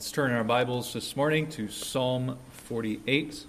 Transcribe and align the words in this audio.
Let's 0.00 0.12
turn 0.12 0.32
our 0.32 0.44
Bibles 0.44 0.94
this 0.94 1.14
morning 1.14 1.46
to 1.50 1.68
Psalm 1.68 2.38
48. 2.52 3.44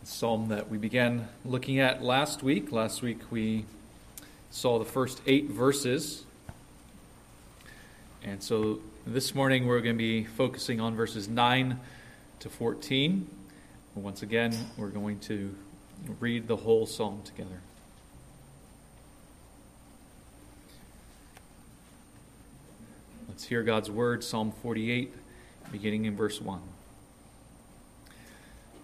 The 0.00 0.06
psalm 0.06 0.48
that 0.48 0.68
we 0.68 0.78
began 0.78 1.28
looking 1.44 1.78
at 1.78 2.02
last 2.02 2.42
week. 2.42 2.72
Last 2.72 3.02
week 3.02 3.20
we 3.30 3.66
saw 4.50 4.80
the 4.80 4.84
first 4.84 5.22
eight 5.28 5.50
verses. 5.50 6.24
And 8.24 8.42
so 8.42 8.80
this 9.06 9.32
morning 9.32 9.68
we're 9.68 9.80
going 9.80 9.94
to 9.94 10.02
be 10.02 10.24
focusing 10.24 10.80
on 10.80 10.96
verses 10.96 11.28
9 11.28 11.78
to 12.40 12.48
14. 12.48 13.30
Once 13.94 14.22
again, 14.22 14.52
we're 14.76 14.88
going 14.88 15.20
to 15.20 15.54
read 16.18 16.48
the 16.48 16.56
whole 16.56 16.84
psalm 16.84 17.22
together. 17.24 17.60
Let's 23.30 23.44
hear 23.44 23.62
God's 23.62 23.88
word, 23.88 24.24
Psalm 24.24 24.50
48, 24.60 25.14
beginning 25.70 26.04
in 26.04 26.16
verse 26.16 26.40
1. 26.40 26.60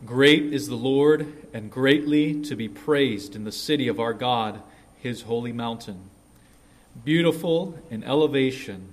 Great 0.04 0.52
is 0.52 0.68
the 0.68 0.76
Lord, 0.76 1.48
and 1.52 1.68
greatly 1.68 2.40
to 2.42 2.54
be 2.54 2.68
praised 2.68 3.34
in 3.34 3.42
the 3.42 3.50
city 3.50 3.88
of 3.88 3.98
our 3.98 4.12
God, 4.14 4.62
his 4.98 5.22
holy 5.22 5.52
mountain. 5.52 6.10
Beautiful 7.04 7.76
in 7.90 8.04
elevation 8.04 8.90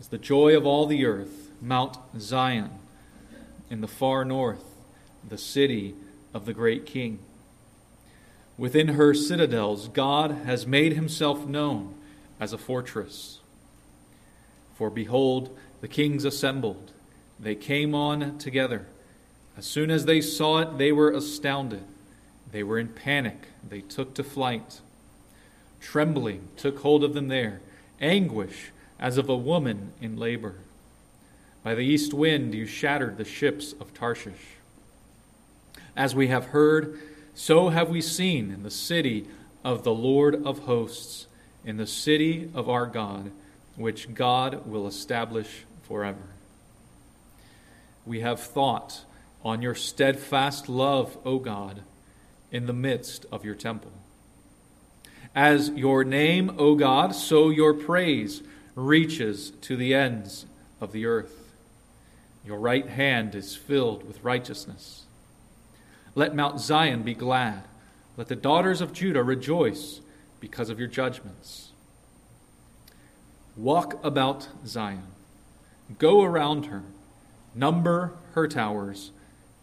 is 0.00 0.08
the 0.08 0.16
joy 0.16 0.56
of 0.56 0.64
all 0.64 0.86
the 0.86 1.04
earth, 1.04 1.50
Mount 1.60 1.98
Zion, 2.18 2.70
in 3.68 3.82
the 3.82 3.86
far 3.86 4.24
north, 4.24 4.64
the 5.28 5.36
city 5.36 5.94
of 6.32 6.46
the 6.46 6.54
great 6.54 6.86
King. 6.86 7.18
Within 8.56 8.88
her 8.88 9.12
citadels, 9.12 9.88
God 9.88 10.30
has 10.46 10.66
made 10.66 10.94
himself 10.94 11.46
known 11.46 11.96
as 12.40 12.54
a 12.54 12.58
fortress. 12.58 13.39
For 14.80 14.88
behold, 14.88 15.54
the 15.82 15.88
kings 15.88 16.24
assembled. 16.24 16.92
They 17.38 17.54
came 17.54 17.94
on 17.94 18.38
together. 18.38 18.86
As 19.54 19.66
soon 19.66 19.90
as 19.90 20.06
they 20.06 20.22
saw 20.22 20.60
it, 20.60 20.78
they 20.78 20.90
were 20.90 21.10
astounded. 21.10 21.82
They 22.50 22.62
were 22.62 22.78
in 22.78 22.88
panic. 22.88 23.48
They 23.68 23.82
took 23.82 24.14
to 24.14 24.24
flight. 24.24 24.80
Trembling 25.82 26.48
took 26.56 26.78
hold 26.78 27.04
of 27.04 27.12
them 27.12 27.28
there, 27.28 27.60
anguish 28.00 28.70
as 28.98 29.18
of 29.18 29.28
a 29.28 29.36
woman 29.36 29.92
in 30.00 30.16
labor. 30.16 30.54
By 31.62 31.74
the 31.74 31.84
east 31.84 32.14
wind 32.14 32.54
you 32.54 32.64
shattered 32.64 33.18
the 33.18 33.24
ships 33.26 33.74
of 33.74 33.92
Tarshish. 33.92 34.56
As 35.94 36.14
we 36.14 36.28
have 36.28 36.46
heard, 36.46 36.98
so 37.34 37.68
have 37.68 37.90
we 37.90 38.00
seen 38.00 38.50
in 38.50 38.62
the 38.62 38.70
city 38.70 39.28
of 39.62 39.84
the 39.84 39.92
Lord 39.92 40.42
of 40.46 40.60
hosts, 40.60 41.26
in 41.66 41.76
the 41.76 41.86
city 41.86 42.50
of 42.54 42.70
our 42.70 42.86
God 42.86 43.30
which 43.80 44.14
God 44.14 44.66
will 44.66 44.86
establish 44.86 45.64
forever. 45.82 46.22
We 48.06 48.20
have 48.20 48.40
thought 48.40 49.04
on 49.44 49.62
your 49.62 49.74
steadfast 49.74 50.68
love, 50.68 51.16
O 51.24 51.38
God, 51.38 51.82
in 52.52 52.66
the 52.66 52.72
midst 52.72 53.26
of 53.32 53.44
your 53.44 53.54
temple. 53.54 53.92
As 55.34 55.70
your 55.70 56.04
name, 56.04 56.54
O 56.58 56.74
God, 56.74 57.14
so 57.14 57.50
your 57.50 57.72
praise 57.72 58.42
reaches 58.74 59.50
to 59.62 59.76
the 59.76 59.94
ends 59.94 60.46
of 60.80 60.92
the 60.92 61.06
earth. 61.06 61.52
Your 62.44 62.58
right 62.58 62.88
hand 62.88 63.34
is 63.34 63.54
filled 63.54 64.06
with 64.06 64.24
righteousness. 64.24 65.04
Let 66.14 66.34
Mount 66.34 66.60
Zion 66.60 67.02
be 67.02 67.14
glad. 67.14 67.62
Let 68.16 68.28
the 68.28 68.36
daughters 68.36 68.80
of 68.80 68.92
Judah 68.92 69.22
rejoice 69.22 70.00
because 70.40 70.68
of 70.70 70.78
your 70.78 70.88
judgments. 70.88 71.69
Walk 73.60 74.02
about 74.02 74.48
Zion, 74.64 75.02
go 75.98 76.22
around 76.22 76.66
her, 76.66 76.82
number 77.54 78.14
her 78.32 78.48
towers, 78.48 79.10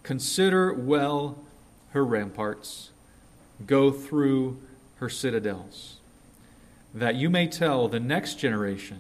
consider 0.04 0.72
well 0.72 1.44
her 1.94 2.06
ramparts, 2.06 2.92
go 3.66 3.90
through 3.92 4.60
her 4.98 5.10
citadels, 5.10 5.98
that 6.94 7.16
you 7.16 7.28
may 7.28 7.48
tell 7.48 7.88
the 7.88 8.00
next 8.00 8.36
generation 8.36 9.00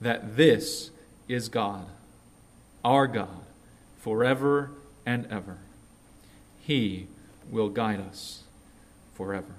that 0.00 0.36
this 0.36 0.92
is 1.26 1.48
God, 1.48 1.86
our 2.84 3.08
God, 3.08 3.42
forever 3.98 4.70
and 5.04 5.26
ever. 5.26 5.58
He 6.60 7.08
will 7.50 7.68
guide 7.68 8.00
us 8.00 8.44
forever. 9.12 9.56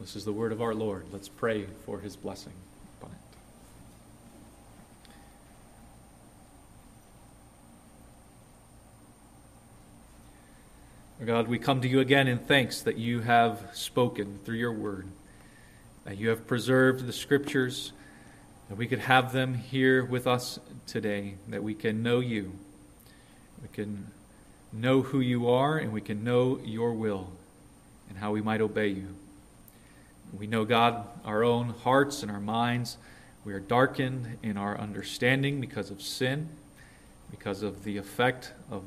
This 0.00 0.16
is 0.16 0.24
the 0.24 0.32
word 0.32 0.50
of 0.50 0.62
our 0.62 0.74
Lord. 0.74 1.04
Let's 1.12 1.28
pray 1.28 1.66
for 1.84 2.00
his 2.00 2.16
blessing 2.16 2.54
upon 2.98 3.14
it. 11.20 11.26
God, 11.26 11.48
we 11.48 11.58
come 11.58 11.82
to 11.82 11.88
you 11.88 12.00
again 12.00 12.28
in 12.28 12.38
thanks 12.38 12.80
that 12.80 12.96
you 12.96 13.20
have 13.20 13.60
spoken 13.74 14.38
through 14.42 14.56
your 14.56 14.72
word, 14.72 15.06
that 16.04 16.16
you 16.16 16.30
have 16.30 16.46
preserved 16.46 17.06
the 17.06 17.12
scriptures, 17.12 17.92
that 18.70 18.76
we 18.76 18.86
could 18.86 19.00
have 19.00 19.34
them 19.34 19.52
here 19.52 20.02
with 20.02 20.26
us 20.26 20.58
today, 20.86 21.34
that 21.48 21.62
we 21.62 21.74
can 21.74 22.02
know 22.02 22.20
you, 22.20 22.52
we 23.60 23.68
can 23.68 24.06
know 24.72 25.02
who 25.02 25.20
you 25.20 25.50
are, 25.50 25.76
and 25.76 25.92
we 25.92 26.00
can 26.00 26.24
know 26.24 26.58
your 26.64 26.94
will 26.94 27.30
and 28.08 28.16
how 28.16 28.32
we 28.32 28.40
might 28.40 28.62
obey 28.62 28.88
you. 28.88 29.14
We 30.36 30.46
know, 30.46 30.64
God, 30.64 31.06
our 31.24 31.42
own 31.42 31.70
hearts 31.70 32.22
and 32.22 32.30
our 32.30 32.40
minds. 32.40 32.96
We 33.44 33.52
are 33.52 33.60
darkened 33.60 34.38
in 34.42 34.56
our 34.56 34.78
understanding 34.78 35.60
because 35.60 35.90
of 35.90 36.00
sin, 36.00 36.48
because 37.30 37.62
of 37.62 37.84
the 37.84 37.96
effect 37.96 38.52
of 38.70 38.84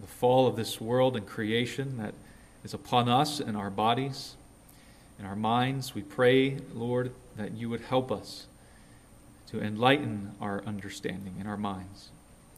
the 0.00 0.06
fall 0.06 0.46
of 0.46 0.56
this 0.56 0.80
world 0.80 1.16
and 1.16 1.26
creation 1.26 1.98
that 1.98 2.14
is 2.64 2.74
upon 2.74 3.08
us 3.08 3.40
and 3.40 3.56
our 3.56 3.70
bodies 3.70 4.36
and 5.18 5.26
our 5.26 5.36
minds. 5.36 5.94
We 5.94 6.02
pray, 6.02 6.58
Lord, 6.72 7.12
that 7.36 7.52
you 7.52 7.68
would 7.70 7.82
help 7.82 8.10
us 8.10 8.46
to 9.48 9.60
enlighten 9.60 10.32
our 10.40 10.62
understanding 10.64 11.36
and 11.38 11.48
our 11.48 11.56
minds. 11.56 12.10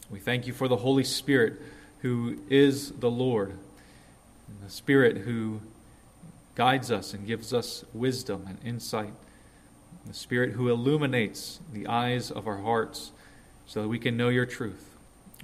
We 0.09 0.19
thank 0.19 0.47
you 0.47 0.53
for 0.53 0.67
the 0.67 0.77
Holy 0.77 1.03
Spirit 1.03 1.61
who 2.01 2.37
is 2.49 2.91
the 2.91 3.09
Lord, 3.11 3.51
and 3.51 4.61
the 4.63 4.69
Spirit 4.69 5.17
who 5.17 5.61
guides 6.57 6.91
us 6.91 7.13
and 7.13 7.27
gives 7.27 7.53
us 7.53 7.85
wisdom 7.93 8.43
and 8.49 8.57
insight. 8.65 9.13
The 10.07 10.13
Spirit 10.13 10.53
who 10.53 10.69
illuminates 10.69 11.59
the 11.71 11.85
eyes 11.85 12.31
of 12.31 12.47
our 12.47 12.57
hearts 12.57 13.11
so 13.67 13.83
that 13.83 13.87
we 13.87 13.99
can 13.99 14.17
know 14.17 14.29
your 14.29 14.47
truth. 14.47 14.89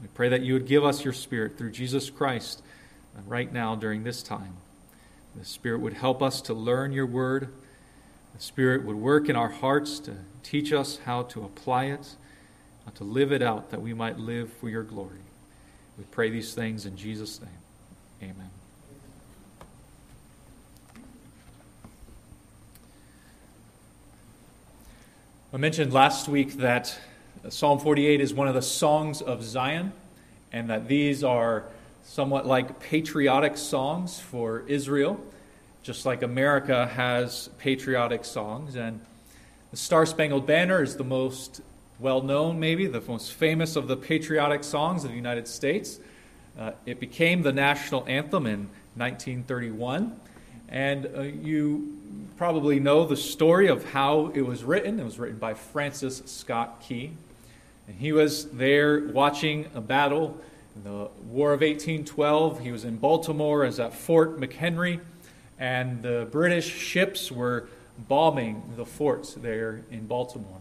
We 0.01 0.07
pray 0.07 0.27
that 0.29 0.41
you 0.41 0.53
would 0.53 0.65
give 0.65 0.83
us 0.83 1.03
your 1.03 1.13
Spirit 1.13 1.55
through 1.55 1.69
Jesus 1.69 2.09
Christ 2.09 2.63
right 3.27 3.53
now 3.53 3.75
during 3.75 4.03
this 4.03 4.23
time. 4.23 4.57
The 5.35 5.45
Spirit 5.45 5.81
would 5.81 5.93
help 5.93 6.23
us 6.23 6.41
to 6.41 6.53
learn 6.55 6.93
your 6.93 7.05
word. 7.05 7.53
The 8.35 8.41
Spirit 8.41 8.83
would 8.83 8.95
work 8.95 9.29
in 9.29 9.35
our 9.35 9.49
hearts 9.49 9.99
to 9.99 10.15
teach 10.41 10.73
us 10.73 10.97
how 11.05 11.23
to 11.23 11.43
apply 11.43 11.85
it, 11.85 12.15
how 12.85 12.91
to 12.93 13.03
live 13.03 13.31
it 13.31 13.43
out, 13.43 13.69
that 13.69 13.83
we 13.83 13.93
might 13.93 14.17
live 14.17 14.51
for 14.51 14.67
your 14.67 14.83
glory. 14.83 15.21
We 15.95 16.05
pray 16.05 16.31
these 16.31 16.55
things 16.55 16.87
in 16.87 16.97
Jesus' 16.97 17.39
name. 17.39 18.31
Amen. 18.31 18.62
I 25.53 25.57
mentioned 25.57 25.93
last 25.93 26.27
week 26.27 26.53
that 26.53 26.97
Psalm 27.47 27.77
48 27.77 28.21
is 28.21 28.33
one 28.33 28.47
of 28.47 28.55
the 28.55 28.61
songs 28.63 29.21
of 29.21 29.43
Zion, 29.43 29.93
and 30.51 30.71
that 30.71 30.87
these 30.87 31.23
are 31.23 31.65
somewhat 32.01 32.47
like 32.47 32.79
patriotic 32.79 33.55
songs 33.57 34.19
for 34.19 34.63
Israel, 34.65 35.23
just 35.83 36.07
like 36.07 36.23
America 36.23 36.87
has 36.87 37.51
patriotic 37.59 38.25
songs. 38.25 38.75
And 38.75 38.99
the 39.69 39.77
Star 39.77 40.07
Spangled 40.07 40.47
Banner 40.47 40.81
is 40.81 40.95
the 40.95 41.03
most 41.03 41.61
well 41.99 42.23
known, 42.23 42.59
maybe, 42.59 42.87
the 42.87 43.01
most 43.01 43.33
famous 43.33 43.75
of 43.75 43.87
the 43.87 43.95
patriotic 43.95 44.63
songs 44.63 45.03
of 45.03 45.11
the 45.11 45.15
United 45.15 45.47
States. 45.47 45.99
Uh, 46.57 46.71
it 46.87 46.99
became 46.99 47.43
the 47.43 47.53
national 47.53 48.03
anthem 48.07 48.47
in 48.47 48.69
1931. 48.95 50.19
And 50.69 51.09
uh, 51.15 51.21
you 51.21 51.97
probably 52.37 52.79
know 52.79 53.05
the 53.05 53.17
story 53.17 53.67
of 53.67 53.91
how 53.91 54.31
it 54.33 54.41
was 54.41 54.63
written. 54.63 54.99
It 54.99 55.03
was 55.03 55.19
written 55.19 55.37
by 55.37 55.53
Francis 55.53 56.21
Scott 56.25 56.81
Key. 56.81 57.11
And 57.87 57.97
he 57.97 58.11
was 58.11 58.49
there 58.51 59.07
watching 59.07 59.67
a 59.75 59.81
battle 59.81 60.37
in 60.75 60.83
the 60.83 61.09
War 61.29 61.53
of 61.53 61.61
1812. 61.61 62.59
He 62.61 62.71
was 62.71 62.85
in 62.85 62.97
Baltimore 62.97 63.65
as 63.65 63.79
at 63.79 63.93
Fort 63.93 64.39
McHenry, 64.39 64.99
and 65.59 66.01
the 66.01 66.27
British 66.31 66.67
ships 66.73 67.31
were 67.31 67.67
bombing 68.07 68.63
the 68.75 68.85
forts 68.85 69.33
there 69.33 69.83
in 69.91 70.07
Baltimore. 70.07 70.59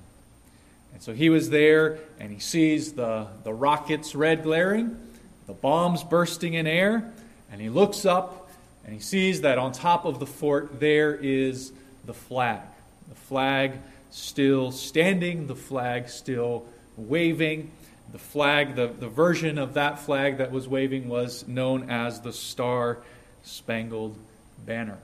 And 0.92 1.02
so 1.02 1.14
he 1.14 1.30
was 1.30 1.50
there, 1.50 1.98
and 2.20 2.30
he 2.30 2.38
sees 2.38 2.92
the, 2.92 3.28
the 3.44 3.52
rockets 3.52 4.14
red 4.14 4.42
glaring, 4.42 4.98
the 5.46 5.54
bombs 5.54 6.04
bursting 6.04 6.54
in 6.54 6.66
air, 6.66 7.12
and 7.50 7.60
he 7.60 7.68
looks 7.68 8.04
up 8.04 8.41
and 8.84 8.94
he 8.94 9.00
sees 9.00 9.42
that 9.42 9.58
on 9.58 9.72
top 9.72 10.04
of 10.04 10.18
the 10.18 10.26
fort 10.26 10.80
there 10.80 11.14
is 11.14 11.72
the 12.04 12.14
flag, 12.14 12.60
the 13.08 13.14
flag 13.14 13.78
still 14.10 14.70
standing, 14.72 15.46
the 15.46 15.56
flag 15.56 16.08
still 16.08 16.64
waving. 16.96 17.70
The 18.12 18.18
flag, 18.18 18.74
the, 18.74 18.88
the 18.88 19.08
version 19.08 19.56
of 19.56 19.74
that 19.74 19.98
flag 19.98 20.36
that 20.38 20.52
was 20.52 20.68
waving 20.68 21.08
was 21.08 21.48
known 21.48 21.88
as 21.88 22.20
the 22.20 22.32
Star 22.32 22.98
Spangled 23.42 24.18
Banner. 24.66 24.98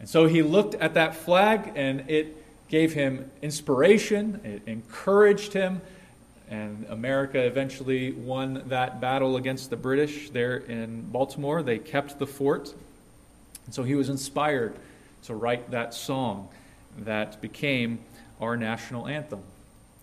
And 0.00 0.08
so 0.08 0.26
he 0.26 0.42
looked 0.42 0.74
at 0.74 0.94
that 0.94 1.14
flag 1.14 1.72
and 1.76 2.10
it 2.10 2.42
gave 2.68 2.92
him 2.94 3.30
inspiration, 3.42 4.40
it 4.42 4.62
encouraged 4.66 5.52
him, 5.52 5.80
and 6.48 6.86
America 6.88 7.38
eventually 7.38 8.12
won 8.12 8.64
that 8.66 9.00
battle 9.00 9.36
against 9.36 9.70
the 9.70 9.76
British 9.76 10.30
there 10.30 10.56
in 10.56 11.02
Baltimore. 11.02 11.62
They 11.62 11.78
kept 11.78 12.18
the 12.18 12.26
fort. 12.26 12.74
And 13.66 13.74
so 13.74 13.82
he 13.82 13.94
was 13.94 14.08
inspired 14.08 14.76
to 15.24 15.34
write 15.34 15.70
that 15.72 15.92
song 15.92 16.48
that 16.98 17.40
became 17.40 17.98
our 18.40 18.56
national 18.56 19.06
anthem. 19.06 19.42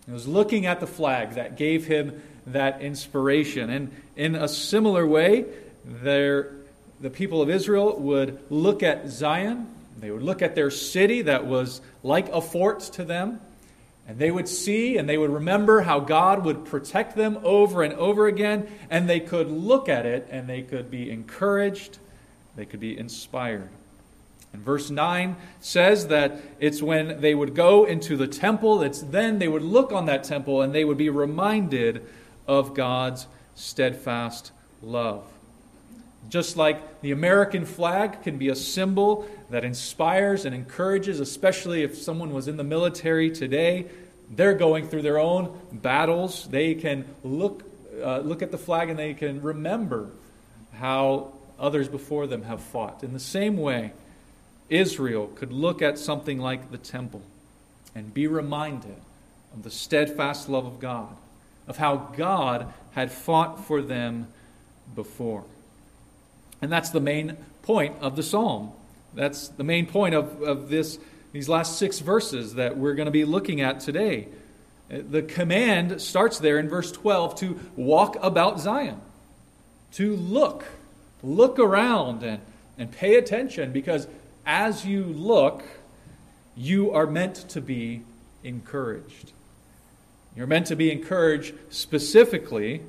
It 0.07 0.11
was 0.11 0.27
looking 0.27 0.65
at 0.65 0.79
the 0.79 0.87
flag 0.87 1.35
that 1.35 1.55
gave 1.55 1.85
him 1.85 2.21
that 2.47 2.81
inspiration. 2.81 3.69
And 3.69 3.91
in 4.15 4.35
a 4.35 4.47
similar 4.47 5.07
way, 5.07 5.45
there, 5.85 6.51
the 6.99 7.09
people 7.09 7.41
of 7.41 7.49
Israel 7.49 7.97
would 7.99 8.39
look 8.49 8.83
at 8.83 9.07
Zion, 9.07 9.67
they 9.99 10.11
would 10.11 10.23
look 10.23 10.41
at 10.41 10.55
their 10.55 10.69
city 10.69 11.21
that 11.23 11.45
was 11.45 11.79
like 12.03 12.27
a 12.29 12.41
fort 12.41 12.81
to 12.81 13.05
them, 13.05 13.39
and 14.05 14.19
they 14.19 14.31
would 14.31 14.49
see 14.49 14.97
and 14.97 15.07
they 15.07 15.17
would 15.17 15.29
remember 15.29 15.81
how 15.81 16.01
God 16.01 16.43
would 16.43 16.65
protect 16.65 17.15
them 17.15 17.39
over 17.43 17.83
and 17.83 17.93
over 17.93 18.27
again, 18.27 18.67
and 18.89 19.07
they 19.07 19.21
could 19.21 19.49
look 19.49 19.87
at 19.87 20.05
it 20.05 20.27
and 20.29 20.49
they 20.49 20.61
could 20.61 20.91
be 20.91 21.09
encouraged, 21.09 21.99
they 22.55 22.65
could 22.65 22.79
be 22.79 22.97
inspired. 22.97 23.69
And 24.53 24.61
verse 24.61 24.91
9 24.91 25.35
says 25.59 26.07
that 26.07 26.39
it's 26.59 26.81
when 26.81 27.21
they 27.21 27.33
would 27.33 27.55
go 27.55 27.85
into 27.85 28.15
the 28.15 28.27
temple, 28.27 28.83
it's 28.83 29.01
then 29.01 29.39
they 29.39 29.47
would 29.47 29.63
look 29.63 29.91
on 29.91 30.05
that 30.05 30.23
temple 30.23 30.61
and 30.61 30.73
they 30.73 30.85
would 30.85 30.97
be 30.97 31.09
reminded 31.09 32.05
of 32.47 32.75
God's 32.75 33.25
steadfast 33.55 34.51
love. 34.81 35.23
Just 36.29 36.55
like 36.55 37.01
the 37.01 37.11
American 37.11 37.65
flag 37.65 38.21
can 38.21 38.37
be 38.37 38.49
a 38.49 38.55
symbol 38.55 39.27
that 39.49 39.65
inspires 39.65 40.45
and 40.45 40.55
encourages, 40.55 41.19
especially 41.19 41.83
if 41.83 41.97
someone 41.97 42.31
was 42.31 42.47
in 42.47 42.57
the 42.57 42.63
military 42.63 43.29
today, 43.29 43.87
they're 44.29 44.53
going 44.53 44.87
through 44.87 45.01
their 45.01 45.19
own 45.19 45.59
battles. 45.71 46.47
They 46.47 46.75
can 46.75 47.05
look, 47.23 47.63
uh, 48.01 48.19
look 48.19 48.41
at 48.41 48.51
the 48.51 48.57
flag 48.57 48.89
and 48.89 48.97
they 48.97 49.13
can 49.13 49.41
remember 49.41 50.11
how 50.73 51.33
others 51.63 51.87
before 51.87 52.27
them 52.27 52.43
have 52.43 52.61
fought. 52.61 53.03
In 53.03 53.13
the 53.13 53.19
same 53.19 53.57
way, 53.57 53.93
Israel 54.69 55.27
could 55.35 55.53
look 55.53 55.81
at 55.81 55.97
something 55.97 56.37
like 56.37 56.71
the 56.71 56.77
temple 56.77 57.21
and 57.95 58.13
be 58.13 58.27
reminded 58.27 58.97
of 59.53 59.63
the 59.63 59.71
steadfast 59.71 60.49
love 60.49 60.65
of 60.65 60.79
God, 60.79 61.15
of 61.67 61.77
how 61.77 61.95
God 62.17 62.73
had 62.91 63.11
fought 63.11 63.65
for 63.65 63.81
them 63.81 64.27
before. 64.93 65.45
And 66.61 66.71
that's 66.71 66.89
the 66.89 66.99
main 66.99 67.37
point 67.61 67.95
of 68.01 68.15
the 68.15 68.23
psalm. 68.23 68.71
That's 69.13 69.47
the 69.47 69.63
main 69.63 69.85
point 69.85 70.15
of, 70.15 70.41
of 70.41 70.69
this, 70.69 70.99
these 71.31 71.47
last 71.47 71.77
six 71.77 71.99
verses 71.99 72.55
that 72.55 72.77
we're 72.77 72.93
going 72.95 73.05
to 73.05 73.11
be 73.11 73.25
looking 73.25 73.61
at 73.61 73.79
today. 73.79 74.27
The 74.89 75.21
command 75.21 76.01
starts 76.01 76.39
there 76.39 76.59
in 76.59 76.67
verse 76.67 76.91
12 76.91 77.35
to 77.39 77.59
walk 77.75 78.17
about 78.21 78.59
Zion, 78.59 78.99
to 79.93 80.15
look, 80.15 80.65
look 81.23 81.57
around 81.57 82.21
and, 82.21 82.41
and 82.77 82.91
pay 82.91 83.15
attention 83.15 83.71
because 83.71 84.07
as 84.45 84.85
you 84.85 85.03
look, 85.03 85.63
you 86.55 86.91
are 86.91 87.07
meant 87.07 87.35
to 87.49 87.61
be 87.61 88.03
encouraged. 88.43 89.31
You're 90.35 90.47
meant 90.47 90.67
to 90.67 90.75
be 90.75 90.91
encouraged 90.91 91.53
specifically 91.69 92.81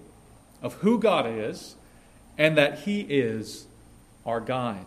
of 0.63 0.75
who 0.75 0.99
God 0.99 1.27
is 1.27 1.77
and 2.37 2.59
that 2.59 2.81
He 2.81 3.01
is 3.03 3.67
our 4.27 4.41
guide. 4.41 4.87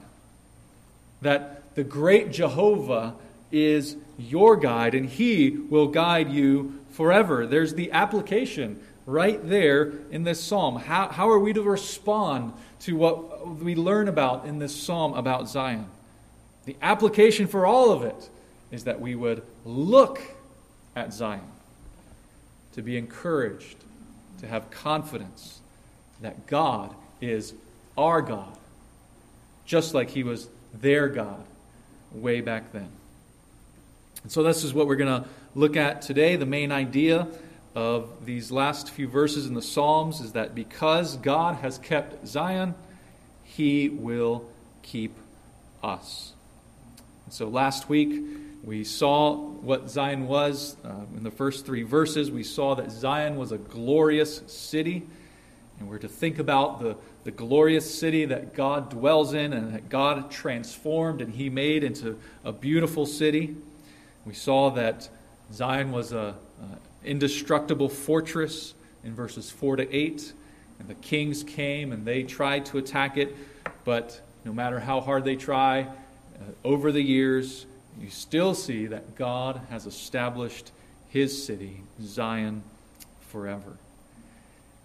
That 1.22 1.76
the 1.76 1.84
great 1.84 2.32
Jehovah 2.32 3.16
is 3.52 3.96
your 4.18 4.58
guide 4.58 4.96
and 4.96 5.08
He 5.08 5.52
will 5.52 5.88
guide 5.88 6.32
you 6.32 6.80
forever. 6.90 7.46
There's 7.46 7.76
the 7.76 7.92
application 7.92 8.82
right 9.06 9.40
there 9.48 9.94
in 10.12 10.24
this 10.24 10.44
psalm. 10.44 10.78
How, 10.78 11.08
how 11.08 11.30
are 11.30 11.40
we 11.40 11.54
to 11.54 11.62
respond 11.62 12.54
to 12.82 12.96
what 12.96 13.37
we 13.48 13.76
learn 13.76 14.08
about 14.08 14.46
in 14.46 14.60
this 14.60 14.76
psalm 14.76 15.14
about 15.14 15.48
Zion? 15.48 15.88
The 16.66 16.76
application 16.82 17.48
for 17.48 17.66
all 17.66 17.92
of 17.92 18.04
it 18.04 18.30
is 18.72 18.84
that 18.84 19.00
we 19.00 19.16
would 19.16 19.42
look 19.66 20.20
at 20.96 21.14
Zion, 21.14 21.52
to 22.74 22.82
be 22.82 22.98
encouraged, 22.98 23.78
to 24.40 24.48
have 24.48 24.70
confidence 24.70 25.62
that 26.22 26.48
God 26.48 26.94
is 27.22 27.54
our 27.98 28.22
God, 28.22 28.58
just 29.66 29.94
like 29.94 30.10
He 30.10 30.24
was 30.24 30.48
their 30.74 31.08
God 31.08 31.44
way 32.12 32.42
back 32.42 32.72
then. 32.72 32.90
And 34.24 34.32
so, 34.32 34.44
this 34.44 34.64
is 34.64 34.74
what 34.74 34.88
we're 34.88 34.96
going 34.96 35.24
to 35.24 35.30
look 35.56 35.78
at 35.78 36.02
today. 36.02 36.36
The 36.36 36.46
main 36.46 36.72
idea 36.72 37.28
of 37.76 38.26
these 38.26 38.52
last 38.52 38.90
few 38.90 39.08
verses 39.08 39.46
in 39.46 39.54
the 39.54 39.62
Psalms 39.62 40.20
is 40.20 40.34
that 40.34 40.56
because 40.56 41.16
God 41.18 41.58
has 41.58 41.78
kept 41.78 42.28
Zion, 42.28 42.74
He 43.58 43.90
will 43.90 44.46
keep 44.84 45.16
us. 45.82 46.34
And 47.26 47.34
so 47.34 47.48
last 47.48 47.90
week, 47.90 48.24
we 48.64 48.84
saw 48.84 49.36
what 49.36 49.90
Zion 49.90 50.28
was. 50.28 50.78
Uh, 50.86 50.92
in 51.16 51.24
the 51.24 51.32
first 51.32 51.66
three 51.66 51.82
verses, 51.82 52.30
we 52.30 52.44
saw 52.44 52.76
that 52.76 52.92
Zion 52.92 53.36
was 53.36 53.52
a 53.52 53.58
glorious 53.58 54.44
city. 54.46 55.08
And 55.80 55.90
we're 55.90 55.98
to 55.98 56.08
think 56.08 56.38
about 56.38 56.82
the, 56.82 56.98
the 57.24 57.32
glorious 57.32 57.92
city 58.00 58.26
that 58.26 58.54
God 58.54 58.92
dwells 58.92 59.34
in 59.34 59.54
and 59.54 59.74
that 59.74 59.90
God 59.90 60.30
transformed 60.30 61.20
and 61.20 61.34
He 61.34 61.50
made 61.50 61.84
into 61.84 62.20
a 62.46 62.52
beautiful 62.52 63.08
city. 63.08 63.56
We 64.24 64.36
saw 64.36 64.70
that 64.70 65.10
Zion 65.52 65.92
was 65.92 66.12
an 66.12 66.36
indestructible 67.04 67.90
fortress 67.90 68.76
in 69.04 69.16
verses 69.16 69.50
4 69.50 69.78
to 69.78 69.92
8. 69.92 70.34
And 70.80 70.88
the 70.88 70.96
kings 70.96 71.44
came 71.44 71.92
and 71.92 72.06
they 72.06 72.24
tried 72.24 72.66
to 72.68 72.78
attack 72.78 73.18
it, 73.18 73.36
but 73.84 74.22
no 74.46 74.54
matter 74.54 74.80
how 74.80 75.02
hard 75.02 75.24
they 75.26 75.36
try, 75.36 75.82
uh, 75.82 75.88
over 76.64 76.92
the 76.92 77.02
years, 77.02 77.66
you 78.00 78.10
still 78.10 78.54
see 78.54 78.86
that 78.88 79.16
God 79.16 79.62
has 79.70 79.86
established 79.86 80.72
his 81.10 81.46
city, 81.46 81.82
Zion, 82.02 82.64
forever. 83.30 83.78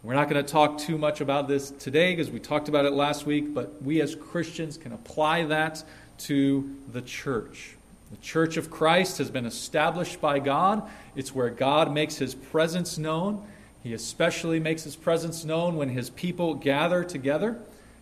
We're 0.03 0.15
not 0.15 0.29
going 0.29 0.45
to 0.45 0.51
talk 0.51 0.79
too 0.79 0.99
much 0.99 1.21
about 1.21 1.47
this 1.47 1.71
today 1.71 2.17
because 2.17 2.31
we 2.31 2.41
talked 2.41 2.69
about 2.69 2.87
it 2.87 2.93
last 2.93 3.25
week, 3.25 3.55
but 3.55 3.81
we 3.83 4.01
as 4.01 4.17
Christians 4.17 4.77
can 4.77 4.93
apply 4.93 5.45
that 5.45 5.85
to 6.19 6.75
the 6.93 7.03
church. 7.03 7.77
The 8.11 8.17
church 8.17 8.57
of 8.57 8.71
Christ 8.71 9.19
has 9.19 9.31
been 9.31 9.47
established 9.47 10.21
by 10.21 10.39
God. 10.39 10.83
It's 11.15 11.35
where 11.35 11.51
God 11.51 11.93
makes 11.93 12.17
his 12.17 12.35
presence 12.35 12.99
known. 12.99 13.47
He 13.83 13.95
especially 13.95 14.61
makes 14.61 14.85
his 14.85 14.95
presence 14.95 15.45
known 15.45 15.77
when 15.77 15.89
his 15.89 16.11
people 16.11 16.55
gather 16.55 17.03
together. 17.03 17.59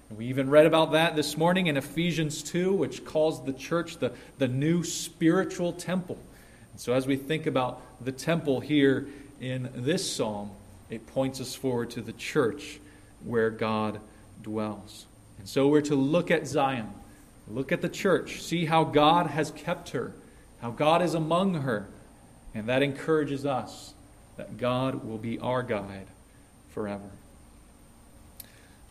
And 0.09 0.19
we 0.19 0.27
even 0.27 0.51
read 0.51 0.67
about 0.67 0.93
that 0.93 1.17
this 1.17 1.37
morning 1.39 1.69
in 1.69 1.77
Ephesians 1.77 2.43
2, 2.43 2.73
which 2.73 3.05
calls 3.05 3.45
the 3.45 3.53
church 3.53 3.97
the, 3.97 4.13
the 4.39 4.49
new 4.49 4.85
spiritual 4.85 5.73
temple. 5.73 6.19
And 6.73 6.81
so, 6.81 6.93
as 6.93 7.07
we 7.07 7.17
think 7.17 7.47
about 7.47 7.81
the 8.05 8.13
temple 8.13 8.61
here 8.61 9.09
in 9.41 9.71
this 9.75 10.11
psalm, 10.11 10.51
it 10.91 11.07
points 11.07 11.41
us 11.41 11.55
forward 11.55 11.91
to 11.91 12.03
the 12.03 12.13
church 12.13 12.79
where 13.25 13.51
God 13.51 14.01
dwells. 14.43 15.07
And 15.39 15.49
so, 15.49 15.67
we're 15.69 15.81
to 15.83 15.95
look 15.95 16.31
at 16.31 16.47
Zion, 16.47 16.93
look 17.49 17.73
at 17.73 17.81
the 17.81 17.89
church, 17.89 18.43
see 18.43 18.67
how 18.67 18.85
God 18.85 19.29
has 19.29 19.51
kept 19.53 19.91
her, 19.91 20.13
how 20.61 20.71
God 20.73 21.01
is 21.01 21.15
among 21.15 21.55
her. 21.55 21.89
And 22.55 22.69
that 22.69 22.83
encourages 22.83 23.47
us 23.47 23.95
that 24.40 24.56
God 24.56 25.04
will 25.04 25.18
be 25.18 25.38
our 25.38 25.62
guide 25.62 26.06
forever. 26.70 27.11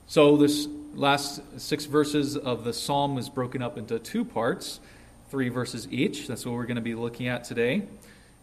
So, 0.05 0.37
this 0.37 0.67
last 0.93 1.41
six 1.59 1.85
verses 1.85 2.37
of 2.37 2.63
the 2.63 2.71
psalm 2.71 3.17
is 3.17 3.29
broken 3.29 3.63
up 3.63 3.75
into 3.75 3.97
two 3.97 4.23
parts, 4.23 4.79
three 5.31 5.49
verses 5.49 5.87
each. 5.89 6.27
That's 6.27 6.45
what 6.45 6.53
we're 6.53 6.67
going 6.67 6.75
to 6.75 6.83
be 6.83 6.93
looking 6.93 7.27
at 7.27 7.45
today. 7.45 7.81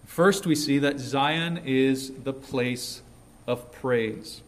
First, 0.05 0.47
we 0.47 0.57
see 0.57 0.81
that 0.81 0.99
Zion 0.99 1.59
is 1.65 2.11
the 2.11 2.33
place 2.33 3.03
of 3.47 3.71
praise. 3.71 4.43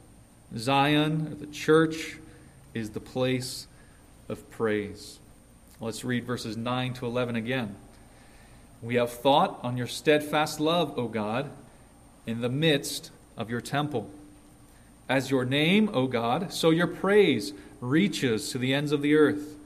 Zion, 0.56 1.28
or 1.30 1.34
the 1.36 1.46
church, 1.46 2.16
is 2.74 2.90
the 2.90 3.00
place 3.00 3.68
of 4.28 4.50
praise. 4.50 5.20
Let's 5.80 6.04
read 6.04 6.24
verses 6.24 6.56
9 6.56 6.94
to 6.94 7.06
11 7.06 7.36
again. 7.36 7.76
We 8.82 8.96
have 8.96 9.12
thought 9.12 9.60
on 9.62 9.76
your 9.76 9.86
steadfast 9.86 10.58
love, 10.58 10.98
O 10.98 11.06
God, 11.06 11.50
in 12.28 12.42
the 12.42 12.48
midst 12.50 13.10
of 13.38 13.48
your 13.48 13.62
temple. 13.62 14.10
As 15.08 15.30
your 15.30 15.46
name, 15.46 15.88
O 15.94 16.06
God, 16.06 16.52
so 16.52 16.68
your 16.68 16.86
praise 16.86 17.54
reaches 17.80 18.50
to 18.50 18.58
the 18.58 18.74
ends 18.74 18.92
of 18.92 19.00
the 19.00 19.14
earth. 19.14 19.56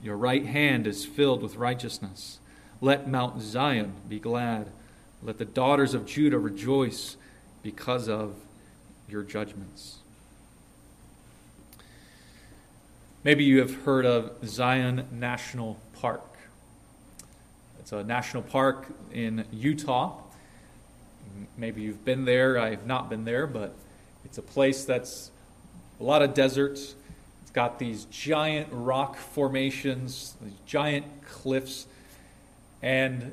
Your 0.00 0.16
right 0.16 0.46
hand 0.46 0.86
is 0.86 1.04
filled 1.04 1.42
with 1.42 1.56
righteousness. 1.56 2.38
Let 2.80 3.08
Mount 3.08 3.42
Zion 3.42 3.94
be 4.08 4.20
glad. 4.20 4.68
Let 5.24 5.38
the 5.38 5.44
daughters 5.44 5.92
of 5.92 6.06
Judah 6.06 6.38
rejoice 6.38 7.16
because 7.64 8.08
of 8.08 8.36
your 9.08 9.24
judgments. 9.24 9.96
Maybe 13.24 13.42
you 13.42 13.58
have 13.58 13.82
heard 13.82 14.06
of 14.06 14.46
Zion 14.46 15.08
National 15.10 15.80
Park. 15.94 16.22
It's 17.80 17.90
a 17.90 18.04
national 18.04 18.44
park 18.44 18.86
in 19.12 19.46
Utah. 19.50 20.23
Maybe 21.56 21.82
you've 21.82 22.04
been 22.04 22.24
there. 22.24 22.58
I 22.58 22.70
have 22.70 22.86
not 22.86 23.08
been 23.08 23.24
there, 23.24 23.46
but 23.46 23.74
it's 24.24 24.38
a 24.38 24.42
place 24.42 24.84
that's 24.84 25.30
a 26.00 26.04
lot 26.04 26.22
of 26.22 26.34
desert. 26.34 26.72
It's 26.72 27.50
got 27.52 27.78
these 27.78 28.06
giant 28.06 28.68
rock 28.70 29.16
formations, 29.16 30.36
these 30.42 30.52
giant 30.66 31.06
cliffs. 31.24 31.86
And 32.82 33.32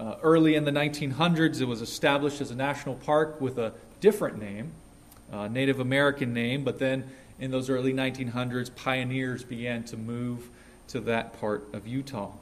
uh, 0.00 0.16
early 0.22 0.54
in 0.54 0.64
the 0.64 0.72
1900s, 0.72 1.60
it 1.60 1.66
was 1.66 1.80
established 1.80 2.40
as 2.40 2.50
a 2.50 2.56
national 2.56 2.96
park 2.96 3.40
with 3.40 3.58
a 3.58 3.72
different 4.00 4.38
name, 4.38 4.72
Native 5.50 5.80
American 5.80 6.34
name, 6.34 6.64
but 6.64 6.78
then 6.78 7.08
in 7.38 7.50
those 7.50 7.70
early 7.70 7.92
1900s, 7.92 8.74
pioneers 8.74 9.44
began 9.44 9.82
to 9.84 9.96
move 9.96 10.50
to 10.88 11.00
that 11.00 11.38
part 11.40 11.72
of 11.72 11.86
Utah. 11.86 12.32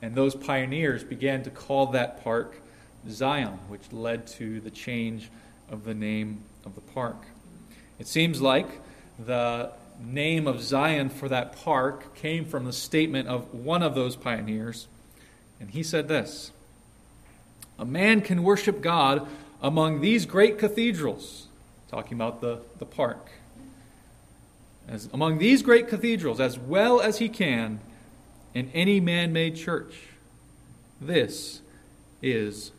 And 0.00 0.14
those 0.14 0.34
pioneers 0.34 1.04
began 1.04 1.42
to 1.42 1.50
call 1.50 1.86
that 1.88 2.22
park 2.22 2.62
Zion, 3.08 3.58
which 3.68 3.92
led 3.92 4.26
to 4.28 4.60
the 4.60 4.70
change 4.70 5.30
of 5.70 5.84
the 5.84 5.94
name 5.94 6.42
of 6.64 6.74
the 6.74 6.80
park. 6.80 7.16
It 7.98 8.06
seems 8.06 8.40
like 8.40 8.66
the 9.18 9.70
name 10.02 10.46
of 10.46 10.62
Zion 10.62 11.10
for 11.10 11.28
that 11.28 11.56
park 11.56 12.14
came 12.14 12.44
from 12.44 12.64
the 12.64 12.72
statement 12.72 13.28
of 13.28 13.52
one 13.54 13.82
of 13.82 13.94
those 13.94 14.16
pioneers. 14.16 14.88
And 15.60 15.70
he 15.70 15.82
said 15.82 16.08
this 16.08 16.50
A 17.78 17.84
man 17.84 18.20
can 18.20 18.42
worship 18.42 18.80
God 18.80 19.26
among 19.62 20.00
these 20.00 20.26
great 20.26 20.58
cathedrals, 20.58 21.46
talking 21.88 22.14
about 22.16 22.40
the, 22.40 22.60
the 22.78 22.86
park. 22.86 23.30
As 24.88 25.08
among 25.12 25.38
these 25.38 25.62
great 25.62 25.88
cathedrals, 25.88 26.40
as 26.40 26.58
well 26.58 27.00
as 27.00 27.18
he 27.18 27.28
can 27.28 27.80
in 28.54 28.70
any 28.74 28.98
man 28.98 29.32
made 29.32 29.56
church. 29.56 29.94
This 31.00 31.60
is 32.22 32.72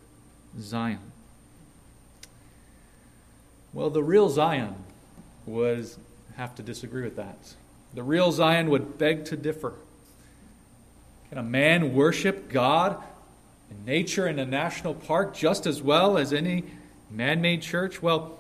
Zion. 0.60 1.00
Well, 3.74 3.90
the 3.90 4.04
real 4.04 4.30
Zion 4.30 4.76
would 5.46 5.90
have 6.36 6.56
to 6.56 6.64
disagree 6.64 7.04
with 7.04 7.16
that. 7.16 7.54
The 7.94 8.04
real 8.04 8.32
Zion 8.32 8.70
would 8.70 8.98
beg 8.98 9.26
to 9.26 9.38
differ. 9.38 9.74
Can 11.30 11.38
a 11.38 11.44
man 11.44 11.94
worship 11.94 12.50
God 12.50 13.02
in 13.70 13.86
nature 13.86 14.28
in 14.28 14.40
a 14.40 14.46
national 14.46 14.94
park 14.94 15.34
just 15.34 15.66
as 15.66 15.82
well 15.82 16.18
as 16.18 16.34
any 16.34 16.64
man 17.10 17.42
made 17.42 17.62
church? 17.62 18.02
Well, 18.02 18.38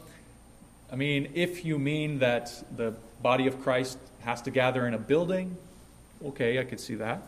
I 0.92 0.98
mean, 0.98 1.32
if 1.34 1.64
you 1.64 1.80
mean 1.80 2.20
that 2.20 2.52
the 2.76 2.94
body 3.22 3.48
of 3.48 3.62
Christ 3.62 3.98
has 4.22 4.42
to 4.42 4.52
gather 4.52 4.86
in 4.88 4.94
a 4.94 4.98
building, 4.98 5.56
okay, 6.26 6.60
I 6.60 6.66
could 6.66 6.82
see 6.82 6.96
that. 6.96 7.22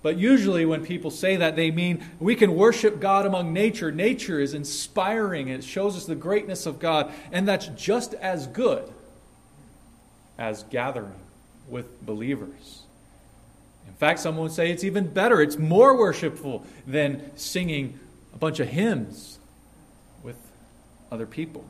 But 0.00 0.16
usually, 0.16 0.64
when 0.64 0.84
people 0.84 1.10
say 1.10 1.36
that, 1.36 1.56
they 1.56 1.70
mean 1.70 2.04
we 2.20 2.36
can 2.36 2.54
worship 2.54 3.00
God 3.00 3.26
among 3.26 3.52
nature. 3.52 3.90
Nature 3.90 4.38
is 4.38 4.54
inspiring, 4.54 5.48
it 5.48 5.64
shows 5.64 5.96
us 5.96 6.04
the 6.04 6.14
greatness 6.14 6.66
of 6.66 6.78
God, 6.78 7.12
and 7.32 7.48
that's 7.48 7.66
just 7.68 8.14
as 8.14 8.46
good 8.46 8.88
as 10.38 10.62
gathering 10.64 11.18
with 11.68 12.00
believers. 12.06 12.82
In 13.88 13.94
fact, 13.94 14.20
someone 14.20 14.44
would 14.44 14.52
say 14.52 14.70
it's 14.70 14.84
even 14.84 15.08
better, 15.08 15.42
it's 15.42 15.58
more 15.58 15.96
worshipful 15.96 16.64
than 16.86 17.36
singing 17.36 17.98
a 18.32 18.38
bunch 18.38 18.60
of 18.60 18.68
hymns 18.68 19.40
with 20.22 20.36
other 21.10 21.26
people. 21.26 21.64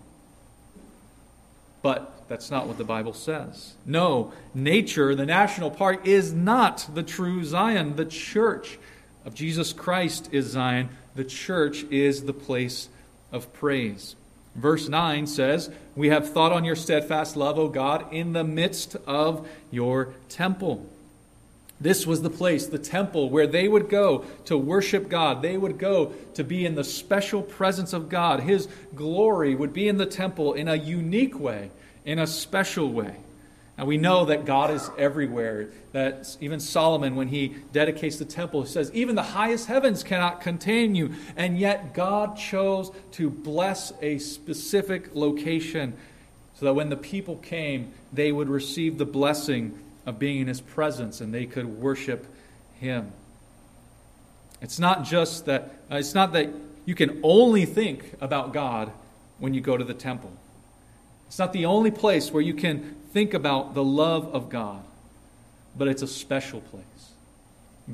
But 1.81 2.18
that's 2.29 2.51
not 2.51 2.67
what 2.67 2.79
the 2.79 2.85
Bible 2.85 3.15
says. 3.15 3.75
No, 3.87 4.33
nature, 4.55 5.15
the 5.15 5.27
national 5.27 5.71
park, 5.71 6.07
is 6.07 6.33
not 6.33 6.89
the 6.95 7.03
true 7.03 7.45
Zion. 7.45 7.97
The 7.97 8.05
church 8.05 8.79
of 9.25 9.35
Jesus 9.35 9.73
Christ 9.73 10.29
is 10.33 10.47
Zion. 10.47 10.91
The 11.15 11.25
church 11.25 11.85
is 11.85 12.25
the 12.25 12.33
place 12.33 12.89
of 13.33 13.53
praise. 13.53 14.15
Verse 14.55 14.89
9 14.89 15.27
says, 15.27 15.71
We 15.95 16.09
have 16.09 16.33
thought 16.33 16.53
on 16.53 16.65
your 16.65 16.77
steadfast 16.77 17.37
love, 17.37 17.59
O 17.59 17.69
God, 17.69 18.13
in 18.13 18.33
the 18.33 18.45
midst 18.45 18.97
of 19.07 19.49
your 19.71 20.15
temple. 20.29 20.87
This 21.81 22.07
was 22.07 22.23
the 22.23 22.31
place, 22.31 22.67
the 22.67 22.79
temple, 22.79 23.31
where 23.31 23.47
they 23.47 23.69
would 23.69 23.89
go 23.89 24.25
to 24.47 24.59
worship 24.59 25.09
God. 25.09 25.43
They 25.43 25.57
would 25.57 25.79
go 25.79 26.13
to 26.35 26.43
be 26.43 26.67
in 26.67 26.75
the 26.75 26.83
special 26.83 27.41
presence 27.41 27.93
of 27.93 28.09
God. 28.09 28.41
His 28.41 28.69
glory 28.97 29.55
would 29.55 29.73
be 29.73 29.87
in 29.87 29.97
the 29.97 30.07
temple 30.07 30.55
in 30.55 30.67
a 30.67 30.75
unique 30.75 31.39
way, 31.39 31.71
in 32.09 32.19
a 32.19 32.27
special 32.27 32.91
way. 32.91 33.15
And 33.77 33.87
we 33.87 33.99
know 33.99 34.25
that 34.25 34.47
God 34.47 34.71
is 34.71 34.91
everywhere. 34.97 35.69
That 35.93 36.39
even 36.41 36.59
Solomon, 36.59 37.17
when 37.17 37.29
he 37.29 37.57
dedicates 37.71 38.17
the 38.17 38.25
temple, 38.25 38.65
says, 38.65 38.91
Even 38.95 39.15
the 39.15 39.23
highest 39.23 39.67
heavens 39.67 40.03
cannot 40.03 40.41
contain 40.41 40.95
you. 40.95 41.13
And 41.37 41.59
yet 41.59 41.93
God 41.93 42.39
chose 42.39 42.91
to 43.13 43.29
bless 43.29 43.93
a 44.01 44.19
specific 44.19 45.15
location 45.15 45.93
so 46.55 46.65
that 46.65 46.75
when 46.75 46.89
the 46.89 46.97
people 46.97 47.37
came, 47.37 47.93
they 48.11 48.33
would 48.33 48.49
receive 48.49 48.97
the 48.97 49.05
blessing 49.05 49.79
of 50.07 50.19
being 50.19 50.41
in 50.41 50.49
his 50.49 50.63
presence 50.63 51.21
and 51.21 51.33
they 51.33 51.45
could 51.45 51.67
worship 51.67 52.27
him. 52.81 53.13
It's 54.63 54.79
not 54.79 55.05
just 55.05 55.45
that, 55.45 55.75
uh, 55.93 55.97
it's 55.97 56.15
not 56.15 56.33
that 56.33 56.49
you 56.87 56.95
can 56.95 57.21
only 57.23 57.67
think 57.67 58.15
about 58.23 58.55
God 58.55 58.91
when 59.39 59.53
you 59.53 59.61
go 59.61 59.77
to 59.77 59.85
the 59.85 59.95
temple. 59.95 60.33
It's 61.29 61.39
not 61.39 61.53
the 61.53 61.67
only 61.67 61.91
place 61.91 62.33
where 62.33 62.43
you 62.43 62.55
can 62.55 62.97
think 63.13 63.35
about 63.35 63.75
the 63.75 63.85
love 63.85 64.35
of 64.35 64.49
God, 64.49 64.83
but 65.77 65.87
it's 65.87 66.03
a 66.03 66.07
special 66.07 66.61
place. 66.61 66.85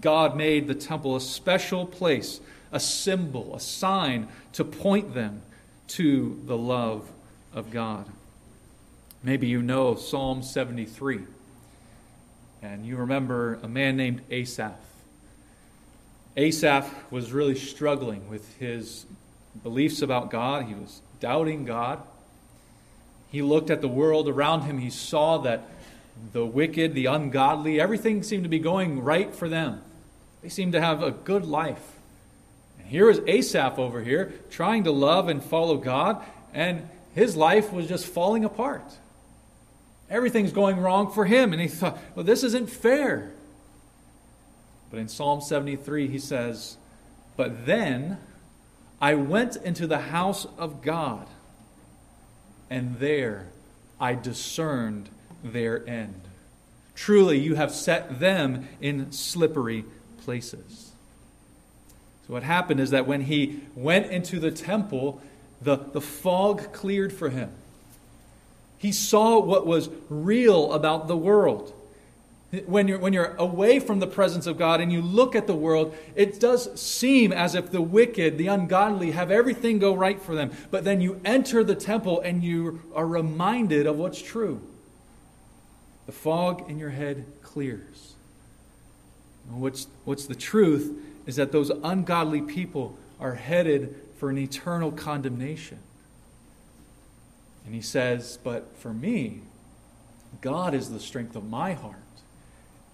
God 0.01 0.37
made 0.37 0.67
the 0.67 0.75
temple 0.75 1.15
a 1.17 1.21
special 1.21 1.87
place, 1.87 2.41
a 2.73 2.81
symbol, 2.81 3.55
a 3.55 3.61
sign 3.61 4.29
to 4.55 4.65
point 4.65 5.15
them 5.15 5.43
to 5.89 6.41
the 6.47 6.57
love 6.57 7.11
of 7.53 7.71
God. 7.71 8.07
Maybe 9.23 9.47
you 9.47 9.63
know 9.63 9.95
Psalm 9.95 10.43
73. 10.43 11.21
And 12.63 12.87
you 12.87 12.97
remember 12.97 13.59
a 13.63 13.69
man 13.69 13.97
named 13.97 14.23
Asaph. 14.31 14.79
Asaph 16.37 16.91
was 17.11 17.33
really 17.33 17.55
struggling 17.55 18.29
with 18.29 18.57
his 18.59 19.07
beliefs 19.63 20.03
about 20.03 20.31
God. 20.31 20.65
He 20.65 20.75
was 20.75 21.01
doubting 21.21 21.65
God. 21.65 22.03
He 23.35 23.43
looked 23.43 23.69
at 23.69 23.81
the 23.81 23.89
world 23.89 24.29
around 24.29 24.63
him. 24.63 24.79
He 24.79 24.91
saw 24.91 25.39
that 25.39 25.69
the 26.33 26.47
wicked, 26.47 26.95
the 26.95 27.07
ungodly, 27.07 27.81
everything 27.81 28.23
seemed 28.23 28.45
to 28.45 28.49
be 28.49 28.61
going 28.61 29.03
right 29.03 29.35
for 29.35 29.49
them. 29.49 29.83
They 30.41 30.49
seemed 30.49 30.75
to 30.75 30.81
have 30.81 31.03
a 31.03 31.11
good 31.11 31.45
life. 31.45 31.83
And 32.79 32.87
here 32.87 33.11
is 33.11 33.21
Asaph 33.27 33.77
over 33.77 34.05
here 34.05 34.35
trying 34.51 34.85
to 34.85 34.93
love 34.93 35.29
and 35.29 35.43
follow 35.43 35.79
God, 35.79 36.25
and 36.53 36.89
his 37.17 37.35
life 37.35 37.73
was 37.73 37.89
just 37.89 38.07
falling 38.07 38.45
apart. 38.45 38.85
Everything's 40.09 40.53
going 40.53 40.79
wrong 40.79 41.11
for 41.11 41.25
him. 41.25 41.53
And 41.53 41.61
he 41.61 41.67
thought, 41.67 41.99
well, 42.15 42.25
this 42.25 42.45
isn't 42.45 42.71
fair. 42.71 43.33
But 44.93 45.01
in 45.01 45.09
Psalm 45.09 45.41
73, 45.41 46.07
he 46.07 46.21
says, 46.21 46.77
But 47.37 47.67
then 47.67 48.19
I 49.01 49.15
went 49.17 49.57
into 49.57 49.89
the 49.89 49.99
house 49.99 50.47
of 50.57 50.83
God, 50.83 51.27
and 52.75 52.99
there 52.99 53.47
I 54.01 54.17
discerned 54.17 55.09
their 55.45 55.89
end. 55.89 56.21
Truly, 56.97 57.39
you 57.39 57.55
have 57.55 57.71
set 57.71 58.19
them 58.19 58.67
in 58.81 59.13
slippery 59.13 59.85
places. 60.25 60.91
So, 62.27 62.33
what 62.33 62.43
happened 62.43 62.81
is 62.81 62.91
that 62.91 63.07
when 63.07 63.23
he 63.23 63.61
went 63.77 64.11
into 64.11 64.41
the 64.41 64.51
temple, 64.51 65.23
the, 65.63 65.77
the 65.77 66.01
fog 66.01 66.73
cleared 66.73 67.13
for 67.13 67.31
him. 67.31 67.53
He 68.77 68.91
saw 68.91 69.39
what 69.39 69.69
was 69.69 69.89
real 70.11 70.73
about 70.73 71.07
the 71.07 71.17
world. 71.17 71.73
When 72.67 72.89
you're, 72.89 72.99
when 72.99 73.13
you're 73.13 73.35
away 73.37 73.81
from 73.81 74.01
the 74.01 74.07
presence 74.07 74.47
of 74.47 74.59
God 74.59 74.81
and 74.81 74.93
you 74.93 75.01
look 75.01 75.35
at 75.35 75.47
the 75.47 75.55
world, 75.55 75.97
it 76.15 76.39
does 76.41 76.81
seem 76.81 77.33
as 77.33 77.55
if 77.55 77.71
the 77.71 77.81
wicked, 77.81 78.39
the 78.39 78.49
ungodly, 78.49 79.13
have 79.13 79.31
everything 79.31 79.79
go 79.79 79.95
right 79.95 80.21
for 80.21 80.35
them. 80.35 80.51
But 80.71 80.85
then 80.85 81.01
you 81.01 81.21
enter 81.25 81.65
the 81.65 81.75
temple 81.75 82.21
and 82.21 82.45
you 82.45 82.83
are 82.95 83.07
reminded 83.07 83.87
of 83.87 83.97
what's 83.97 84.21
true. 84.21 84.61
The 86.07 86.13
fog 86.13 86.69
in 86.69 86.79
your 86.79 86.91
head 86.91 87.25
clears. 87.43 88.15
what's, 89.49 89.87
what's 90.05 90.27
the 90.27 90.35
truth 90.35 90.97
is 91.27 91.37
that 91.37 91.51
those 91.51 91.71
ungodly 91.83 92.43
people 92.43 92.99
are 93.19 93.35
headed 93.35 93.95
for 94.19 94.29
an 94.29 94.39
eternal 94.39 94.93
condemnation. 94.93 95.79
And 97.65 97.75
he 97.75 97.81
says, 97.81 98.39
But 98.45 98.77
for 98.77 98.93
me, 98.93 99.41
God 100.41 100.75
is 100.75 100.91
the 100.91 101.01
strength 101.01 101.35
of 101.37 101.45
my 101.45 101.73
heart 101.73 102.04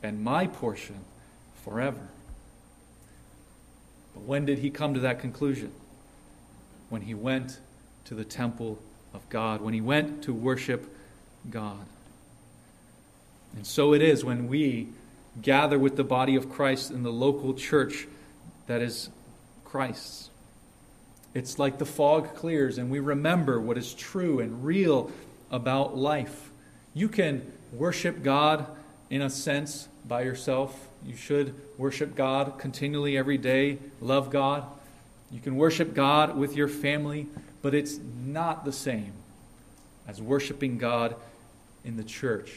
and 0.03 0.23
my 0.23 0.47
portion 0.47 1.05
forever. 1.65 2.09
But 4.15 4.25
when 4.25 4.45
did 4.45 4.59
he 4.59 4.71
come 4.71 4.95
to 4.95 5.01
that 5.01 5.21
conclusion? 5.21 5.73
when 6.91 7.03
he 7.03 7.15
went 7.15 7.59
to 8.05 8.15
the 8.15 8.25
temple 8.25 8.79
of 9.15 9.27
God, 9.31 9.63
when 9.63 9.73
he 9.73 9.81
went 9.81 10.23
to 10.25 10.35
worship 10.35 10.95
God. 11.49 11.87
And 13.57 13.67
so 13.67 13.95
it 13.95 14.03
is 14.03 14.25
when 14.25 14.49
we 14.49 14.89
gather 15.41 15.79
with 15.79 15.97
the 15.97 16.05
body 16.05 16.37
of 16.37 16.51
Christ 16.51 16.91
in 16.91 17.03
the 17.03 17.13
local 17.13 17.55
church 17.55 18.07
that 18.67 18.83
is 18.83 19.09
Christ's. 19.65 20.31
It's 21.33 21.59
like 21.59 21.79
the 21.79 21.87
fog 21.87 22.35
clears 22.35 22.77
and 22.77 22.91
we 22.91 22.99
remember 22.99 23.61
what 23.61 23.79
is 23.79 23.95
true 23.95 24.41
and 24.41 24.65
real 24.65 25.11
about 25.51 25.97
life. 25.97 26.51
You 26.93 27.09
can 27.09 27.53
worship 27.73 28.25
God 28.25 28.67
in 29.09 29.23
a 29.23 29.31
sense 29.31 29.89
by 30.07 30.23
yourself. 30.23 30.89
You 31.05 31.17
should 31.17 31.55
worship 31.79 32.15
God 32.15 32.59
continually 32.59 33.17
every 33.17 33.39
day, 33.39 33.79
love 34.01 34.31
God. 34.31 34.65
You 35.31 35.41
can 35.41 35.57
worship 35.57 35.95
God 35.95 36.37
with 36.37 36.57
your 36.57 36.69
family, 36.69 37.27
but 37.63 37.75
it's 37.75 37.99
not 38.25 38.65
the 38.65 38.73
same 38.73 39.13
as 40.09 40.21
worshiping 40.21 40.79
God 40.79 41.15
in 41.85 41.97
the 41.97 42.05
church. 42.05 42.53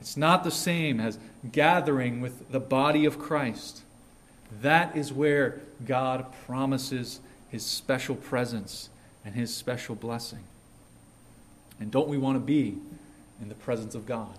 It's 0.00 0.16
not 0.16 0.42
the 0.42 0.50
same 0.50 0.98
as 0.98 1.18
gathering 1.52 2.20
with 2.20 2.50
the 2.50 2.58
body 2.60 3.04
of 3.04 3.18
Christ. 3.18 3.82
That 4.60 4.96
is 4.96 5.12
where 5.12 5.60
God 5.86 6.26
promises 6.46 7.20
his 7.50 7.64
special 7.64 8.16
presence 8.16 8.88
and 9.24 9.34
his 9.34 9.54
special 9.54 9.94
blessing. 9.94 10.42
And 11.78 11.90
don't 11.90 12.08
we 12.08 12.18
want 12.18 12.36
to 12.36 12.40
be 12.40 12.78
in 13.40 13.48
the 13.48 13.54
presence 13.54 13.94
of 13.94 14.06
God? 14.06 14.36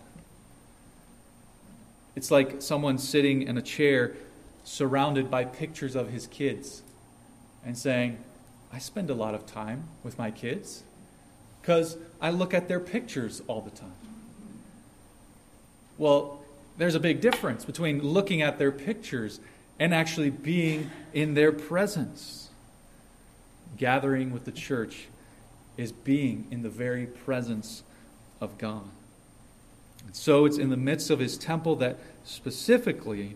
It's 2.15 2.31
like 2.31 2.61
someone 2.61 2.97
sitting 2.97 3.41
in 3.41 3.57
a 3.57 3.61
chair 3.61 4.13
surrounded 4.63 5.29
by 5.29 5.45
pictures 5.45 5.95
of 5.95 6.09
his 6.09 6.27
kids 6.27 6.83
and 7.65 7.77
saying, 7.77 8.17
I 8.71 8.79
spend 8.79 9.09
a 9.09 9.13
lot 9.13 9.35
of 9.35 9.45
time 9.45 9.85
with 10.03 10.17
my 10.17 10.31
kids 10.31 10.83
because 11.61 11.97
I 12.21 12.29
look 12.29 12.53
at 12.53 12.67
their 12.67 12.79
pictures 12.79 13.41
all 13.47 13.61
the 13.61 13.71
time. 13.71 13.93
Well, 15.97 16.41
there's 16.77 16.95
a 16.95 16.99
big 16.99 17.21
difference 17.21 17.65
between 17.65 18.01
looking 18.01 18.41
at 18.41 18.57
their 18.57 18.71
pictures 18.71 19.39
and 19.79 19.93
actually 19.93 20.29
being 20.29 20.89
in 21.13 21.33
their 21.33 21.51
presence. 21.51 22.49
Gathering 23.77 24.31
with 24.31 24.45
the 24.45 24.51
church 24.51 25.07
is 25.77 25.91
being 25.91 26.47
in 26.51 26.61
the 26.61 26.69
very 26.69 27.05
presence 27.05 27.83
of 28.39 28.57
God. 28.57 28.89
So 30.11 30.45
it's 30.45 30.57
in 30.57 30.69
the 30.69 30.77
midst 30.77 31.09
of 31.09 31.19
his 31.19 31.37
temple 31.37 31.75
that 31.77 31.97
specifically 32.23 33.35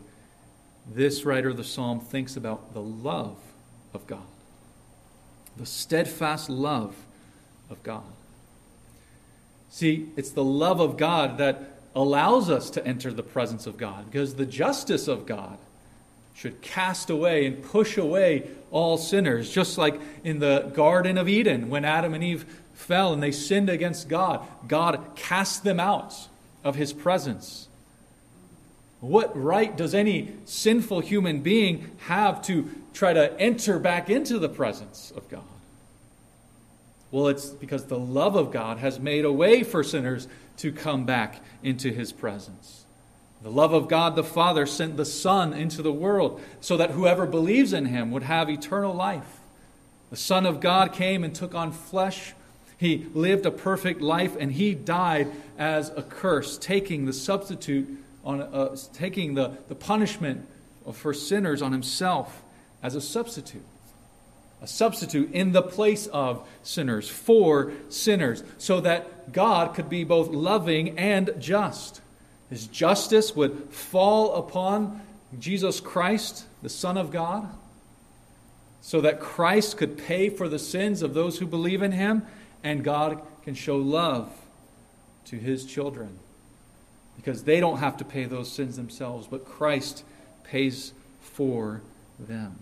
this 0.93 1.25
writer 1.25 1.49
of 1.49 1.57
the 1.57 1.63
psalm 1.63 1.99
thinks 1.99 2.37
about 2.37 2.73
the 2.73 2.81
love 2.81 3.37
of 3.93 4.05
God, 4.07 4.27
the 5.57 5.65
steadfast 5.65 6.49
love 6.49 6.95
of 7.69 7.81
God. 7.83 8.03
See, 9.69 10.09
it's 10.15 10.29
the 10.31 10.43
love 10.43 10.79
of 10.79 10.97
God 10.97 11.37
that 11.39 11.79
allows 11.95 12.49
us 12.49 12.69
to 12.71 12.85
enter 12.85 13.11
the 13.11 13.23
presence 13.23 13.65
of 13.65 13.77
God 13.77 14.09
because 14.09 14.35
the 14.35 14.45
justice 14.45 15.07
of 15.07 15.25
God 15.25 15.57
should 16.33 16.61
cast 16.61 17.09
away 17.09 17.47
and 17.47 17.63
push 17.63 17.97
away 17.97 18.47
all 18.69 18.97
sinners, 18.97 19.49
just 19.49 19.77
like 19.77 19.99
in 20.23 20.37
the 20.37 20.71
Garden 20.73 21.17
of 21.17 21.27
Eden 21.27 21.69
when 21.69 21.83
Adam 21.83 22.13
and 22.13 22.23
Eve 22.23 22.45
fell 22.75 23.11
and 23.11 23.23
they 23.23 23.31
sinned 23.31 23.69
against 23.69 24.07
God. 24.07 24.47
God 24.67 25.03
cast 25.15 25.63
them 25.63 25.79
out 25.79 26.27
of 26.67 26.75
his 26.75 26.91
presence. 26.91 27.69
What 28.99 29.41
right 29.41 29.75
does 29.75 29.93
any 29.93 30.33
sinful 30.43 30.99
human 30.99 31.39
being 31.39 31.91
have 32.07 32.41
to 32.43 32.69
try 32.93 33.13
to 33.13 33.39
enter 33.39 33.79
back 33.79 34.09
into 34.09 34.37
the 34.37 34.49
presence 34.49 35.13
of 35.15 35.29
God? 35.29 35.43
Well, 37.09 37.29
it's 37.29 37.51
because 37.51 37.85
the 37.85 37.97
love 37.97 38.35
of 38.35 38.51
God 38.51 38.79
has 38.79 38.99
made 38.99 39.23
a 39.23 39.31
way 39.31 39.63
for 39.63 39.81
sinners 39.81 40.27
to 40.57 40.73
come 40.73 41.05
back 41.05 41.41
into 41.63 41.89
his 41.89 42.11
presence. 42.11 42.83
The 43.43 43.51
love 43.51 43.71
of 43.71 43.87
God 43.87 44.17
the 44.17 44.23
Father 44.23 44.65
sent 44.65 44.97
the 44.97 45.05
Son 45.05 45.53
into 45.53 45.81
the 45.81 45.93
world 45.93 46.41
so 46.59 46.75
that 46.75 46.91
whoever 46.91 47.25
believes 47.25 47.71
in 47.71 47.85
him 47.85 48.11
would 48.11 48.23
have 48.23 48.49
eternal 48.49 48.93
life. 48.93 49.39
The 50.09 50.17
Son 50.17 50.45
of 50.45 50.59
God 50.59 50.91
came 50.91 51.23
and 51.23 51.33
took 51.33 51.55
on 51.55 51.71
flesh. 51.71 52.33
He 52.77 53.07
lived 53.13 53.45
a 53.45 53.51
perfect 53.51 54.01
life 54.01 54.35
and 54.39 54.51
he 54.51 54.73
died 54.75 55.31
as 55.57 55.89
a 55.89 56.03
curse, 56.03 56.57
taking 56.57 57.05
the 57.05 57.13
substitute 57.13 58.03
on 58.23 58.41
uh, 58.41 58.75
taking 58.93 59.33
the, 59.33 59.57
the 59.67 59.75
punishment 59.75 60.47
for 60.93 61.13
sinners 61.13 61.61
on 61.61 61.71
himself 61.71 62.43
as 62.83 62.93
a 62.93 63.01
substitute 63.01 63.63
a 64.61 64.67
substitute 64.67 65.31
in 65.33 65.51
the 65.51 65.61
place 65.61 66.07
of 66.07 66.47
sinners, 66.63 67.07
for 67.09 67.71
sinners, 67.89 68.43
so 68.57 68.81
that 68.81 69.31
God 69.31 69.75
could 69.75 69.89
be 69.89 70.03
both 70.03 70.29
loving 70.29 70.97
and 70.97 71.31
just. 71.39 72.01
His 72.49 72.65
justice 72.67 73.35
would 73.35 73.69
fall 73.69 74.35
upon 74.35 75.01
Jesus 75.37 75.79
Christ, 75.79 76.45
the 76.63 76.69
Son 76.69 76.97
of 76.97 77.11
God, 77.11 77.47
so 78.81 79.01
that 79.01 79.19
Christ 79.19 79.77
could 79.77 79.97
pay 79.97 80.29
for 80.29 80.47
the 80.47 80.59
sins 80.59 81.01
of 81.01 81.13
those 81.13 81.37
who 81.37 81.45
believe 81.45 81.83
in 81.83 81.91
him, 81.91 82.25
and 82.63 82.83
God 82.83 83.21
can 83.43 83.55
show 83.55 83.77
love 83.77 84.31
to 85.25 85.37
his 85.37 85.65
children. 85.65 86.19
Because 87.15 87.43
they 87.43 87.59
don't 87.59 87.79
have 87.79 87.97
to 87.97 88.05
pay 88.05 88.25
those 88.25 88.51
sins 88.51 88.75
themselves, 88.75 89.27
but 89.27 89.45
Christ 89.45 90.03
pays 90.43 90.93
for 91.19 91.81
them. 92.19 92.59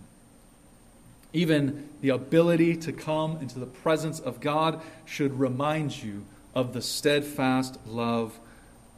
Even 1.32 1.88
the 2.00 2.08
ability 2.08 2.76
to 2.76 2.92
come 2.92 3.38
into 3.40 3.58
the 3.58 3.66
presence 3.66 4.18
of 4.18 4.40
God 4.40 4.80
should 5.04 5.38
remind 5.38 6.02
you 6.02 6.24
of 6.54 6.72
the 6.72 6.80
steadfast 6.80 7.78
love 7.86 8.38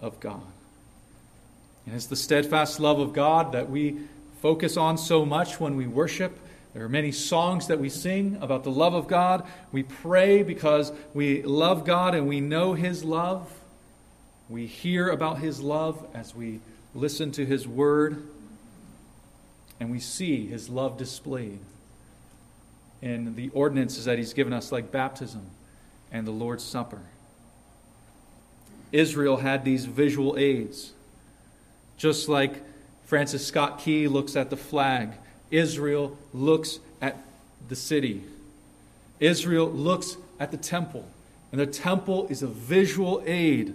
of 0.00 0.20
God. 0.20 0.42
And 1.86 1.96
it's 1.96 2.06
the 2.06 2.16
steadfast 2.16 2.78
love 2.78 3.00
of 3.00 3.12
God 3.12 3.52
that 3.52 3.68
we 3.68 3.98
focus 4.40 4.76
on 4.76 4.98
so 4.98 5.24
much 5.24 5.58
when 5.58 5.74
we 5.74 5.86
worship. 5.86 6.38
There 6.78 6.84
are 6.84 6.88
many 6.88 7.10
songs 7.10 7.66
that 7.66 7.80
we 7.80 7.88
sing 7.88 8.38
about 8.40 8.62
the 8.62 8.70
love 8.70 8.94
of 8.94 9.08
God. 9.08 9.44
We 9.72 9.82
pray 9.82 10.44
because 10.44 10.92
we 11.12 11.42
love 11.42 11.84
God 11.84 12.14
and 12.14 12.28
we 12.28 12.40
know 12.40 12.74
His 12.74 13.02
love. 13.02 13.52
We 14.48 14.66
hear 14.66 15.08
about 15.08 15.40
His 15.40 15.60
love 15.60 16.06
as 16.14 16.36
we 16.36 16.60
listen 16.94 17.32
to 17.32 17.44
His 17.44 17.66
word. 17.66 18.22
And 19.80 19.90
we 19.90 19.98
see 19.98 20.46
His 20.46 20.68
love 20.68 20.96
displayed 20.96 21.58
in 23.02 23.34
the 23.34 23.48
ordinances 23.48 24.04
that 24.04 24.16
He's 24.16 24.32
given 24.32 24.52
us, 24.52 24.70
like 24.70 24.92
baptism 24.92 25.46
and 26.12 26.28
the 26.28 26.30
Lord's 26.30 26.62
Supper. 26.62 27.00
Israel 28.92 29.38
had 29.38 29.64
these 29.64 29.84
visual 29.84 30.38
aids. 30.38 30.92
Just 31.96 32.28
like 32.28 32.62
Francis 33.04 33.44
Scott 33.44 33.80
Key 33.80 34.06
looks 34.06 34.36
at 34.36 34.48
the 34.48 34.56
flag, 34.56 35.14
Israel 35.50 36.16
looks 36.32 36.80
at 37.00 37.16
the 37.68 37.76
city. 37.76 38.24
Israel 39.20 39.70
looks 39.70 40.16
at 40.38 40.50
the 40.50 40.56
temple. 40.56 41.06
And 41.50 41.60
the 41.60 41.66
temple 41.66 42.26
is 42.28 42.42
a 42.42 42.46
visual 42.46 43.22
aid 43.24 43.74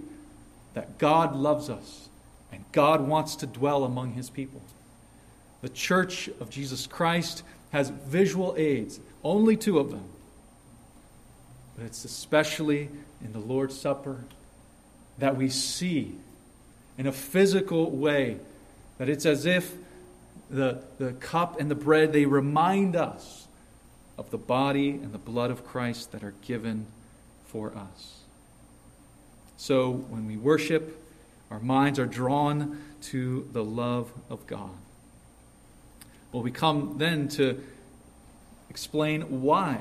that 0.74 0.98
God 0.98 1.36
loves 1.36 1.70
us 1.70 2.10
and 2.52 2.64
God 2.72 3.02
wants 3.08 3.36
to 3.38 3.48
dwell 3.48 3.84
among 3.84 4.14
his 4.14 4.30
people. 4.30 4.62
The 5.62 5.70
church 5.70 6.30
of 6.40 6.50
Jesus 6.50 6.86
Christ 6.88 7.44
has 7.72 7.90
visual 7.90 8.54
aids, 8.58 9.00
only 9.24 9.58
two 9.58 9.80
of 9.80 9.90
them. 9.90 10.04
But 11.76 11.86
it's 11.86 12.06
especially 12.06 12.90
in 13.24 13.34
the 13.34 13.40
Lord's 13.40 13.80
Supper 13.80 14.24
that 15.18 15.36
we 15.36 15.50
see 15.50 16.16
in 16.98 17.08
a 17.08 17.12
physical 17.12 17.90
way 17.90 18.38
that 18.98 19.10
it's 19.10 19.26
as 19.26 19.46
if 19.46 19.74
the, 20.54 20.84
the 21.00 21.14
cup 21.14 21.60
and 21.60 21.70
the 21.70 21.76
bread 21.76 22.14
they 22.14 22.26
remind 22.26 22.96
us 22.96 23.48
of 24.18 24.30
the 24.30 24.38
body 24.38 24.92
and 24.92 25.12
the 25.12 25.18
blood 25.18 25.50
of 25.50 25.66
Christ 25.66 26.12
that 26.12 26.24
are 26.24 26.36
given 26.44 26.86
for 27.48 27.76
us. 27.76 28.20
So 29.58 29.92
when 29.92 30.28
we 30.28 30.38
worship, 30.38 31.04
our 31.50 31.60
minds 31.60 31.98
are 31.98 32.06
drawn 32.06 32.82
to 33.04 33.50
the 33.52 33.64
love 33.64 34.12
of 34.30 34.46
God. 34.46 34.70
Well, 36.32 36.44
we 36.44 36.52
come 36.52 36.96
then 36.98 37.28
to 37.30 37.62
explain 38.70 39.42
why. 39.42 39.80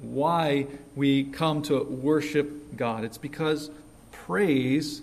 Why 0.00 0.66
we 0.94 1.24
come 1.24 1.62
to 1.62 1.82
worship 1.82 2.76
God. 2.76 3.04
It's 3.04 3.18
because 3.18 3.70
praise 4.12 5.02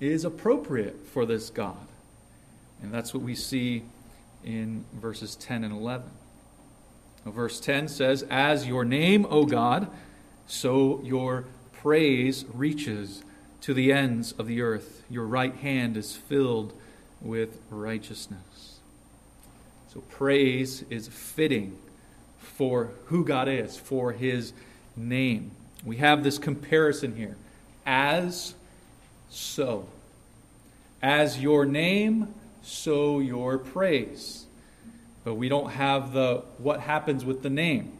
is 0.00 0.24
appropriate 0.24 1.06
for 1.08 1.26
this 1.26 1.50
God. 1.50 1.86
And 2.84 2.92
that's 2.92 3.14
what 3.14 3.22
we 3.22 3.34
see 3.34 3.82
in 4.44 4.84
verses 4.92 5.36
10 5.36 5.64
and 5.64 5.72
11. 5.72 6.06
verse 7.24 7.58
10 7.58 7.88
says, 7.88 8.24
As 8.28 8.66
your 8.66 8.84
name, 8.84 9.26
O 9.30 9.46
God, 9.46 9.88
so 10.46 11.00
your 11.02 11.46
praise 11.72 12.44
reaches 12.52 13.24
to 13.62 13.72
the 13.72 13.90
ends 13.90 14.32
of 14.32 14.46
the 14.46 14.60
earth. 14.60 15.02
Your 15.08 15.24
right 15.24 15.54
hand 15.54 15.96
is 15.96 16.14
filled 16.14 16.74
with 17.22 17.58
righteousness. 17.70 18.80
So 19.88 20.00
praise 20.00 20.84
is 20.90 21.08
fitting 21.08 21.78
for 22.36 22.90
who 23.06 23.24
God 23.24 23.48
is, 23.48 23.78
for 23.78 24.12
his 24.12 24.52
name. 24.94 25.52
We 25.86 25.96
have 25.96 26.22
this 26.22 26.36
comparison 26.36 27.16
here 27.16 27.36
as 27.86 28.54
so. 29.30 29.88
As 31.00 31.40
your 31.40 31.64
name, 31.64 32.34
so 32.64 33.20
your 33.20 33.58
praise. 33.58 34.46
But 35.22 35.34
we 35.34 35.48
don't 35.48 35.70
have 35.70 36.12
the 36.12 36.44
what 36.58 36.80
happens 36.80 37.24
with 37.24 37.42
the 37.42 37.50
name. 37.50 37.96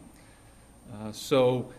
Uh, 0.93 1.11
so 1.11 1.71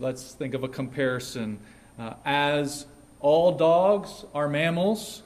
let's 0.00 0.32
think 0.34 0.54
of 0.54 0.64
a 0.64 0.68
comparison. 0.68 1.58
Uh, 1.98 2.14
as 2.24 2.86
all 3.20 3.52
dogs 3.52 4.24
are 4.34 4.48
mammals, 4.48 5.22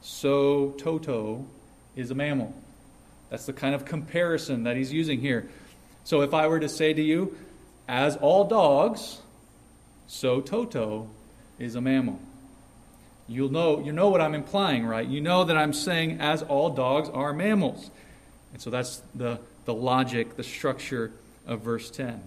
so 0.00 0.70
Toto 0.78 1.46
is 1.96 2.10
a 2.10 2.14
mammal. 2.14 2.54
That's 3.28 3.46
the 3.46 3.52
kind 3.52 3.74
of 3.74 3.84
comparison 3.84 4.64
that 4.64 4.76
he's 4.76 4.92
using 4.92 5.20
here. 5.20 5.48
So 6.04 6.22
if 6.22 6.34
I 6.34 6.48
were 6.48 6.60
to 6.60 6.68
say 6.68 6.92
to 6.92 7.02
you, 7.02 7.36
as 7.88 8.16
all 8.16 8.44
dogs, 8.44 9.20
so 10.06 10.40
Toto 10.40 11.08
is 11.58 11.74
a 11.74 11.80
mammal. 11.80 12.18
You'll 13.28 13.50
know, 13.50 13.80
you 13.80 13.92
know 13.92 14.08
what 14.08 14.20
I'm 14.20 14.34
implying, 14.34 14.84
right? 14.84 15.06
You 15.06 15.20
know 15.20 15.44
that 15.44 15.56
I'm 15.56 15.72
saying 15.72 16.20
as 16.20 16.42
all 16.42 16.70
dogs 16.70 17.08
are 17.08 17.32
mammals. 17.32 17.90
And 18.52 18.60
so 18.60 18.70
that's 18.70 19.02
the, 19.14 19.38
the 19.64 19.74
logic, 19.74 20.36
the 20.36 20.42
structure 20.42 21.12
of 21.46 21.60
verse 21.60 21.90
10. 21.90 22.20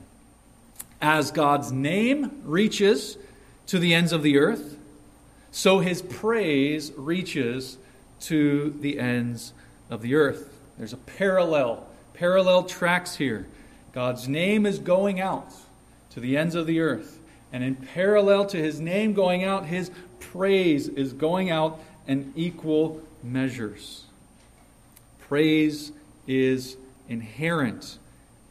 As 1.01 1.31
God's 1.31 1.71
name 1.71 2.41
reaches 2.43 3.17
to 3.67 3.79
the 3.79 3.93
ends 3.93 4.11
of 4.11 4.23
the 4.23 4.37
earth, 4.37 4.77
so 5.51 5.79
his 5.79 6.01
praise 6.01 6.91
reaches 6.95 7.77
to 8.21 8.75
the 8.79 8.99
ends 8.99 9.53
of 9.89 10.01
the 10.01 10.15
earth. 10.15 10.53
There's 10.77 10.93
a 10.93 10.97
parallel, 10.97 11.87
parallel 12.13 12.63
tracks 12.63 13.15
here. 13.15 13.47
God's 13.93 14.27
name 14.27 14.65
is 14.65 14.79
going 14.79 15.21
out 15.21 15.53
to 16.11 16.19
the 16.19 16.37
ends 16.37 16.55
of 16.55 16.67
the 16.67 16.79
earth. 16.79 17.19
And 17.53 17.63
in 17.63 17.75
parallel 17.75 18.45
to 18.47 18.57
his 18.57 18.81
name 18.81 19.13
going 19.13 19.43
out, 19.43 19.65
his 19.67 19.91
praise 20.19 20.87
is 20.87 21.13
going 21.13 21.49
out 21.49 21.79
in 22.07 22.31
equal 22.35 23.01
measures. 23.23 24.05
Praise 25.19 25.91
is 26.27 26.77
inherent 27.09 27.97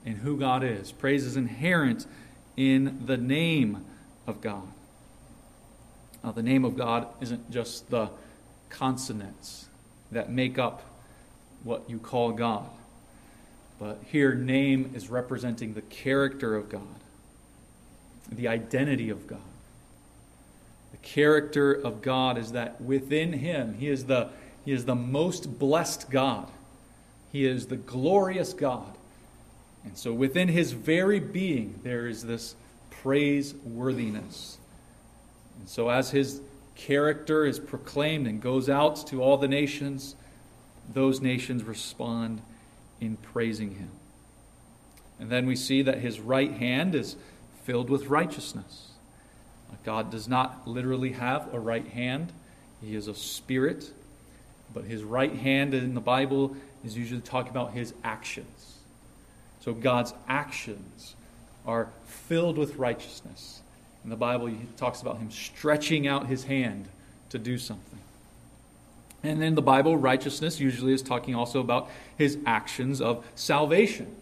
in 0.04 0.16
who 0.16 0.38
God 0.38 0.62
is, 0.62 0.92
praise 0.92 1.24
is 1.24 1.36
inherent 1.36 2.06
in 2.56 3.02
the 3.06 3.16
name 3.16 3.84
of 4.26 4.40
God. 4.40 4.68
Now, 6.22 6.32
the 6.32 6.42
name 6.42 6.64
of 6.64 6.76
God 6.76 7.06
isn't 7.20 7.50
just 7.50 7.90
the 7.90 8.10
consonants 8.68 9.68
that 10.10 10.30
make 10.30 10.58
up 10.58 10.82
what 11.62 11.88
you 11.88 11.98
call 11.98 12.32
God. 12.32 12.68
But 13.78 14.00
here, 14.06 14.34
name 14.34 14.92
is 14.94 15.10
representing 15.10 15.74
the 15.74 15.82
character 15.82 16.54
of 16.54 16.68
God, 16.68 16.82
the 18.30 18.48
identity 18.48 19.10
of 19.10 19.26
God. 19.26 19.40
Character 21.04 21.72
of 21.72 22.02
God 22.02 22.36
is 22.36 22.52
that 22.52 22.80
within 22.80 23.34
Him, 23.34 23.74
He 23.74 23.88
is 23.88 24.06
the, 24.06 24.30
he 24.64 24.72
is 24.72 24.84
the 24.84 24.94
most 24.94 25.58
blessed 25.58 26.10
God, 26.10 26.50
He 27.30 27.46
is 27.46 27.66
the 27.66 27.76
glorious 27.76 28.52
God. 28.52 28.96
And 29.84 29.96
so 29.96 30.12
within 30.12 30.48
His 30.48 30.72
very 30.72 31.20
being, 31.20 31.78
there 31.84 32.06
is 32.08 32.24
this 32.24 32.56
praiseworthiness. 32.90 34.56
And 35.60 35.68
so, 35.68 35.90
as 35.90 36.10
His 36.10 36.40
character 36.74 37.46
is 37.46 37.58
proclaimed 37.60 38.26
and 38.26 38.40
goes 38.40 38.68
out 38.68 39.06
to 39.08 39.22
all 39.22 39.36
the 39.36 39.48
nations, 39.48 40.16
those 40.92 41.20
nations 41.20 41.62
respond 41.62 42.42
in 43.00 43.16
praising 43.16 43.76
him. 43.76 43.90
And 45.18 45.30
then 45.30 45.46
we 45.46 45.56
see 45.56 45.82
that 45.82 45.98
his 45.98 46.20
right 46.20 46.52
hand 46.52 46.94
is 46.94 47.16
filled 47.62 47.88
with 47.88 48.06
righteousness. 48.06 48.93
God 49.84 50.10
does 50.10 50.28
not 50.28 50.66
literally 50.66 51.12
have 51.12 51.52
a 51.52 51.60
right 51.60 51.86
hand, 51.86 52.32
he 52.80 52.94
is 52.94 53.08
a 53.08 53.14
spirit, 53.14 53.90
but 54.72 54.84
his 54.84 55.02
right 55.02 55.34
hand 55.34 55.74
in 55.74 55.94
the 55.94 56.00
Bible 56.00 56.56
is 56.84 56.96
usually 56.96 57.20
talking 57.20 57.50
about 57.50 57.72
his 57.72 57.94
actions. 58.02 58.78
So 59.60 59.72
God's 59.72 60.12
actions 60.28 61.14
are 61.66 61.88
filled 62.06 62.58
with 62.58 62.76
righteousness. 62.76 63.62
In 64.02 64.10
the 64.10 64.16
Bible, 64.16 64.46
he 64.46 64.58
talks 64.76 65.00
about 65.00 65.18
him 65.18 65.30
stretching 65.30 66.06
out 66.06 66.26
his 66.26 66.44
hand 66.44 66.86
to 67.30 67.38
do 67.38 67.56
something. 67.56 67.98
And 69.22 69.42
in 69.42 69.54
the 69.54 69.62
Bible, 69.62 69.96
righteousness 69.96 70.60
usually 70.60 70.92
is 70.92 71.00
talking 71.00 71.34
also 71.34 71.60
about 71.60 71.88
his 72.18 72.36
actions 72.44 73.00
of 73.00 73.24
salvation. 73.34 74.14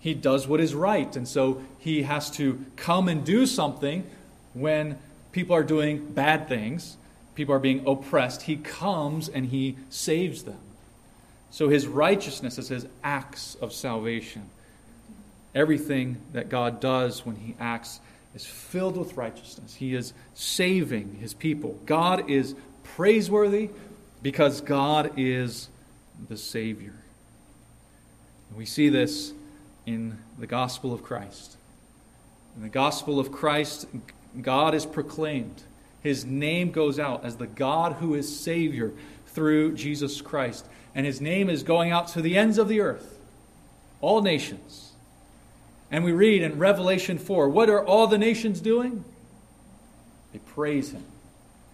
He 0.00 0.12
does 0.12 0.46
what 0.46 0.60
is 0.60 0.74
right, 0.74 1.16
and 1.16 1.26
so 1.26 1.62
he 1.78 2.02
has 2.02 2.30
to 2.32 2.64
come 2.76 3.08
and 3.08 3.24
do 3.24 3.46
something 3.46 4.04
when 4.54 4.98
people 5.32 5.54
are 5.54 5.62
doing 5.62 6.12
bad 6.12 6.48
things, 6.48 6.96
people 7.34 7.54
are 7.54 7.60
being 7.60 7.86
oppressed. 7.86 8.42
He 8.42 8.56
comes 8.56 9.28
and 9.28 9.46
he 9.46 9.76
saves 9.90 10.44
them. 10.44 10.60
So 11.50 11.68
his 11.68 11.86
righteousness 11.86 12.58
is 12.58 12.68
his 12.68 12.86
acts 13.02 13.56
of 13.60 13.72
salvation. 13.72 14.50
Everything 15.54 16.18
that 16.32 16.48
God 16.48 16.80
does 16.80 17.24
when 17.24 17.36
he 17.36 17.54
acts 17.58 18.00
is 18.34 18.44
filled 18.44 18.96
with 18.96 19.16
righteousness. 19.16 19.74
He 19.74 19.94
is 19.94 20.12
saving 20.34 21.16
his 21.20 21.34
people. 21.34 21.78
God 21.86 22.28
is 22.30 22.54
praiseworthy 22.82 23.70
because 24.22 24.60
God 24.60 25.12
is 25.16 25.68
the 26.28 26.36
Savior. 26.36 26.94
we 28.56 28.66
see 28.66 28.88
this 28.88 29.32
in 29.86 30.18
the 30.38 30.46
gospel 30.46 30.92
of 30.92 31.02
Christ. 31.02 31.56
In 32.56 32.62
the 32.62 32.68
gospel 32.68 33.20
of 33.20 33.30
Christ, 33.30 33.86
God 34.40 34.74
is 34.74 34.86
proclaimed. 34.86 35.62
His 36.02 36.24
name 36.24 36.70
goes 36.70 36.98
out 36.98 37.24
as 37.24 37.36
the 37.36 37.46
God 37.46 37.94
who 37.94 38.14
is 38.14 38.38
Savior 38.40 38.92
through 39.26 39.74
Jesus 39.74 40.20
Christ. 40.20 40.66
And 40.94 41.06
his 41.06 41.20
name 41.20 41.50
is 41.50 41.62
going 41.62 41.92
out 41.92 42.08
to 42.08 42.22
the 42.22 42.36
ends 42.36 42.58
of 42.58 42.68
the 42.68 42.80
earth, 42.80 43.18
all 44.00 44.22
nations. 44.22 44.92
And 45.90 46.04
we 46.04 46.12
read 46.12 46.42
in 46.42 46.58
Revelation 46.58 47.18
4 47.18 47.48
what 47.48 47.70
are 47.70 47.84
all 47.84 48.06
the 48.06 48.18
nations 48.18 48.60
doing? 48.60 49.04
They 50.32 50.38
praise 50.40 50.92
him, 50.92 51.04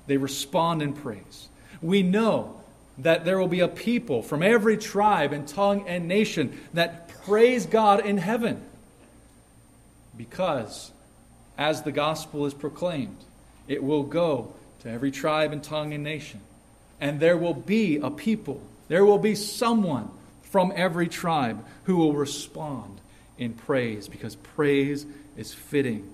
they 0.07 0.17
respond 0.17 0.83
in 0.83 0.93
praise. 0.93 1.49
We 1.83 2.03
know 2.03 2.61
that 2.99 3.25
there 3.25 3.38
will 3.38 3.49
be 3.49 3.61
a 3.61 3.69
people 3.69 4.23
from 4.23 4.43
every 4.43 4.77
tribe 4.77 5.33
and 5.33 5.47
tongue 5.47 5.87
and 5.88 6.07
nation 6.07 6.59
that 6.73 7.09
praise 7.25 7.67
God 7.67 8.07
in 8.07 8.19
heaven. 8.19 8.62
Because 10.17 10.93
as 11.57 11.83
the 11.83 11.93
gospel 11.93 12.47
is 12.47 12.55
proclaimed, 12.55 13.19
it 13.69 13.83
will 13.83 14.03
go 14.03 14.53
to 14.81 14.90
every 14.90 15.11
tribe 15.11 15.53
and 15.53 15.62
tongue 15.62 15.93
and 15.93 16.05
nation. 16.05 16.40
And 17.01 17.21
there 17.21 17.37
will 17.37 17.55
be 17.55 17.99
a 17.99 18.11
people, 18.11 18.61
there 18.88 19.05
will 19.05 19.19
be 19.19 19.35
someone 19.35 20.11
from 20.43 20.73
every 20.77 21.09
tribe 21.09 21.64
who 21.85 21.97
will 21.97 22.12
respond 22.12 23.01
in 23.38 23.53
praise 23.53 24.09
because 24.09 24.37
praise 24.37 25.05
is 25.37 25.53
fitting 25.53 26.09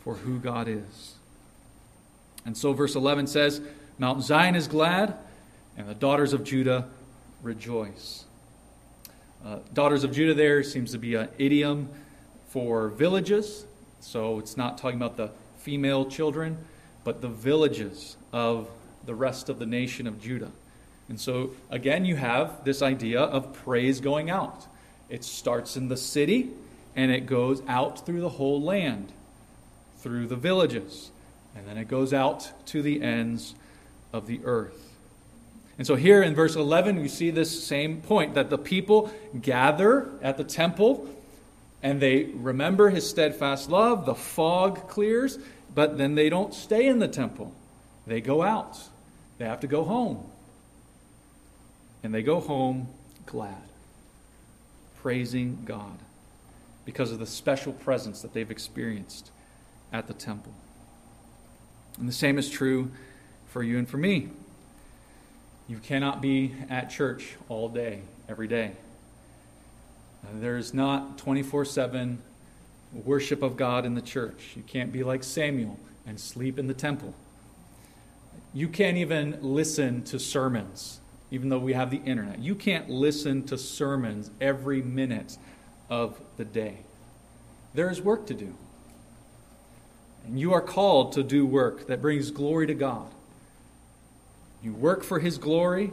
for 0.00 0.14
who 0.14 0.38
God 0.38 0.68
is. 0.68 1.14
And 2.44 2.56
so, 2.56 2.72
verse 2.72 2.94
11 2.94 3.28
says, 3.28 3.60
Mount 3.98 4.22
Zion 4.22 4.54
is 4.54 4.68
glad, 4.68 5.16
and 5.76 5.88
the 5.88 5.94
daughters 5.94 6.32
of 6.32 6.44
Judah 6.44 6.88
rejoice. 7.42 8.24
Uh, 9.44 9.58
daughters 9.72 10.04
of 10.04 10.12
Judah 10.12 10.34
there 10.34 10.62
seems 10.62 10.92
to 10.92 10.98
be 10.98 11.14
an 11.14 11.28
idiom 11.38 11.88
for 12.48 12.88
villages, 12.88 13.64
so 14.04 14.38
it's 14.38 14.56
not 14.56 14.76
talking 14.76 14.98
about 14.98 15.16
the 15.16 15.30
female 15.58 16.04
children, 16.04 16.58
but 17.04 17.22
the 17.22 17.28
villages 17.28 18.16
of 18.32 18.68
the 19.06 19.14
rest 19.14 19.48
of 19.48 19.58
the 19.58 19.66
nation 19.66 20.06
of 20.06 20.20
Judah. 20.20 20.52
And 21.08 21.18
so, 21.18 21.50
again, 21.70 22.04
you 22.04 22.16
have 22.16 22.64
this 22.64 22.82
idea 22.82 23.20
of 23.20 23.52
praise 23.52 24.00
going 24.00 24.30
out. 24.30 24.66
It 25.08 25.24
starts 25.24 25.76
in 25.76 25.88
the 25.88 25.96
city 25.96 26.50
and 26.94 27.10
it 27.10 27.26
goes 27.26 27.62
out 27.66 28.04
through 28.04 28.20
the 28.20 28.28
whole 28.28 28.60
land, 28.60 29.12
through 29.98 30.26
the 30.26 30.36
villages, 30.36 31.10
and 31.56 31.66
then 31.66 31.78
it 31.78 31.88
goes 31.88 32.12
out 32.12 32.52
to 32.66 32.82
the 32.82 33.02
ends 33.02 33.54
of 34.12 34.26
the 34.26 34.40
earth. 34.44 34.92
And 35.76 35.86
so 35.86 35.96
here 35.96 36.22
in 36.22 36.34
verse 36.34 36.54
11, 36.56 37.00
we 37.00 37.08
see 37.08 37.30
this 37.30 37.64
same 37.64 38.00
point 38.00 38.34
that 38.34 38.48
the 38.48 38.58
people 38.58 39.10
gather 39.40 40.08
at 40.22 40.36
the 40.36 40.44
temple 40.44 41.08
and 41.84 42.00
they 42.00 42.24
remember 42.24 42.88
his 42.88 43.08
steadfast 43.08 43.68
love. 43.68 44.06
The 44.06 44.14
fog 44.14 44.88
clears, 44.88 45.38
but 45.74 45.98
then 45.98 46.14
they 46.14 46.30
don't 46.30 46.54
stay 46.54 46.86
in 46.86 46.98
the 46.98 47.06
temple. 47.06 47.54
They 48.06 48.22
go 48.22 48.42
out. 48.42 48.78
They 49.36 49.44
have 49.44 49.60
to 49.60 49.66
go 49.66 49.84
home. 49.84 50.26
And 52.02 52.14
they 52.14 52.22
go 52.22 52.40
home 52.40 52.88
glad, 53.26 53.62
praising 54.96 55.58
God 55.66 55.98
because 56.86 57.12
of 57.12 57.18
the 57.18 57.26
special 57.26 57.74
presence 57.74 58.22
that 58.22 58.32
they've 58.32 58.50
experienced 58.50 59.30
at 59.92 60.06
the 60.06 60.14
temple. 60.14 60.54
And 61.98 62.08
the 62.08 62.12
same 62.12 62.38
is 62.38 62.48
true 62.48 62.92
for 63.48 63.62
you 63.62 63.76
and 63.76 63.86
for 63.86 63.98
me. 63.98 64.30
You 65.68 65.78
cannot 65.78 66.22
be 66.22 66.54
at 66.70 66.88
church 66.88 67.36
all 67.50 67.68
day, 67.68 68.00
every 68.26 68.48
day. 68.48 68.72
There's 70.32 70.74
not 70.74 71.18
24 71.18 71.64
7 71.64 72.22
worship 73.04 73.42
of 73.42 73.56
God 73.56 73.84
in 73.84 73.94
the 73.94 74.02
church. 74.02 74.52
You 74.56 74.62
can't 74.62 74.92
be 74.92 75.02
like 75.02 75.24
Samuel 75.24 75.78
and 76.06 76.18
sleep 76.18 76.58
in 76.58 76.66
the 76.66 76.74
temple. 76.74 77.14
You 78.52 78.68
can't 78.68 78.96
even 78.96 79.38
listen 79.42 80.04
to 80.04 80.18
sermons, 80.18 81.00
even 81.30 81.48
though 81.48 81.58
we 81.58 81.72
have 81.72 81.90
the 81.90 82.00
internet. 82.04 82.38
You 82.38 82.54
can't 82.54 82.88
listen 82.88 83.42
to 83.46 83.58
sermons 83.58 84.30
every 84.40 84.80
minute 84.80 85.38
of 85.90 86.20
the 86.36 86.44
day. 86.44 86.78
There 87.74 87.90
is 87.90 88.00
work 88.00 88.26
to 88.26 88.34
do. 88.34 88.54
And 90.24 90.38
you 90.38 90.52
are 90.54 90.60
called 90.60 91.12
to 91.12 91.22
do 91.22 91.44
work 91.44 91.88
that 91.88 92.00
brings 92.00 92.30
glory 92.30 92.66
to 92.68 92.74
God. 92.74 93.08
You 94.62 94.72
work 94.72 95.02
for 95.02 95.18
His 95.18 95.36
glory. 95.36 95.92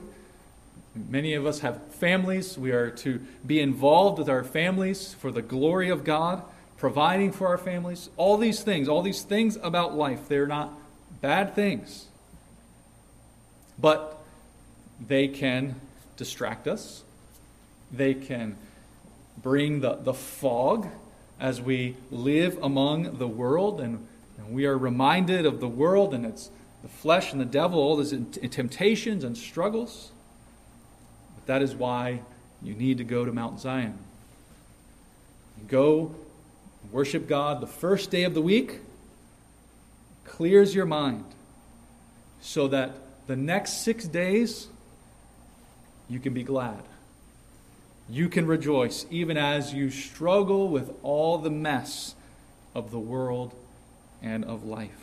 Many 0.95 1.33
of 1.33 1.45
us 1.45 1.59
have 1.59 1.85
families. 1.93 2.57
We 2.57 2.71
are 2.71 2.89
to 2.89 3.21
be 3.45 3.59
involved 3.59 4.19
with 4.19 4.29
our 4.29 4.43
families 4.43 5.13
for 5.13 5.31
the 5.31 5.41
glory 5.41 5.89
of 5.89 6.03
God, 6.03 6.43
providing 6.77 7.31
for 7.31 7.47
our 7.47 7.57
families. 7.57 8.09
All 8.17 8.37
these 8.37 8.61
things, 8.61 8.89
all 8.89 9.01
these 9.01 9.21
things 9.21 9.57
about 9.61 9.95
life, 9.95 10.27
they're 10.27 10.47
not 10.47 10.73
bad 11.21 11.55
things. 11.55 12.07
But 13.79 14.21
they 14.99 15.27
can 15.27 15.79
distract 16.17 16.67
us, 16.67 17.03
they 17.91 18.13
can 18.13 18.57
bring 19.41 19.79
the, 19.79 19.95
the 19.95 20.13
fog 20.13 20.87
as 21.39 21.59
we 21.61 21.95
live 22.11 22.59
among 22.61 23.17
the 23.17 23.27
world 23.27 23.81
and, 23.81 24.05
and 24.37 24.53
we 24.53 24.65
are 24.65 24.77
reminded 24.77 25.45
of 25.45 25.59
the 25.59 25.67
world 25.67 26.13
and 26.13 26.25
its 26.25 26.51
the 26.83 26.87
flesh 26.87 27.31
and 27.31 27.39
the 27.39 27.45
devil, 27.45 27.79
all 27.79 27.95
these 27.95 28.13
temptations 28.49 29.23
and 29.23 29.37
struggles. 29.37 30.11
That 31.51 31.61
is 31.61 31.75
why 31.75 32.21
you 32.61 32.73
need 32.73 32.99
to 32.99 33.03
go 33.03 33.25
to 33.25 33.33
Mount 33.33 33.59
Zion. 33.59 33.99
Go 35.67 36.15
worship 36.93 37.27
God 37.27 37.59
the 37.59 37.67
first 37.67 38.09
day 38.09 38.23
of 38.23 38.33
the 38.33 38.41
week, 38.41 38.79
clears 40.23 40.73
your 40.73 40.85
mind 40.85 41.25
so 42.39 42.69
that 42.69 42.95
the 43.27 43.35
next 43.35 43.83
six 43.83 44.07
days 44.07 44.69
you 46.07 46.21
can 46.21 46.33
be 46.33 46.43
glad. 46.43 46.83
You 48.09 48.29
can 48.29 48.47
rejoice 48.47 49.05
even 49.09 49.35
as 49.35 49.73
you 49.73 49.89
struggle 49.89 50.69
with 50.69 50.89
all 51.03 51.37
the 51.37 51.51
mess 51.51 52.15
of 52.73 52.91
the 52.91 52.99
world 52.99 53.53
and 54.21 54.45
of 54.45 54.63
life 54.63 55.01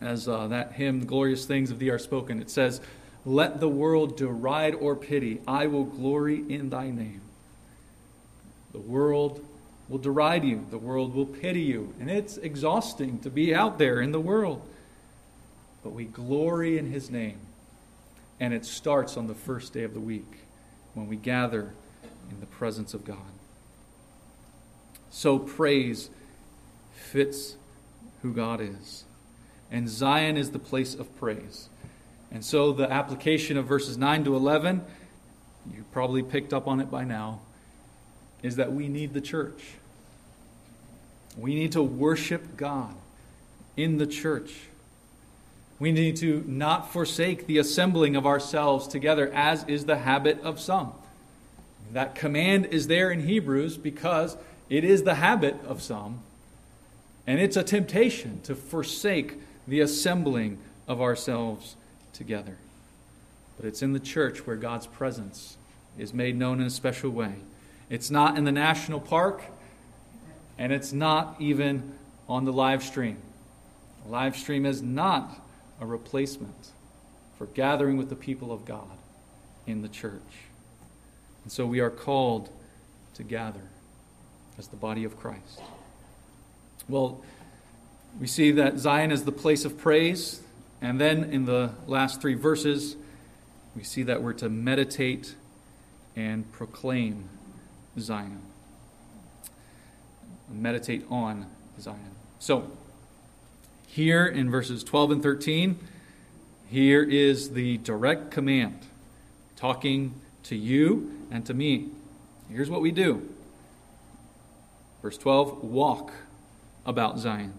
as 0.00 0.26
uh, 0.26 0.48
that 0.48 0.72
hymn, 0.72 1.04
Glorious 1.04 1.44
Things 1.44 1.70
of 1.70 1.78
Thee 1.78 1.90
Are 1.90 1.98
Spoken. 1.98 2.40
It 2.40 2.48
says, 2.50 2.80
Let 3.24 3.60
the 3.60 3.68
world 3.68 4.16
deride 4.16 4.74
or 4.74 4.96
pity, 4.96 5.40
I 5.46 5.66
will 5.66 5.84
glory 5.84 6.44
in 6.48 6.70
Thy 6.70 6.90
name. 6.90 7.20
The 8.72 8.80
world 8.80 9.44
will 9.88 9.98
deride 9.98 10.44
you, 10.44 10.66
the 10.70 10.78
world 10.78 11.14
will 11.14 11.26
pity 11.26 11.60
you, 11.60 11.94
and 12.00 12.10
it's 12.10 12.36
exhausting 12.36 13.20
to 13.20 13.30
be 13.30 13.54
out 13.54 13.78
there 13.78 14.00
in 14.00 14.12
the 14.12 14.20
world. 14.20 14.62
But 15.84 15.92
we 15.92 16.04
glory 16.04 16.78
in 16.78 16.90
His 16.90 17.10
name, 17.10 17.38
and 18.40 18.52
it 18.52 18.64
starts 18.64 19.16
on 19.16 19.26
the 19.26 19.34
first 19.34 19.72
day 19.72 19.84
of 19.84 19.94
the 19.94 20.00
week 20.00 20.46
when 20.94 21.06
we 21.06 21.16
gather 21.16 21.74
in 22.30 22.40
the 22.40 22.46
presence 22.46 22.94
of 22.94 23.04
God. 23.04 23.18
So 25.10 25.38
praise 25.38 26.08
fits 26.92 27.56
who 28.22 28.32
God 28.32 28.60
is 28.60 29.04
and 29.72 29.88
Zion 29.88 30.36
is 30.36 30.50
the 30.50 30.58
place 30.58 30.94
of 30.94 31.16
praise. 31.18 31.70
And 32.32 32.44
so 32.44 32.72
the 32.72 32.90
application 32.90 33.58
of 33.58 33.66
verses 33.66 33.98
9 33.98 34.24
to 34.24 34.34
11, 34.34 34.82
you 35.72 35.84
probably 35.92 36.22
picked 36.22 36.52
up 36.52 36.66
on 36.66 36.80
it 36.80 36.90
by 36.90 37.04
now, 37.04 37.40
is 38.42 38.56
that 38.56 38.72
we 38.72 38.88
need 38.88 39.12
the 39.12 39.20
church. 39.20 39.74
We 41.36 41.54
need 41.54 41.72
to 41.72 41.82
worship 41.82 42.56
God 42.56 42.94
in 43.76 43.98
the 43.98 44.06
church. 44.06 44.52
We 45.78 45.92
need 45.92 46.16
to 46.16 46.42
not 46.46 46.92
forsake 46.92 47.46
the 47.46 47.58
assembling 47.58 48.16
of 48.16 48.26
ourselves 48.26 48.88
together, 48.88 49.30
as 49.34 49.64
is 49.64 49.84
the 49.84 49.98
habit 49.98 50.40
of 50.42 50.58
some. 50.58 50.92
That 51.92 52.14
command 52.14 52.66
is 52.66 52.86
there 52.86 53.10
in 53.10 53.26
Hebrews 53.26 53.76
because 53.76 54.36
it 54.70 54.84
is 54.84 55.02
the 55.02 55.16
habit 55.16 55.56
of 55.66 55.82
some, 55.82 56.22
and 57.26 57.38
it's 57.40 57.56
a 57.56 57.62
temptation 57.62 58.40
to 58.44 58.54
forsake 58.54 59.34
the 59.68 59.80
assembling 59.80 60.58
of 60.88 61.00
ourselves 61.00 61.76
together. 62.12 62.56
But 63.56 63.66
it's 63.66 63.82
in 63.82 63.92
the 63.92 64.00
church 64.00 64.46
where 64.46 64.56
God's 64.56 64.86
presence 64.86 65.56
is 65.98 66.14
made 66.14 66.36
known 66.36 66.60
in 66.60 66.66
a 66.66 66.70
special 66.70 67.10
way. 67.10 67.34
It's 67.90 68.10
not 68.10 68.38
in 68.38 68.44
the 68.44 68.52
national 68.52 69.00
park, 69.00 69.42
and 70.58 70.72
it's 70.72 70.92
not 70.92 71.36
even 71.38 71.92
on 72.28 72.44
the 72.44 72.52
live 72.52 72.82
stream. 72.82 73.18
The 74.04 74.10
live 74.10 74.36
stream 74.36 74.64
is 74.66 74.82
not 74.82 75.38
a 75.80 75.86
replacement 75.86 76.70
for 77.38 77.46
gathering 77.46 77.96
with 77.96 78.08
the 78.08 78.16
people 78.16 78.52
of 78.52 78.64
God 78.64 78.98
in 79.66 79.82
the 79.82 79.88
church. 79.88 80.20
And 81.44 81.52
so 81.52 81.66
we 81.66 81.80
are 81.80 81.90
called 81.90 82.48
to 83.14 83.22
gather 83.22 83.62
as 84.58 84.68
the 84.68 84.76
body 84.76 85.04
of 85.04 85.18
Christ. 85.18 85.60
Well, 86.88 87.22
we 88.20 88.26
see 88.26 88.50
that 88.52 88.78
Zion 88.78 89.10
is 89.10 89.24
the 89.24 89.32
place 89.32 89.64
of 89.64 89.78
praise. 89.78 90.41
And 90.82 91.00
then 91.00 91.24
in 91.24 91.46
the 91.46 91.70
last 91.86 92.20
three 92.20 92.34
verses, 92.34 92.96
we 93.74 93.84
see 93.84 94.02
that 94.02 94.22
we're 94.22 94.32
to 94.34 94.50
meditate 94.50 95.36
and 96.16 96.50
proclaim 96.52 97.28
Zion. 97.98 98.42
Meditate 100.50 101.06
on 101.08 101.46
Zion. 101.80 102.16
So, 102.38 102.70
here 103.86 104.26
in 104.26 104.50
verses 104.50 104.82
12 104.82 105.10
and 105.12 105.22
13, 105.22 105.78
here 106.68 107.02
is 107.02 107.50
the 107.52 107.78
direct 107.78 108.30
command 108.30 108.78
talking 109.56 110.14
to 110.42 110.56
you 110.56 111.26
and 111.30 111.46
to 111.46 111.54
me. 111.54 111.90
Here's 112.50 112.68
what 112.68 112.80
we 112.80 112.90
do. 112.90 113.28
Verse 115.00 115.16
12 115.16 115.62
walk 115.62 116.12
about 116.84 117.18
Zion. 117.18 117.54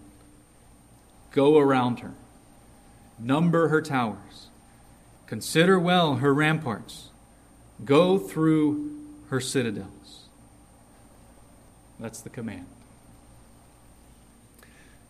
Go 1.32 1.58
around 1.58 2.00
her, 2.00 2.12
number 3.18 3.68
her 3.68 3.82
towers, 3.82 4.48
consider 5.26 5.78
well 5.78 6.16
her 6.16 6.32
ramparts, 6.32 7.10
go 7.84 8.18
through 8.18 8.90
her 9.28 9.40
citadels. 9.40 10.24
That's 11.98 12.20
the 12.20 12.30
command. 12.30 12.66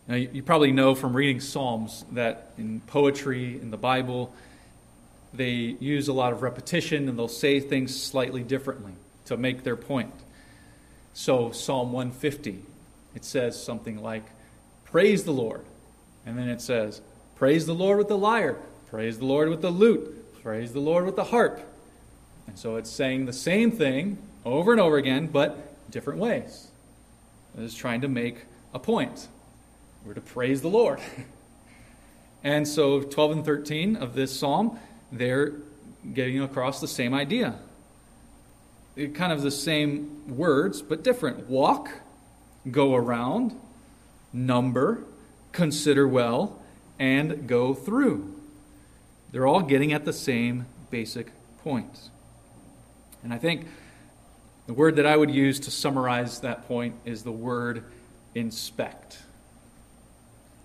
Now, 0.07 0.15
you 0.15 0.43
probably 0.43 0.71
know 0.71 0.93
from 0.93 1.15
reading 1.15 1.39
Psalms 1.39 2.05
that 2.11 2.51
in 2.57 2.81
poetry, 2.81 3.59
in 3.59 3.71
the 3.71 3.77
Bible, 3.77 4.31
they 5.33 5.75
use 5.79 6.07
a 6.07 6.13
lot 6.13 6.31
of 6.31 6.43
repetition 6.43 7.09
and 7.09 7.17
they'll 7.17 7.27
say 7.27 7.59
things 7.59 7.99
slightly 7.99 8.43
differently 8.43 8.93
to 9.25 9.35
make 9.35 9.63
their 9.63 9.75
point. 9.75 10.13
So, 11.13 11.51
Psalm 11.51 11.91
150, 11.91 12.61
it 13.15 13.25
says 13.25 13.61
something 13.61 14.01
like, 14.01 14.25
Praise 14.83 15.23
the 15.23 15.31
Lord. 15.31 15.65
And 16.25 16.37
then 16.37 16.49
it 16.49 16.61
says, 16.61 17.01
Praise 17.35 17.65
the 17.65 17.73
Lord 17.75 17.97
with 17.97 18.07
the 18.07 18.17
lyre, 18.17 18.57
praise 18.89 19.19
the 19.19 19.25
Lord 19.25 19.49
with 19.49 19.61
the 19.61 19.69
lute, 19.69 20.41
praise 20.41 20.71
the 20.71 20.79
Lord 20.79 21.05
with 21.05 21.17
the 21.17 21.25
harp. 21.25 21.59
And 22.47 22.57
so 22.57 22.77
it's 22.77 22.89
saying 22.89 23.25
the 23.25 23.33
same 23.33 23.71
thing 23.71 24.17
over 24.45 24.71
and 24.71 24.79
over 24.79 24.95
again, 24.95 25.27
but 25.27 25.91
different 25.91 26.19
ways. 26.19 26.69
It 27.57 27.63
is 27.63 27.75
trying 27.75 27.99
to 28.01 28.07
make 28.07 28.45
a 28.73 28.79
point. 28.79 29.27
We're 30.05 30.13
to 30.13 30.21
praise 30.21 30.61
the 30.61 30.69
Lord. 30.69 31.01
and 32.43 32.65
so 32.65 33.01
12 33.01 33.31
and 33.31 33.45
13 33.45 33.97
of 33.97 34.13
this 34.13 34.39
psalm, 34.39 34.79
they're 35.11 35.55
getting 36.13 36.39
across 36.41 36.79
the 36.79 36.87
same 36.87 37.13
idea. 37.13 37.55
It 38.95 39.13
kind 39.13 39.33
of 39.33 39.41
the 39.41 39.51
same 39.51 40.37
words, 40.37 40.81
but 40.81 41.03
different. 41.03 41.49
Walk, 41.49 41.89
go 42.71 42.95
around, 42.95 43.59
number, 44.31 45.03
consider 45.51 46.07
well, 46.07 46.61
and 46.99 47.47
go 47.47 47.73
through. 47.73 48.33
They're 49.31 49.47
all 49.47 49.61
getting 49.61 49.91
at 49.91 50.05
the 50.05 50.13
same 50.13 50.65
basic 50.89 51.31
point. 51.63 52.09
And 53.23 53.33
I 53.33 53.37
think 53.37 53.67
the 54.67 54.73
word 54.73 54.95
that 54.95 55.05
I 55.05 55.17
would 55.17 55.31
use 55.31 55.59
to 55.61 55.71
summarize 55.71 56.39
that 56.39 56.67
point 56.67 56.95
is 57.05 57.23
the 57.23 57.31
word 57.31 57.83
inspect. 58.33 59.19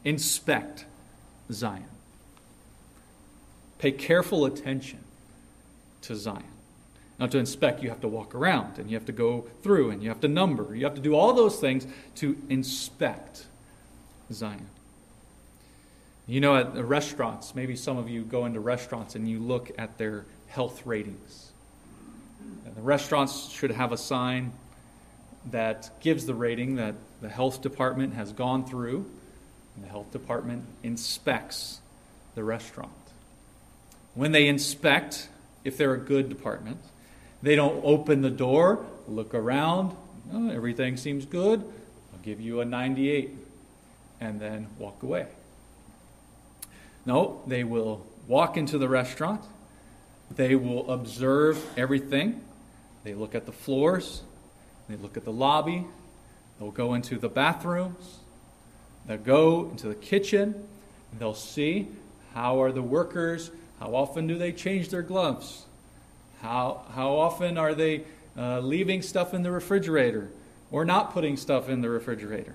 Inspect 0.04 0.86
Zion. 1.50 1.84
Pay 3.78 3.92
careful 3.92 4.44
attention 4.44 5.00
to 6.02 6.14
Zion. 6.14 6.44
Now, 7.18 7.26
to 7.26 7.38
inspect, 7.38 7.82
you 7.82 7.90
have 7.90 8.00
to 8.00 8.08
walk 8.08 8.34
around 8.34 8.78
and 8.78 8.90
you 8.90 8.96
have 8.96 9.04
to 9.06 9.12
go 9.12 9.46
through 9.62 9.90
and 9.90 10.02
you 10.02 10.08
have 10.08 10.20
to 10.20 10.28
number. 10.28 10.74
You 10.74 10.84
have 10.84 10.94
to 10.94 11.02
do 11.02 11.14
all 11.14 11.34
those 11.34 11.60
things 11.60 11.86
to 12.16 12.36
inspect 12.48 13.46
Zion. 14.32 14.68
You 16.30 16.40
know, 16.40 16.54
at 16.54 16.76
restaurants, 16.76 17.56
maybe 17.56 17.74
some 17.74 17.98
of 17.98 18.08
you 18.08 18.22
go 18.22 18.46
into 18.46 18.60
restaurants 18.60 19.16
and 19.16 19.28
you 19.28 19.40
look 19.40 19.72
at 19.76 19.98
their 19.98 20.26
health 20.46 20.86
ratings. 20.86 21.50
The 22.72 22.82
restaurants 22.82 23.48
should 23.48 23.72
have 23.72 23.90
a 23.90 23.96
sign 23.96 24.52
that 25.50 25.90
gives 26.00 26.26
the 26.26 26.34
rating 26.34 26.76
that 26.76 26.94
the 27.20 27.28
health 27.28 27.62
department 27.62 28.14
has 28.14 28.32
gone 28.32 28.64
through, 28.64 29.10
and 29.74 29.84
the 29.84 29.88
health 29.88 30.12
department 30.12 30.66
inspects 30.84 31.80
the 32.36 32.44
restaurant. 32.44 32.92
When 34.14 34.30
they 34.30 34.46
inspect, 34.46 35.28
if 35.64 35.76
they're 35.76 35.94
a 35.94 35.98
good 35.98 36.28
department, 36.28 36.78
they 37.42 37.56
don't 37.56 37.84
open 37.84 38.22
the 38.22 38.30
door, 38.30 38.86
look 39.08 39.34
around, 39.34 39.96
oh, 40.32 40.48
everything 40.50 40.96
seems 40.96 41.26
good, 41.26 41.58
I'll 41.58 42.22
give 42.22 42.40
you 42.40 42.60
a 42.60 42.64
98, 42.64 43.30
and 44.20 44.38
then 44.38 44.68
walk 44.78 45.02
away. 45.02 45.26
No, 47.06 47.42
they 47.46 47.64
will 47.64 48.06
walk 48.26 48.56
into 48.56 48.78
the 48.78 48.88
restaurant, 48.88 49.42
they 50.30 50.54
will 50.54 50.90
observe 50.90 51.64
everything, 51.76 52.40
they 53.04 53.14
look 53.14 53.34
at 53.34 53.46
the 53.46 53.52
floors, 53.52 54.22
they 54.88 54.96
look 54.96 55.16
at 55.16 55.24
the 55.24 55.32
lobby, 55.32 55.86
they'll 56.58 56.70
go 56.70 56.94
into 56.94 57.18
the 57.18 57.28
bathrooms, 57.28 58.18
they'll 59.06 59.18
go 59.18 59.68
into 59.70 59.88
the 59.88 59.94
kitchen, 59.94 60.66
they'll 61.18 61.34
see 61.34 61.88
how 62.34 62.62
are 62.62 62.70
the 62.70 62.82
workers, 62.82 63.50
how 63.80 63.94
often 63.94 64.26
do 64.26 64.36
they 64.36 64.52
change 64.52 64.90
their 64.90 65.02
gloves? 65.02 65.64
How, 66.42 66.84
how 66.94 67.16
often 67.16 67.58
are 67.58 67.74
they 67.74 68.04
uh, 68.36 68.60
leaving 68.60 69.02
stuff 69.02 69.34
in 69.34 69.42
the 69.42 69.50
refrigerator 69.50 70.30
or 70.70 70.84
not 70.84 71.12
putting 71.12 71.36
stuff 71.36 71.68
in 71.68 71.80
the 71.80 71.88
refrigerator? 71.88 72.54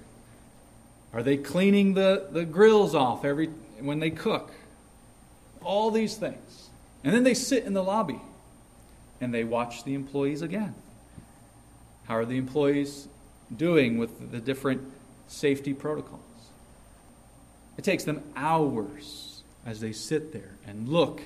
Are 1.14 1.24
they 1.24 1.38
cleaning 1.38 1.94
the, 1.94 2.28
the 2.32 2.46
grills 2.46 2.94
off 2.94 3.26
every 3.26 3.50
when 3.80 4.00
they 4.00 4.10
cook? 4.10 4.52
All 5.64 5.92
these 5.92 6.16
things. 6.16 6.70
And 7.04 7.14
then 7.14 7.24
they 7.24 7.34
sit 7.34 7.64
in 7.64 7.74
the 7.74 7.84
lobby 7.84 8.22
and 9.22 9.34
they 9.34 9.44
watch 9.44 9.84
the 9.84 9.94
employees 9.94 10.42
again. 10.42 10.76
How 12.06 12.16
are 12.18 12.26
the 12.26 12.38
employees 12.38 13.08
doing 13.56 13.98
with 13.98 14.32
the 14.32 14.40
different 14.40 14.92
safety 15.28 15.74
protocols? 15.74 16.22
It 17.78 17.84
takes 17.84 18.04
them 18.04 18.24
hours 18.36 19.44
as 19.66 19.80
they 19.80 19.92
sit 19.92 20.32
there 20.32 20.58
and 20.66 20.88
look 20.88 21.22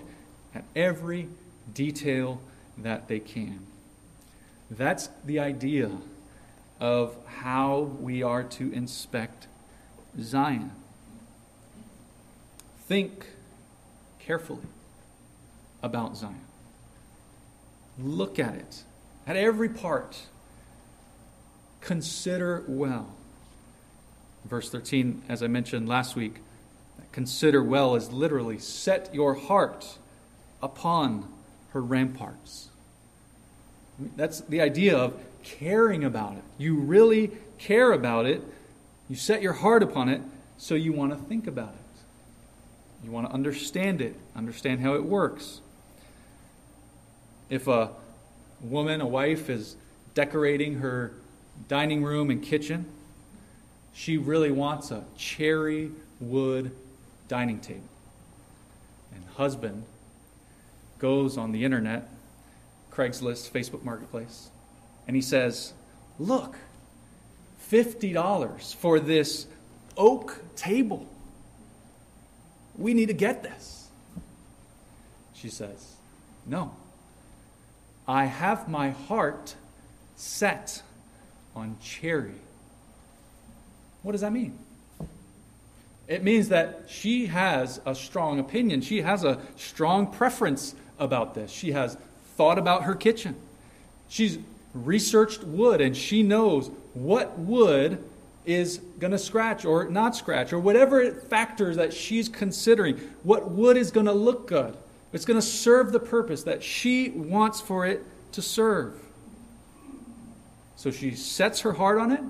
at 0.55 0.63
every 0.75 1.29
detail 1.73 2.41
that 2.77 3.07
they 3.07 3.19
can. 3.19 3.59
That's 4.71 5.09
the 5.25 5.39
idea 5.39 5.91
of 6.79 7.15
how 7.25 7.79
we 7.99 8.23
are 8.23 8.43
to 8.43 8.71
inspect 8.71 9.47
Zion. 10.19 10.71
Think 12.89 13.27
carefully 14.17 14.65
about 15.83 16.17
Zion. 16.17 16.41
Look 17.99 18.39
at 18.39 18.55
it, 18.55 18.83
at 19.27 19.35
every 19.35 19.69
part. 19.69 20.23
Consider 21.81 22.63
well. 22.67 23.13
Verse 24.43 24.71
13, 24.71 25.21
as 25.29 25.43
I 25.43 25.47
mentioned 25.47 25.87
last 25.87 26.15
week, 26.15 26.37
consider 27.11 27.63
well 27.63 27.93
is 27.93 28.11
literally 28.11 28.57
set 28.57 29.13
your 29.13 29.35
heart 29.35 29.99
upon 30.59 31.31
her 31.73 31.81
ramparts. 31.83 32.69
That's 34.15 34.41
the 34.41 34.61
idea 34.61 34.97
of 34.97 35.13
caring 35.43 36.03
about 36.03 36.37
it. 36.37 36.43
You 36.57 36.73
really 36.73 37.33
care 37.59 37.91
about 37.91 38.25
it. 38.25 38.41
You 39.07 39.15
set 39.15 39.43
your 39.43 39.53
heart 39.53 39.83
upon 39.83 40.09
it, 40.09 40.23
so 40.57 40.73
you 40.73 40.91
want 40.91 41.11
to 41.11 41.17
think 41.27 41.45
about 41.45 41.75
it. 41.75 41.78
You 43.03 43.11
want 43.11 43.27
to 43.27 43.33
understand 43.33 44.01
it, 44.01 44.15
understand 44.35 44.81
how 44.81 44.95
it 44.95 45.03
works. 45.03 45.61
If 47.49 47.67
a 47.67 47.91
woman, 48.61 49.01
a 49.01 49.07
wife, 49.07 49.49
is 49.49 49.75
decorating 50.13 50.75
her 50.75 51.13
dining 51.67 52.03
room 52.03 52.29
and 52.29 52.43
kitchen, 52.43 52.85
she 53.93 54.17
really 54.17 54.51
wants 54.51 54.91
a 54.91 55.03
cherry 55.17 55.91
wood 56.19 56.71
dining 57.27 57.59
table. 57.59 57.81
And 59.13 59.23
husband 59.37 59.83
goes 60.99 61.37
on 61.37 61.51
the 61.51 61.63
internet, 61.63 62.09
Craigslist, 62.91 63.51
Facebook 63.51 63.83
Marketplace, 63.83 64.49
and 65.07 65.15
he 65.15 65.21
says, 65.21 65.73
Look, 66.19 66.57
$50 67.71 68.75
for 68.75 68.99
this 68.99 69.47
oak 69.95 70.41
table. 70.55 71.07
We 72.79 72.93
need 72.93 73.07
to 73.07 73.13
get 73.13 73.43
this. 73.43 73.89
She 75.33 75.49
says, 75.49 75.95
No. 76.45 76.71
I 78.07 78.25
have 78.25 78.67
my 78.67 78.89
heart 78.89 79.53
set 80.15 80.81
on 81.55 81.77
cherry. 81.81 82.41
What 84.01 84.13
does 84.13 84.21
that 84.21 84.31
mean? 84.31 84.57
It 86.07 86.23
means 86.23 86.49
that 86.49 86.85
she 86.87 87.27
has 87.27 87.79
a 87.85 87.93
strong 87.93 88.39
opinion. 88.39 88.81
She 88.81 89.01
has 89.01 89.23
a 89.23 89.39
strong 89.57 90.07
preference 90.07 90.73
about 90.97 91.35
this. 91.35 91.51
She 91.51 91.73
has 91.73 91.97
thought 92.35 92.57
about 92.57 92.83
her 92.83 92.95
kitchen. 92.95 93.35
She's 94.07 94.39
researched 94.73 95.43
wood 95.43 95.81
and 95.81 95.95
she 95.95 96.23
knows 96.23 96.71
what 96.93 97.37
wood 97.37 98.03
is 98.49 98.79
going 98.99 99.11
to 99.11 99.17
scratch 99.17 99.65
or 99.65 99.89
not 99.89 100.15
scratch 100.15 100.51
or 100.51 100.59
whatever 100.59 101.11
factors 101.11 101.75
that 101.75 101.93
she's 101.93 102.27
considering. 102.27 102.97
What 103.23 103.51
wood 103.51 103.77
is 103.77 103.91
going 103.91 104.07
to 104.07 104.13
look 104.13 104.47
good. 104.47 104.75
It's 105.13 105.25
going 105.25 105.39
to 105.39 105.45
serve 105.45 105.91
the 105.91 105.99
purpose 105.99 106.43
that 106.43 106.63
she 106.63 107.09
wants 107.09 107.61
for 107.61 107.85
it 107.85 108.03
to 108.33 108.41
serve. 108.41 108.99
So 110.75 110.91
she 110.91 111.15
sets 111.15 111.61
her 111.61 111.73
heart 111.73 111.99
on 111.99 112.11
it 112.11 112.21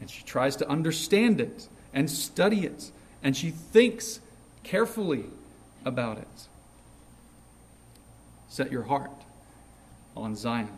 and 0.00 0.10
she 0.10 0.22
tries 0.24 0.56
to 0.56 0.68
understand 0.68 1.40
it 1.40 1.68
and 1.94 2.10
study 2.10 2.64
it, 2.64 2.90
and 3.22 3.36
she 3.36 3.50
thinks 3.50 4.18
carefully 4.64 5.26
about 5.84 6.18
it. 6.18 6.48
Set 8.48 8.72
your 8.72 8.82
heart 8.82 9.10
on 10.16 10.34
Zion. 10.34 10.76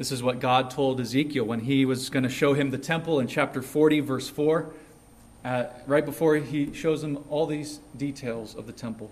This 0.00 0.12
is 0.12 0.22
what 0.22 0.40
God 0.40 0.70
told 0.70 0.98
Ezekiel 0.98 1.44
when 1.44 1.60
he 1.60 1.84
was 1.84 2.08
going 2.08 2.22
to 2.22 2.30
show 2.30 2.54
him 2.54 2.70
the 2.70 2.78
temple 2.78 3.20
in 3.20 3.26
chapter 3.26 3.60
40, 3.60 4.00
verse 4.00 4.30
4. 4.30 4.72
Uh, 5.44 5.64
right 5.86 6.06
before 6.06 6.36
he 6.36 6.72
shows 6.72 7.04
him 7.04 7.22
all 7.28 7.44
these 7.44 7.80
details 7.94 8.54
of 8.54 8.66
the 8.66 8.72
temple, 8.72 9.10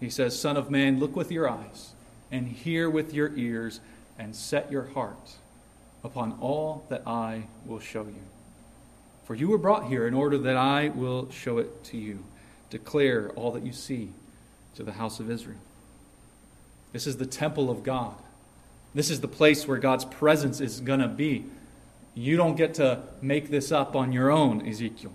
he 0.00 0.10
says, 0.10 0.36
Son 0.36 0.56
of 0.56 0.72
man, 0.72 0.98
look 0.98 1.14
with 1.14 1.30
your 1.30 1.48
eyes 1.48 1.92
and 2.32 2.48
hear 2.48 2.90
with 2.90 3.14
your 3.14 3.32
ears 3.36 3.78
and 4.18 4.34
set 4.34 4.72
your 4.72 4.86
heart 4.86 5.34
upon 6.02 6.36
all 6.40 6.84
that 6.88 7.06
I 7.06 7.44
will 7.64 7.78
show 7.78 8.02
you. 8.02 8.24
For 9.22 9.36
you 9.36 9.50
were 9.50 9.56
brought 9.56 9.86
here 9.86 10.08
in 10.08 10.14
order 10.14 10.36
that 10.36 10.56
I 10.56 10.88
will 10.88 11.30
show 11.30 11.58
it 11.58 11.84
to 11.84 11.96
you. 11.96 12.24
Declare 12.70 13.30
all 13.36 13.52
that 13.52 13.62
you 13.62 13.72
see 13.72 14.08
to 14.74 14.82
the 14.82 14.94
house 14.94 15.20
of 15.20 15.30
Israel. 15.30 15.60
This 16.92 17.06
is 17.06 17.18
the 17.18 17.24
temple 17.24 17.70
of 17.70 17.84
God. 17.84 18.16
This 18.94 19.10
is 19.10 19.20
the 19.20 19.28
place 19.28 19.66
where 19.66 19.78
God's 19.78 20.04
presence 20.04 20.60
is 20.60 20.80
going 20.80 21.00
to 21.00 21.08
be. 21.08 21.44
You 22.14 22.36
don't 22.36 22.56
get 22.56 22.74
to 22.74 23.00
make 23.22 23.50
this 23.50 23.72
up 23.72 23.96
on 23.96 24.12
your 24.12 24.30
own, 24.30 24.66
Ezekiel. 24.66 25.12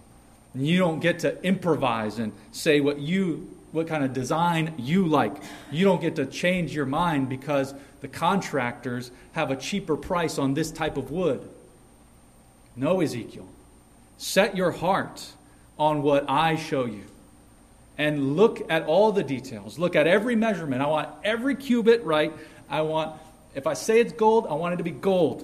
You 0.56 0.80
don't 0.80 1.00
get 1.00 1.20
to 1.20 1.42
improvise 1.44 2.18
and 2.18 2.34
say 2.52 2.80
what 2.80 3.00
you 3.00 3.54
what 3.72 3.88
kind 3.88 4.04
of 4.04 4.14
design 4.14 4.74
you 4.78 5.06
like. 5.06 5.36
You 5.72 5.86
don't 5.86 6.02
get 6.02 6.16
to 6.16 6.26
change 6.26 6.74
your 6.74 6.86
mind 6.86 7.30
because 7.30 7.76
the 8.02 8.08
contractors 8.08 9.12
have 9.34 9.52
a 9.52 9.56
cheaper 9.56 9.98
price 9.98 10.38
on 10.40 10.54
this 10.54 10.72
type 10.72 10.98
of 10.98 11.12
wood. 11.12 11.48
No, 12.76 13.02
Ezekiel. 13.02 13.48
Set 14.18 14.56
your 14.56 14.72
heart 14.72 15.34
on 15.78 16.02
what 16.02 16.30
I 16.30 16.56
show 16.56 16.86
you. 16.86 17.04
And 17.98 18.36
look 18.38 18.62
at 18.70 18.84
all 18.86 19.12
the 19.12 19.24
details. 19.24 19.78
Look 19.78 19.96
at 19.96 20.08
every 20.08 20.36
measurement. 20.36 20.82
I 20.82 20.88
want 20.88 21.10
every 21.24 21.56
cubit 21.56 22.04
right. 22.04 22.32
I 22.70 22.82
want, 22.82 23.20
if 23.58 23.66
I 23.66 23.74
say 23.74 24.00
it's 24.00 24.14
gold, 24.14 24.46
I 24.48 24.54
want 24.54 24.76
it 24.76 24.78
to 24.78 24.84
be 24.84 24.92
gold. 24.92 25.44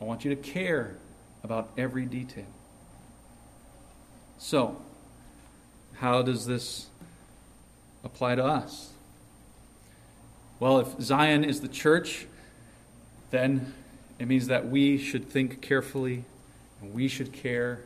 I 0.00 0.04
want 0.04 0.24
you 0.24 0.34
to 0.34 0.40
care 0.40 0.96
about 1.44 1.68
every 1.76 2.06
detail. 2.06 2.46
So, 4.38 4.80
how 5.96 6.22
does 6.22 6.46
this 6.46 6.86
apply 8.02 8.36
to 8.36 8.44
us? 8.44 8.94
Well, 10.58 10.78
if 10.78 10.98
Zion 11.02 11.44
is 11.44 11.60
the 11.60 11.68
church, 11.68 12.26
then 13.30 13.74
it 14.18 14.26
means 14.26 14.46
that 14.46 14.68
we 14.70 14.96
should 14.96 15.28
think 15.28 15.60
carefully 15.60 16.24
and 16.80 16.94
we 16.94 17.08
should 17.08 17.34
care 17.34 17.80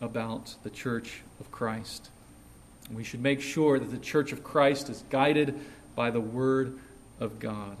about 0.00 0.54
the 0.62 0.70
church 0.70 1.20
of 1.38 1.50
Christ. 1.50 2.08
We 2.90 3.04
should 3.04 3.20
make 3.20 3.42
sure 3.42 3.78
that 3.78 3.90
the 3.90 3.98
church 3.98 4.32
of 4.32 4.42
Christ 4.42 4.88
is 4.88 5.04
guided 5.10 5.60
by 5.94 6.10
the 6.10 6.20
Word 6.20 6.78
of 7.22 7.38
God. 7.38 7.76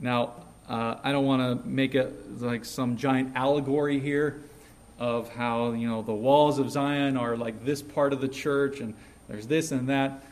Now, 0.00 0.32
uh, 0.68 0.96
I 1.02 1.12
don't 1.12 1.26
want 1.26 1.62
to 1.62 1.68
make 1.68 1.94
it 1.94 2.40
like 2.40 2.64
some 2.64 2.96
giant 2.96 3.32
allegory 3.34 3.98
here 3.98 4.40
of 4.98 5.30
how 5.32 5.72
you 5.72 5.88
know 5.88 6.02
the 6.02 6.12
walls 6.12 6.58
of 6.58 6.70
Zion 6.70 7.16
are 7.16 7.36
like 7.36 7.64
this 7.64 7.82
part 7.82 8.12
of 8.12 8.20
the 8.20 8.28
church 8.28 8.80
and 8.80 8.94
there's 9.28 9.46
this 9.46 9.72
and 9.72 9.88
that. 9.88 10.22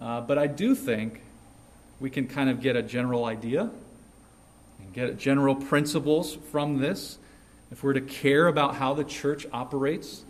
Uh, 0.00 0.20
but 0.20 0.38
I 0.38 0.46
do 0.46 0.74
think 0.74 1.20
we 2.00 2.10
can 2.10 2.28
kind 2.28 2.50
of 2.50 2.60
get 2.60 2.76
a 2.76 2.82
general 2.82 3.24
idea 3.24 3.62
and 3.62 4.92
get 4.92 5.18
general 5.18 5.54
principles 5.54 6.36
from 6.50 6.78
this. 6.78 7.18
If 7.70 7.82
we're 7.82 7.94
to 7.94 8.00
care 8.00 8.46
about 8.46 8.76
how 8.76 8.94
the 8.94 9.04
church 9.04 9.46
operates, 9.52 10.22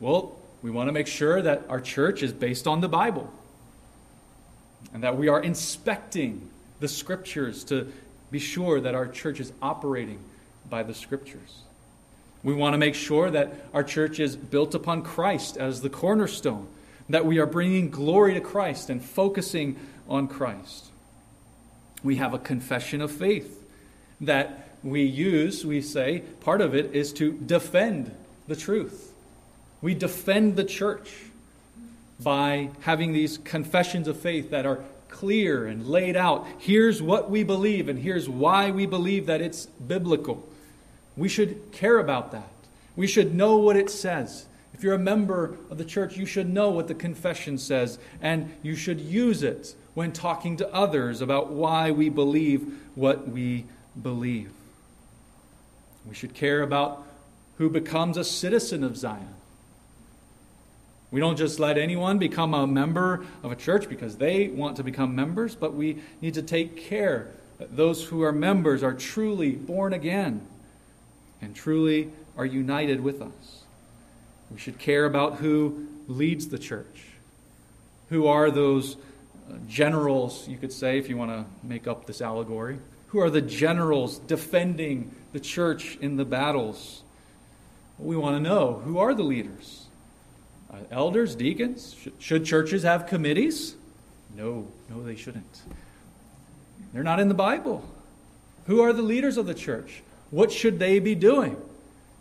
well, 0.00 0.36
we 0.62 0.70
want 0.70 0.88
to 0.88 0.92
make 0.92 1.06
sure 1.06 1.40
that 1.42 1.62
our 1.68 1.80
church 1.80 2.22
is 2.22 2.32
based 2.32 2.66
on 2.66 2.80
the 2.80 2.88
Bible 2.88 3.32
and 4.92 5.02
that 5.02 5.16
we 5.16 5.28
are 5.28 5.40
inspecting 5.40 6.48
the 6.80 6.88
scriptures 6.88 7.64
to 7.64 7.92
be 8.30 8.38
sure 8.38 8.80
that 8.80 8.94
our 8.94 9.06
church 9.06 9.40
is 9.40 9.52
operating 9.60 10.18
by 10.68 10.82
the 10.82 10.94
scriptures. 10.94 11.62
We 12.42 12.54
want 12.54 12.74
to 12.74 12.78
make 12.78 12.94
sure 12.94 13.30
that 13.30 13.52
our 13.74 13.82
church 13.82 14.20
is 14.20 14.36
built 14.36 14.74
upon 14.74 15.02
Christ 15.02 15.56
as 15.56 15.80
the 15.80 15.90
cornerstone, 15.90 16.68
that 17.08 17.26
we 17.26 17.38
are 17.38 17.46
bringing 17.46 17.90
glory 17.90 18.34
to 18.34 18.40
Christ 18.40 18.90
and 18.90 19.02
focusing 19.02 19.76
on 20.08 20.28
Christ. 20.28 20.86
We 22.02 22.16
have 22.16 22.34
a 22.34 22.38
confession 22.38 23.00
of 23.00 23.10
faith 23.10 23.64
that 24.20 24.68
we 24.82 25.02
use, 25.02 25.66
we 25.66 25.80
say, 25.80 26.20
part 26.40 26.60
of 26.60 26.74
it 26.74 26.94
is 26.94 27.12
to 27.14 27.32
defend 27.32 28.14
the 28.46 28.56
truth. 28.56 29.12
We 29.80 29.94
defend 29.94 30.56
the 30.56 30.64
church 30.64 31.12
by 32.20 32.70
having 32.80 33.12
these 33.12 33.38
confessions 33.38 34.08
of 34.08 34.18
faith 34.18 34.50
that 34.50 34.66
are 34.66 34.84
clear 35.08 35.66
and 35.66 35.86
laid 35.86 36.16
out. 36.16 36.46
Here's 36.58 37.00
what 37.00 37.30
we 37.30 37.42
believe, 37.42 37.88
and 37.88 37.98
here's 37.98 38.28
why 38.28 38.70
we 38.70 38.86
believe 38.86 39.26
that 39.26 39.40
it's 39.40 39.66
biblical. 39.66 40.48
We 41.16 41.28
should 41.28 41.72
care 41.72 41.98
about 41.98 42.32
that. 42.32 42.48
We 42.96 43.06
should 43.06 43.34
know 43.34 43.56
what 43.56 43.76
it 43.76 43.90
says. 43.90 44.46
If 44.74 44.84
you're 44.84 44.94
a 44.94 44.98
member 44.98 45.56
of 45.70 45.78
the 45.78 45.84
church, 45.84 46.16
you 46.16 46.26
should 46.26 46.48
know 46.48 46.70
what 46.70 46.88
the 46.88 46.94
confession 46.94 47.58
says, 47.58 47.98
and 48.20 48.54
you 48.62 48.76
should 48.76 49.00
use 49.00 49.42
it 49.42 49.74
when 49.94 50.12
talking 50.12 50.56
to 50.58 50.72
others 50.72 51.20
about 51.20 51.50
why 51.50 51.90
we 51.90 52.08
believe 52.08 52.78
what 52.94 53.28
we 53.28 53.64
believe. 54.00 54.52
We 56.06 56.14
should 56.14 56.34
care 56.34 56.62
about 56.62 57.04
who 57.56 57.68
becomes 57.68 58.16
a 58.16 58.24
citizen 58.24 58.84
of 58.84 58.96
Zion. 58.96 59.34
We 61.10 61.20
don't 61.20 61.36
just 61.36 61.58
let 61.58 61.78
anyone 61.78 62.18
become 62.18 62.52
a 62.52 62.66
member 62.66 63.24
of 63.42 63.50
a 63.50 63.56
church 63.56 63.88
because 63.88 64.16
they 64.16 64.48
want 64.48 64.76
to 64.76 64.84
become 64.84 65.14
members, 65.14 65.54
but 65.54 65.74
we 65.74 66.02
need 66.20 66.34
to 66.34 66.42
take 66.42 66.76
care 66.76 67.28
that 67.58 67.76
those 67.76 68.04
who 68.04 68.22
are 68.22 68.32
members 68.32 68.82
are 68.82 68.92
truly 68.92 69.52
born 69.52 69.92
again 69.92 70.46
and 71.40 71.54
truly 71.54 72.10
are 72.36 72.44
united 72.44 73.00
with 73.00 73.22
us. 73.22 73.64
We 74.50 74.58
should 74.58 74.78
care 74.78 75.04
about 75.04 75.36
who 75.36 75.88
leads 76.06 76.48
the 76.48 76.58
church. 76.58 77.04
Who 78.10 78.26
are 78.26 78.50
those 78.50 78.96
uh, 78.96 79.54
generals, 79.66 80.48
you 80.48 80.56
could 80.56 80.72
say, 80.72 80.98
if 80.98 81.08
you 81.08 81.16
want 81.16 81.30
to 81.30 81.44
make 81.66 81.86
up 81.86 82.06
this 82.06 82.20
allegory? 82.20 82.78
Who 83.08 83.20
are 83.20 83.30
the 83.30 83.42
generals 83.42 84.18
defending 84.18 85.14
the 85.32 85.40
church 85.40 85.96
in 86.00 86.16
the 86.16 86.24
battles? 86.24 87.02
We 87.98 88.16
want 88.16 88.36
to 88.36 88.40
know 88.40 88.80
who 88.84 88.98
are 88.98 89.14
the 89.14 89.22
leaders? 89.22 89.87
Uh, 90.70 90.76
elders, 90.90 91.34
deacons? 91.34 91.94
Should, 92.00 92.12
should 92.18 92.44
churches 92.44 92.82
have 92.82 93.06
committees? 93.06 93.74
No, 94.36 94.68
no, 94.90 95.02
they 95.02 95.16
shouldn't. 95.16 95.62
They're 96.92 97.02
not 97.02 97.20
in 97.20 97.28
the 97.28 97.34
Bible. 97.34 97.88
Who 98.66 98.82
are 98.82 98.92
the 98.92 99.02
leaders 99.02 99.36
of 99.36 99.46
the 99.46 99.54
church? 99.54 100.02
What 100.30 100.52
should 100.52 100.78
they 100.78 100.98
be 100.98 101.14
doing? 101.14 101.56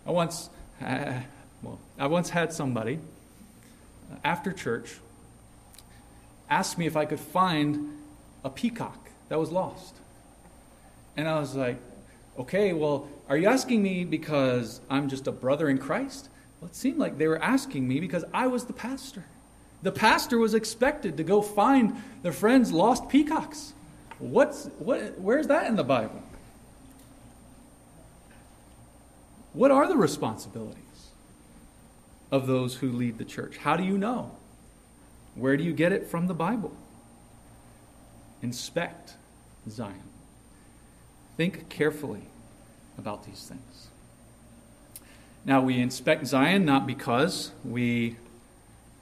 I 0.06 0.12
once, 0.12 0.50
uh, 0.82 1.20
well, 1.62 1.80
I 2.00 2.08
once 2.08 2.30
had 2.30 2.54
somebody 2.54 3.00
uh, 4.12 4.16
after 4.24 4.54
church 4.54 4.96
ask 6.50 6.78
me 6.78 6.86
if 6.86 6.96
I 6.96 7.06
could 7.06 7.20
find 7.20 7.98
a 8.44 8.50
peacock 8.50 9.10
that 9.30 9.38
was 9.38 9.52
lost. 9.52 9.96
And 11.18 11.28
I 11.28 11.40
was 11.40 11.56
like, 11.56 11.78
okay, 12.40 12.74
well, 12.74 13.10
are 13.28 13.36
you 13.36 13.48
asking 13.48 13.84
me 13.84 14.06
because 14.06 14.80
I'm 14.90 15.10
just 15.10 15.28
a 15.28 15.32
brother 15.32 15.68
in 15.68 15.78
Christ? 15.78 16.30
Well, 16.60 16.70
it 16.70 16.76
seemed 16.76 16.98
like 16.98 17.18
they 17.18 17.28
were 17.28 17.42
asking 17.42 17.88
me 17.88 18.00
because 18.00 18.26
I 18.34 18.48
was 18.48 18.66
the 18.66 18.74
pastor. 18.74 19.26
The 19.84 19.92
pastor 19.92 20.38
was 20.38 20.54
expected 20.54 21.18
to 21.18 21.24
go 21.24 21.42
find 21.42 21.96
their 22.24 22.32
friend's 22.32 22.72
lost 22.72 23.10
peacocks. 23.10 23.74
What's, 24.20 24.66
what, 24.80 25.20
where's 25.20 25.48
that 25.48 25.68
in 25.68 25.76
the 25.76 25.84
Bible? 25.84 26.24
What 29.54 29.72
are 29.72 29.88
the 29.88 29.98
responsibilities 29.98 30.84
of 32.32 32.48
those 32.48 32.76
who 32.76 32.92
lead 32.92 33.18
the 33.18 33.26
church? 33.26 33.58
How 33.58 33.78
do 33.78 33.84
you 33.84 33.98
know? 33.98 34.32
Where 35.36 35.56
do 35.58 35.64
you 35.64 35.74
get 35.74 35.92
it 35.92 36.08
from 36.08 36.28
the 36.28 36.34
Bible? 36.34 36.76
Inspect 38.42 39.14
Zion. 39.70 40.02
Think 41.38 41.70
carefully 41.70 42.24
about 42.98 43.26
these 43.26 43.48
things. 43.48 43.87
Now, 45.48 45.62
we 45.62 45.80
inspect 45.80 46.28
Zion 46.28 46.66
not 46.66 46.86
because 46.86 47.52
we 47.64 48.18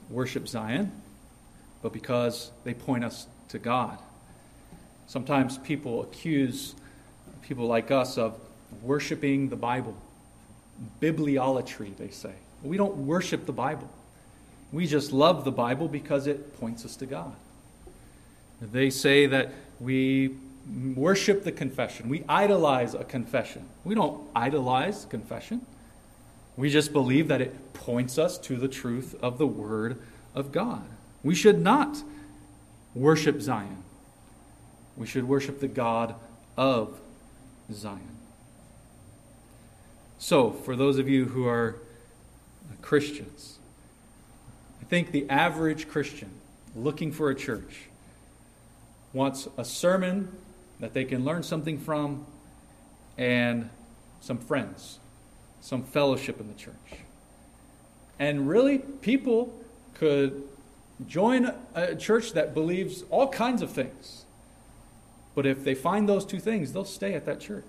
worship 0.08 0.46
Zion, 0.46 0.92
but 1.82 1.92
because 1.92 2.52
they 2.62 2.72
point 2.72 3.04
us 3.04 3.26
to 3.48 3.58
God. 3.58 3.98
Sometimes 5.08 5.58
people 5.58 6.02
accuse 6.02 6.76
people 7.42 7.66
like 7.66 7.90
us 7.90 8.16
of 8.16 8.38
worshiping 8.80 9.48
the 9.48 9.56
Bible. 9.56 9.96
Bibliolatry, 11.00 11.96
they 11.96 12.10
say. 12.10 12.34
We 12.62 12.76
don't 12.76 12.96
worship 12.96 13.44
the 13.44 13.52
Bible. 13.52 13.90
We 14.70 14.86
just 14.86 15.12
love 15.12 15.44
the 15.44 15.50
Bible 15.50 15.88
because 15.88 16.28
it 16.28 16.60
points 16.60 16.84
us 16.84 16.94
to 16.96 17.06
God. 17.06 17.34
They 18.62 18.90
say 18.90 19.26
that 19.26 19.52
we 19.80 20.36
worship 20.94 21.42
the 21.42 21.50
confession. 21.50 22.08
We 22.08 22.22
idolize 22.28 22.94
a 22.94 23.02
confession. 23.02 23.68
We 23.82 23.96
don't 23.96 24.22
idolize 24.36 25.06
confession. 25.06 25.66
We 26.56 26.70
just 26.70 26.92
believe 26.92 27.28
that 27.28 27.40
it 27.40 27.74
points 27.74 28.18
us 28.18 28.38
to 28.38 28.56
the 28.56 28.68
truth 28.68 29.14
of 29.20 29.38
the 29.38 29.46
Word 29.46 30.00
of 30.34 30.52
God. 30.52 30.84
We 31.22 31.34
should 31.34 31.60
not 31.60 32.02
worship 32.94 33.40
Zion. 33.42 33.82
We 34.96 35.06
should 35.06 35.28
worship 35.28 35.60
the 35.60 35.68
God 35.68 36.14
of 36.56 36.98
Zion. 37.70 38.16
So, 40.18 40.50
for 40.50 40.76
those 40.76 40.98
of 40.98 41.08
you 41.08 41.26
who 41.26 41.46
are 41.46 41.76
Christians, 42.80 43.58
I 44.80 44.84
think 44.84 45.10
the 45.10 45.28
average 45.28 45.88
Christian 45.88 46.30
looking 46.74 47.12
for 47.12 47.28
a 47.28 47.34
church 47.34 47.88
wants 49.12 49.46
a 49.58 49.64
sermon 49.64 50.32
that 50.80 50.94
they 50.94 51.04
can 51.04 51.24
learn 51.24 51.42
something 51.42 51.78
from 51.78 52.26
and 53.18 53.68
some 54.20 54.38
friends 54.38 54.98
some 55.66 55.82
fellowship 55.82 56.38
in 56.38 56.46
the 56.46 56.54
church. 56.54 57.00
And 58.20 58.48
really, 58.48 58.78
people 58.78 59.52
could 59.94 60.44
join 61.08 61.52
a 61.74 61.96
church 61.96 62.34
that 62.34 62.54
believes 62.54 63.02
all 63.10 63.26
kinds 63.28 63.62
of 63.62 63.72
things. 63.72 64.26
But 65.34 65.44
if 65.44 65.64
they 65.64 65.74
find 65.74 66.08
those 66.08 66.24
two 66.24 66.38
things, 66.38 66.72
they'll 66.72 66.84
stay 66.84 67.14
at 67.14 67.26
that 67.26 67.40
church. 67.40 67.64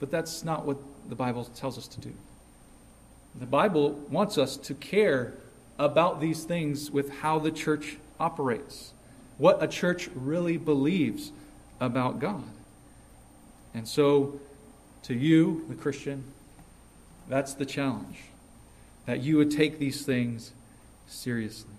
But 0.00 0.10
that's 0.10 0.42
not 0.42 0.66
what 0.66 0.78
the 1.08 1.14
Bible 1.14 1.44
tells 1.44 1.78
us 1.78 1.86
to 1.86 2.00
do. 2.00 2.12
The 3.38 3.46
Bible 3.46 3.92
wants 4.10 4.36
us 4.36 4.56
to 4.56 4.74
care 4.74 5.34
about 5.78 6.20
these 6.20 6.42
things 6.42 6.90
with 6.90 7.20
how 7.20 7.38
the 7.38 7.52
church 7.52 7.98
operates, 8.18 8.94
what 9.38 9.62
a 9.62 9.68
church 9.68 10.10
really 10.16 10.56
believes 10.56 11.30
about 11.78 12.18
God. 12.18 12.50
And 13.72 13.86
so 13.86 14.40
to 15.10 15.16
you, 15.16 15.64
the 15.68 15.74
Christian, 15.74 16.22
that's 17.28 17.54
the 17.54 17.66
challenge. 17.66 18.18
That 19.06 19.20
you 19.20 19.38
would 19.38 19.50
take 19.50 19.80
these 19.80 20.06
things 20.06 20.52
seriously. 21.08 21.74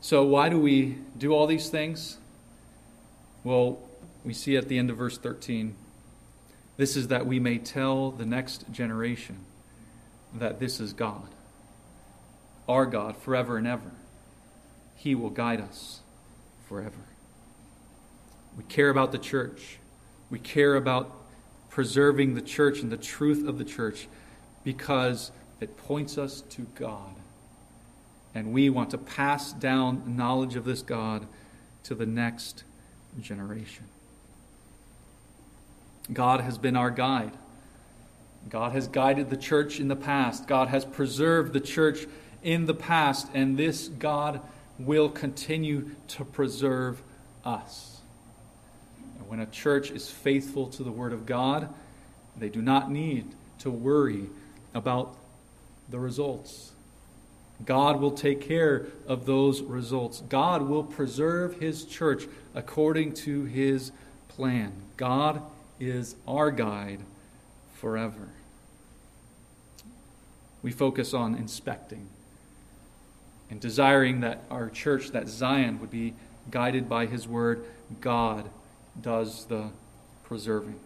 So, 0.00 0.24
why 0.24 0.48
do 0.48 0.58
we 0.58 0.98
do 1.16 1.32
all 1.32 1.46
these 1.46 1.68
things? 1.68 2.18
Well, 3.44 3.78
we 4.24 4.34
see 4.34 4.56
at 4.56 4.66
the 4.66 4.76
end 4.76 4.90
of 4.90 4.96
verse 4.96 5.18
13 5.18 5.76
this 6.76 6.96
is 6.96 7.06
that 7.08 7.26
we 7.26 7.38
may 7.38 7.58
tell 7.58 8.10
the 8.10 8.26
next 8.26 8.72
generation 8.72 9.38
that 10.34 10.58
this 10.58 10.80
is 10.80 10.92
God, 10.92 11.28
our 12.68 12.86
God, 12.86 13.16
forever 13.16 13.56
and 13.56 13.68
ever. 13.68 13.92
He 14.96 15.14
will 15.14 15.30
guide 15.30 15.60
us 15.60 16.00
forever. 16.68 17.06
We 18.58 18.64
care 18.64 18.90
about 18.90 19.12
the 19.12 19.18
church. 19.18 19.78
We 20.30 20.38
care 20.38 20.74
about 20.74 21.14
preserving 21.68 22.34
the 22.34 22.42
church 22.42 22.80
and 22.80 22.90
the 22.90 22.96
truth 22.96 23.46
of 23.46 23.58
the 23.58 23.64
church 23.64 24.08
because 24.62 25.32
it 25.60 25.76
points 25.76 26.18
us 26.18 26.40
to 26.40 26.62
God. 26.74 27.14
And 28.34 28.52
we 28.52 28.70
want 28.70 28.90
to 28.90 28.98
pass 28.98 29.52
down 29.52 30.16
knowledge 30.16 30.56
of 30.56 30.64
this 30.64 30.82
God 30.82 31.26
to 31.84 31.94
the 31.94 32.06
next 32.06 32.64
generation. 33.20 33.86
God 36.12 36.40
has 36.40 36.58
been 36.58 36.76
our 36.76 36.90
guide. 36.90 37.32
God 38.48 38.72
has 38.72 38.88
guided 38.88 39.30
the 39.30 39.36
church 39.36 39.80
in 39.80 39.88
the 39.88 39.96
past. 39.96 40.46
God 40.46 40.68
has 40.68 40.84
preserved 40.84 41.52
the 41.52 41.60
church 41.60 42.06
in 42.42 42.66
the 42.66 42.74
past. 42.74 43.28
And 43.32 43.56
this 43.56 43.88
God 43.88 44.40
will 44.78 45.08
continue 45.08 45.90
to 46.08 46.24
preserve 46.24 47.02
us. 47.44 47.93
And 49.24 49.30
when 49.30 49.40
a 49.40 49.50
church 49.50 49.90
is 49.90 50.10
faithful 50.10 50.68
to 50.68 50.82
the 50.82 50.90
Word 50.92 51.14
of 51.14 51.24
God, 51.24 51.72
they 52.36 52.50
do 52.50 52.60
not 52.60 52.90
need 52.90 53.26
to 53.60 53.70
worry 53.70 54.28
about 54.74 55.16
the 55.88 55.98
results. 55.98 56.72
God 57.64 58.00
will 58.00 58.10
take 58.10 58.42
care 58.42 58.86
of 59.06 59.24
those 59.24 59.62
results. 59.62 60.20
God 60.28 60.62
will 60.62 60.82
preserve 60.82 61.58
His 61.58 61.84
church 61.86 62.26
according 62.54 63.14
to 63.14 63.44
His 63.44 63.92
plan. 64.28 64.72
God 64.98 65.40
is 65.80 66.16
our 66.28 66.50
guide 66.50 67.00
forever. 67.74 68.28
We 70.62 70.70
focus 70.70 71.14
on 71.14 71.34
inspecting 71.34 72.08
and 73.50 73.58
desiring 73.58 74.20
that 74.20 74.42
our 74.50 74.68
church, 74.68 75.10
that 75.12 75.28
Zion, 75.28 75.80
would 75.80 75.90
be 75.90 76.12
guided 76.50 76.90
by 76.90 77.06
His 77.06 77.26
Word. 77.26 77.64
God 78.02 78.50
does 79.00 79.46
the 79.46 79.70
preserving. 80.24 80.78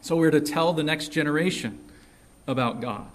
So 0.00 0.16
we're 0.16 0.30
to 0.30 0.40
tell 0.40 0.72
the 0.72 0.82
next 0.82 1.08
generation 1.08 1.78
about 2.46 2.80
God. 2.80 3.06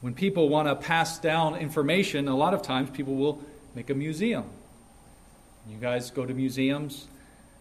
When 0.00 0.14
people 0.14 0.48
want 0.48 0.68
to 0.68 0.76
pass 0.76 1.18
down 1.18 1.56
information, 1.56 2.28
a 2.28 2.36
lot 2.36 2.54
of 2.54 2.62
times 2.62 2.90
people 2.90 3.16
will 3.16 3.42
make 3.74 3.90
a 3.90 3.94
museum. 3.94 4.44
You 5.68 5.76
guys 5.76 6.10
go 6.10 6.24
to 6.24 6.32
museums. 6.32 7.08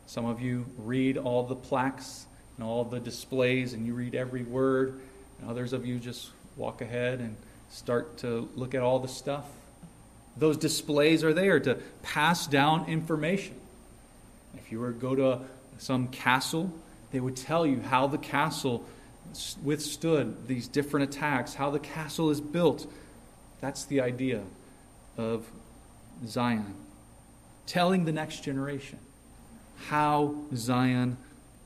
Some 0.05 0.25
of 0.25 0.39
you 0.39 0.65
read 0.77 1.17
all 1.17 1.43
the 1.43 1.55
plaques 1.55 2.27
and 2.55 2.65
all 2.65 2.83
the 2.83 2.99
displays, 2.99 3.73
and 3.73 3.85
you 3.85 3.93
read 3.93 4.15
every 4.15 4.43
word. 4.43 4.99
And 5.39 5.49
others 5.49 5.73
of 5.73 5.85
you 5.85 5.97
just 5.97 6.29
walk 6.55 6.81
ahead 6.81 7.19
and 7.19 7.35
start 7.69 8.17
to 8.19 8.47
look 8.55 8.75
at 8.75 8.81
all 8.81 8.99
the 8.99 9.07
stuff. 9.07 9.45
Those 10.37 10.57
displays 10.57 11.23
are 11.23 11.33
there 11.33 11.59
to 11.59 11.75
pass 12.03 12.45
down 12.45 12.85
information. 12.87 13.55
If 14.57 14.71
you 14.71 14.79
were 14.79 14.91
to 14.91 14.99
go 14.99 15.15
to 15.15 15.41
some 15.77 16.07
castle, 16.07 16.71
they 17.11 17.19
would 17.19 17.35
tell 17.35 17.65
you 17.65 17.81
how 17.81 18.07
the 18.07 18.17
castle 18.17 18.85
withstood 19.63 20.47
these 20.47 20.67
different 20.67 21.13
attacks, 21.13 21.53
how 21.53 21.69
the 21.69 21.79
castle 21.79 22.29
is 22.29 22.41
built. 22.41 22.91
That's 23.61 23.85
the 23.85 24.01
idea 24.01 24.43
of 25.17 25.45
Zion. 26.25 26.73
Telling 27.65 28.05
the 28.05 28.11
next 28.11 28.43
generation 28.43 28.99
how 29.87 30.35
Zion 30.55 31.17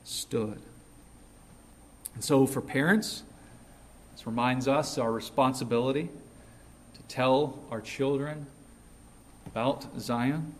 stood. 0.04 0.60
And 2.14 2.22
so, 2.22 2.46
for 2.46 2.60
parents, 2.60 3.22
this 4.12 4.26
reminds 4.26 4.68
us 4.68 4.98
our 4.98 5.10
responsibility 5.10 6.10
to 6.94 7.02
tell 7.08 7.58
our 7.70 7.80
children 7.80 8.46
about 9.46 10.00
Zion, 10.00 10.54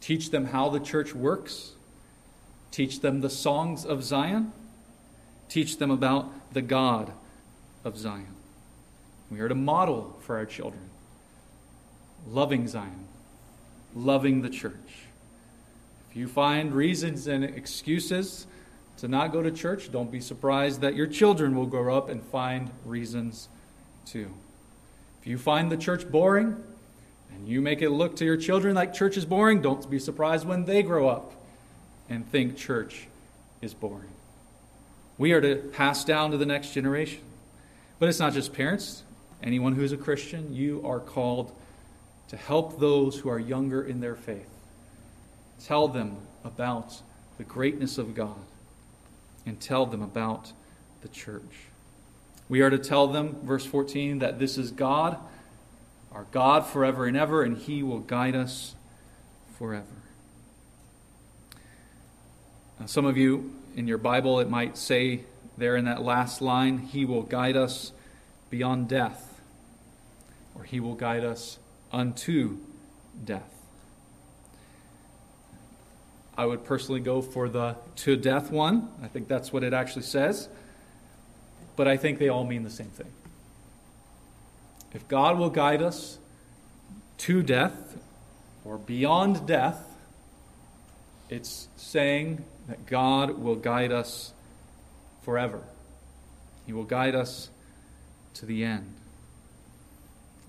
teach 0.00 0.30
them 0.30 0.46
how 0.46 0.68
the 0.68 0.80
church 0.80 1.14
works, 1.14 1.72
teach 2.70 3.00
them 3.00 3.20
the 3.20 3.30
songs 3.30 3.84
of 3.84 4.02
Zion 4.02 4.52
Teach 5.48 5.78
them 5.78 5.90
about 5.90 6.52
the 6.52 6.62
God 6.62 7.12
of 7.84 7.96
Zion. 7.96 8.34
We 9.30 9.40
are 9.40 9.48
to 9.48 9.54
model 9.54 10.18
for 10.20 10.36
our 10.36 10.46
children 10.46 10.90
loving 12.26 12.66
Zion, 12.66 13.06
loving 13.94 14.42
the 14.42 14.50
church. 14.50 15.06
If 16.10 16.16
you 16.16 16.28
find 16.28 16.74
reasons 16.74 17.26
and 17.26 17.44
excuses 17.44 18.46
to 18.98 19.08
not 19.08 19.32
go 19.32 19.42
to 19.42 19.50
church, 19.50 19.90
don't 19.90 20.10
be 20.10 20.20
surprised 20.20 20.80
that 20.82 20.94
your 20.94 21.06
children 21.06 21.54
will 21.54 21.66
grow 21.66 21.96
up 21.96 22.08
and 22.08 22.22
find 22.22 22.70
reasons 22.84 23.48
too. 24.04 24.34
If 25.20 25.26
you 25.26 25.38
find 25.38 25.70
the 25.70 25.76
church 25.76 26.10
boring 26.10 26.62
and 27.38 27.48
you 27.48 27.62
make 27.62 27.80
it 27.80 27.90
look 27.90 28.16
to 28.16 28.24
your 28.24 28.36
children 28.36 28.74
like 28.74 28.92
church 28.92 29.16
is 29.16 29.24
boring, 29.24 29.62
don't 29.62 29.88
be 29.90 29.98
surprised 29.98 30.46
when 30.46 30.66
they 30.66 30.82
grow 30.82 31.08
up 31.08 31.32
and 32.10 32.28
think 32.30 32.56
church 32.56 33.06
is 33.62 33.72
boring 33.72 34.10
we 35.18 35.32
are 35.32 35.40
to 35.40 35.56
pass 35.56 36.04
down 36.04 36.30
to 36.30 36.36
the 36.38 36.46
next 36.46 36.72
generation. 36.72 37.20
But 37.98 38.08
it's 38.08 38.20
not 38.20 38.32
just 38.32 38.54
parents. 38.54 39.02
Anyone 39.42 39.74
who 39.74 39.82
is 39.82 39.92
a 39.92 39.96
Christian, 39.96 40.54
you 40.54 40.86
are 40.86 41.00
called 41.00 41.52
to 42.28 42.36
help 42.36 42.78
those 42.78 43.18
who 43.18 43.28
are 43.28 43.38
younger 43.38 43.82
in 43.82 44.00
their 44.00 44.14
faith. 44.14 44.48
Tell 45.64 45.88
them 45.88 46.18
about 46.44 47.02
the 47.36 47.44
greatness 47.44 47.98
of 47.98 48.14
God 48.14 48.36
and 49.44 49.60
tell 49.60 49.86
them 49.86 50.02
about 50.02 50.52
the 51.02 51.08
church. 51.08 51.66
We 52.48 52.60
are 52.60 52.70
to 52.70 52.78
tell 52.78 53.08
them, 53.08 53.36
verse 53.42 53.66
14, 53.66 54.20
that 54.20 54.38
this 54.38 54.56
is 54.56 54.70
God, 54.70 55.18
our 56.12 56.26
God 56.30 56.66
forever 56.66 57.06
and 57.06 57.16
ever, 57.16 57.42
and 57.42 57.56
He 57.56 57.82
will 57.82 58.00
guide 58.00 58.34
us 58.34 58.74
forever. 59.58 59.84
Now, 62.80 62.86
some 62.86 63.04
of 63.04 63.16
you 63.16 63.54
in 63.76 63.88
your 63.88 63.98
Bible, 63.98 64.40
it 64.40 64.48
might 64.48 64.76
say 64.76 65.20
there 65.56 65.76
in 65.76 65.84
that 65.84 66.02
last 66.02 66.40
line, 66.40 66.78
He 66.78 67.04
will 67.04 67.22
guide 67.22 67.56
us 67.56 67.92
beyond 68.50 68.88
death, 68.88 69.40
or 70.54 70.64
He 70.64 70.80
will 70.80 70.94
guide 70.94 71.24
us 71.24 71.58
unto 71.92 72.58
death. 73.24 73.54
I 76.36 76.46
would 76.46 76.64
personally 76.64 77.00
go 77.00 77.20
for 77.20 77.48
the 77.48 77.74
to 77.96 78.16
death 78.16 78.52
one. 78.52 78.88
I 79.02 79.08
think 79.08 79.26
that's 79.26 79.52
what 79.52 79.64
it 79.64 79.74
actually 79.74 80.02
says. 80.02 80.48
But 81.74 81.88
I 81.88 81.96
think 81.96 82.20
they 82.20 82.28
all 82.28 82.44
mean 82.44 82.62
the 82.62 82.70
same 82.70 82.90
thing. 82.90 83.10
If 84.92 85.06
God 85.08 85.38
will 85.38 85.50
guide 85.50 85.82
us 85.82 86.18
to 87.18 87.42
death 87.42 87.98
or 88.64 88.78
beyond 88.78 89.46
death, 89.46 89.84
it's 91.28 91.68
saying 91.76 92.44
that 92.68 92.86
God 92.86 93.38
will 93.38 93.56
guide 93.56 93.92
us 93.92 94.32
forever. 95.22 95.62
He 96.66 96.72
will 96.72 96.84
guide 96.84 97.14
us 97.14 97.50
to 98.34 98.46
the 98.46 98.64
end. 98.64 98.94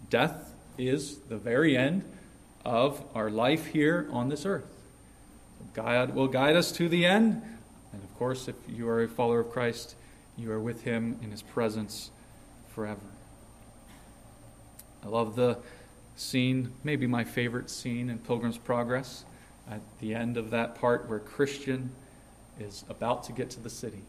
Death 0.09 0.53
is 0.77 1.17
the 1.17 1.37
very 1.37 1.77
end 1.77 2.03
of 2.65 3.03
our 3.13 3.29
life 3.29 3.67
here 3.67 4.07
on 4.11 4.29
this 4.29 4.45
earth. 4.45 4.65
God 5.73 6.15
will 6.15 6.27
guide 6.27 6.55
us 6.55 6.71
to 6.73 6.89
the 6.89 7.05
end. 7.05 7.41
And 7.91 8.03
of 8.03 8.17
course, 8.17 8.47
if 8.47 8.55
you 8.67 8.87
are 8.89 9.03
a 9.03 9.07
follower 9.07 9.41
of 9.41 9.51
Christ, 9.51 9.95
you 10.37 10.51
are 10.51 10.59
with 10.59 10.83
Him 10.83 11.19
in 11.21 11.31
His 11.31 11.41
presence 11.41 12.11
forever. 12.69 12.99
I 15.03 15.07
love 15.07 15.35
the 15.35 15.57
scene, 16.15 16.73
maybe 16.83 17.07
my 17.07 17.23
favorite 17.23 17.69
scene 17.69 18.09
in 18.09 18.19
Pilgrim's 18.19 18.57
Progress, 18.57 19.23
at 19.69 19.81
the 20.01 20.13
end 20.13 20.37
of 20.37 20.49
that 20.51 20.75
part 20.75 21.07
where 21.09 21.19
Christian 21.19 21.91
is 22.59 22.83
about 22.89 23.23
to 23.25 23.31
get 23.31 23.49
to 23.51 23.59
the 23.59 23.69
city. 23.69 24.01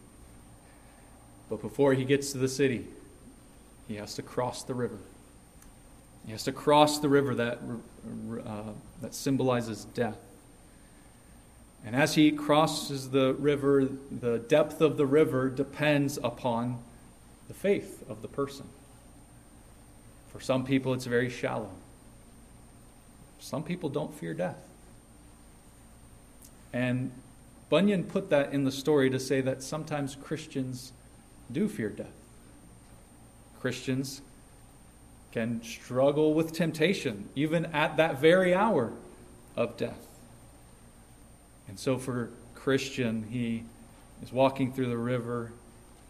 But 1.49 1.61
before 1.61 1.93
he 1.93 2.03
gets 2.03 2.31
to 2.31 2.37
the 2.37 2.47
city, 2.47 2.87
he 3.87 3.95
has 3.95 4.15
to 4.15 4.21
cross 4.21 4.63
the 4.63 4.73
river. 4.73 4.97
He 6.25 6.31
has 6.31 6.43
to 6.43 6.51
cross 6.51 6.99
the 6.99 7.09
river 7.09 7.35
that, 7.35 7.59
uh, 8.45 8.71
that 9.01 9.13
symbolizes 9.13 9.85
death. 9.85 10.17
And 11.85 11.95
as 11.95 12.15
he 12.15 12.31
crosses 12.31 13.09
the 13.09 13.33
river, 13.33 13.87
the 14.11 14.39
depth 14.39 14.81
of 14.81 14.97
the 14.97 15.05
river 15.05 15.49
depends 15.49 16.19
upon 16.23 16.79
the 17.47 17.53
faith 17.53 18.03
of 18.07 18.21
the 18.21 18.27
person. 18.27 18.67
For 20.31 20.39
some 20.39 20.63
people, 20.63 20.93
it's 20.93 21.05
very 21.05 21.29
shallow. 21.29 21.69
Some 23.39 23.63
people 23.63 23.89
don't 23.89 24.13
fear 24.13 24.33
death. 24.33 24.57
And 26.73 27.11
Bunyan 27.69 28.05
put 28.05 28.29
that 28.29 28.53
in 28.53 28.63
the 28.63 28.71
story 28.71 29.09
to 29.09 29.19
say 29.19 29.41
that 29.41 29.61
sometimes 29.61 30.15
Christians 30.15 30.93
do 31.51 31.67
fear 31.67 31.89
death. 31.89 32.13
Christians 33.59 34.21
can 35.31 35.61
struggle 35.63 36.33
with 36.33 36.53
temptation, 36.53 37.29
even 37.35 37.65
at 37.67 37.97
that 37.97 38.19
very 38.19 38.53
hour 38.53 38.91
of 39.55 39.77
death. 39.77 40.07
And 41.67 41.79
so, 41.79 41.97
for 41.97 42.29
Christian, 42.55 43.23
he 43.29 43.63
is 44.21 44.31
walking 44.31 44.73
through 44.73 44.89
the 44.89 44.97
river, 44.97 45.51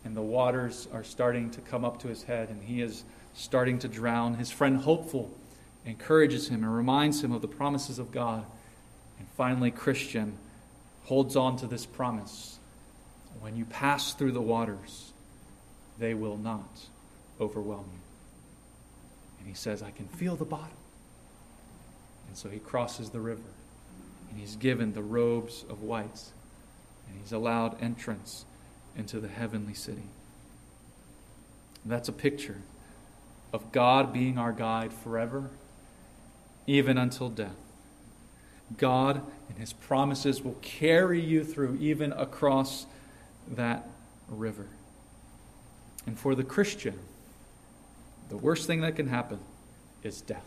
and 0.03 0.15
the 0.15 0.21
waters 0.21 0.87
are 0.93 1.03
starting 1.03 1.49
to 1.51 1.61
come 1.61 1.85
up 1.85 1.99
to 2.01 2.07
his 2.07 2.23
head, 2.23 2.49
and 2.49 2.63
he 2.63 2.81
is 2.81 3.03
starting 3.33 3.79
to 3.79 3.87
drown. 3.87 4.35
His 4.35 4.51
friend, 4.51 4.77
hopeful, 4.77 5.31
encourages 5.85 6.49
him 6.49 6.63
and 6.63 6.75
reminds 6.75 7.23
him 7.23 7.31
of 7.31 7.41
the 7.41 7.47
promises 7.47 7.99
of 7.99 8.11
God. 8.11 8.45
And 9.19 9.27
finally, 9.37 9.71
Christian 9.71 10.37
holds 11.03 11.35
on 11.35 11.57
to 11.57 11.67
this 11.67 11.85
promise. 11.85 12.59
When 13.39 13.55
you 13.55 13.65
pass 13.65 14.13
through 14.13 14.33
the 14.33 14.41
waters, 14.41 15.13
they 15.97 16.13
will 16.13 16.37
not 16.37 16.87
overwhelm 17.39 17.89
you. 17.91 17.99
And 19.39 19.47
he 19.47 19.55
says, 19.55 19.81
I 19.81 19.91
can 19.91 20.07
feel 20.07 20.35
the 20.35 20.45
bottom. 20.45 20.77
And 22.27 22.37
so 22.37 22.49
he 22.49 22.59
crosses 22.59 23.09
the 23.09 23.19
river, 23.19 23.41
and 24.29 24.39
he's 24.39 24.55
given 24.55 24.93
the 24.93 25.01
robes 25.01 25.65
of 25.69 25.81
white, 25.81 26.31
and 27.07 27.19
he's 27.19 27.31
allowed 27.31 27.81
entrance 27.81 28.45
into 28.95 29.19
the 29.19 29.27
heavenly 29.27 29.73
city. 29.73 30.03
That's 31.83 32.07
a 32.07 32.13
picture 32.13 32.61
of 33.53 33.71
God 33.71 34.13
being 34.13 34.37
our 34.37 34.51
guide 34.51 34.93
forever 34.93 35.49
even 36.67 36.97
until 36.97 37.29
death. 37.29 37.55
God 38.77 39.21
and 39.49 39.57
His 39.57 39.73
promises 39.73 40.41
will 40.41 40.57
carry 40.61 41.19
you 41.19 41.43
through, 41.43 41.77
even 41.81 42.13
across 42.13 42.85
that 43.49 43.87
river. 44.29 44.67
And 46.05 46.17
for 46.17 46.35
the 46.35 46.43
Christian, 46.43 46.97
the 48.29 48.37
worst 48.37 48.67
thing 48.67 48.81
that 48.81 48.95
can 48.95 49.07
happen 49.07 49.39
is 50.03 50.21
death. 50.21 50.45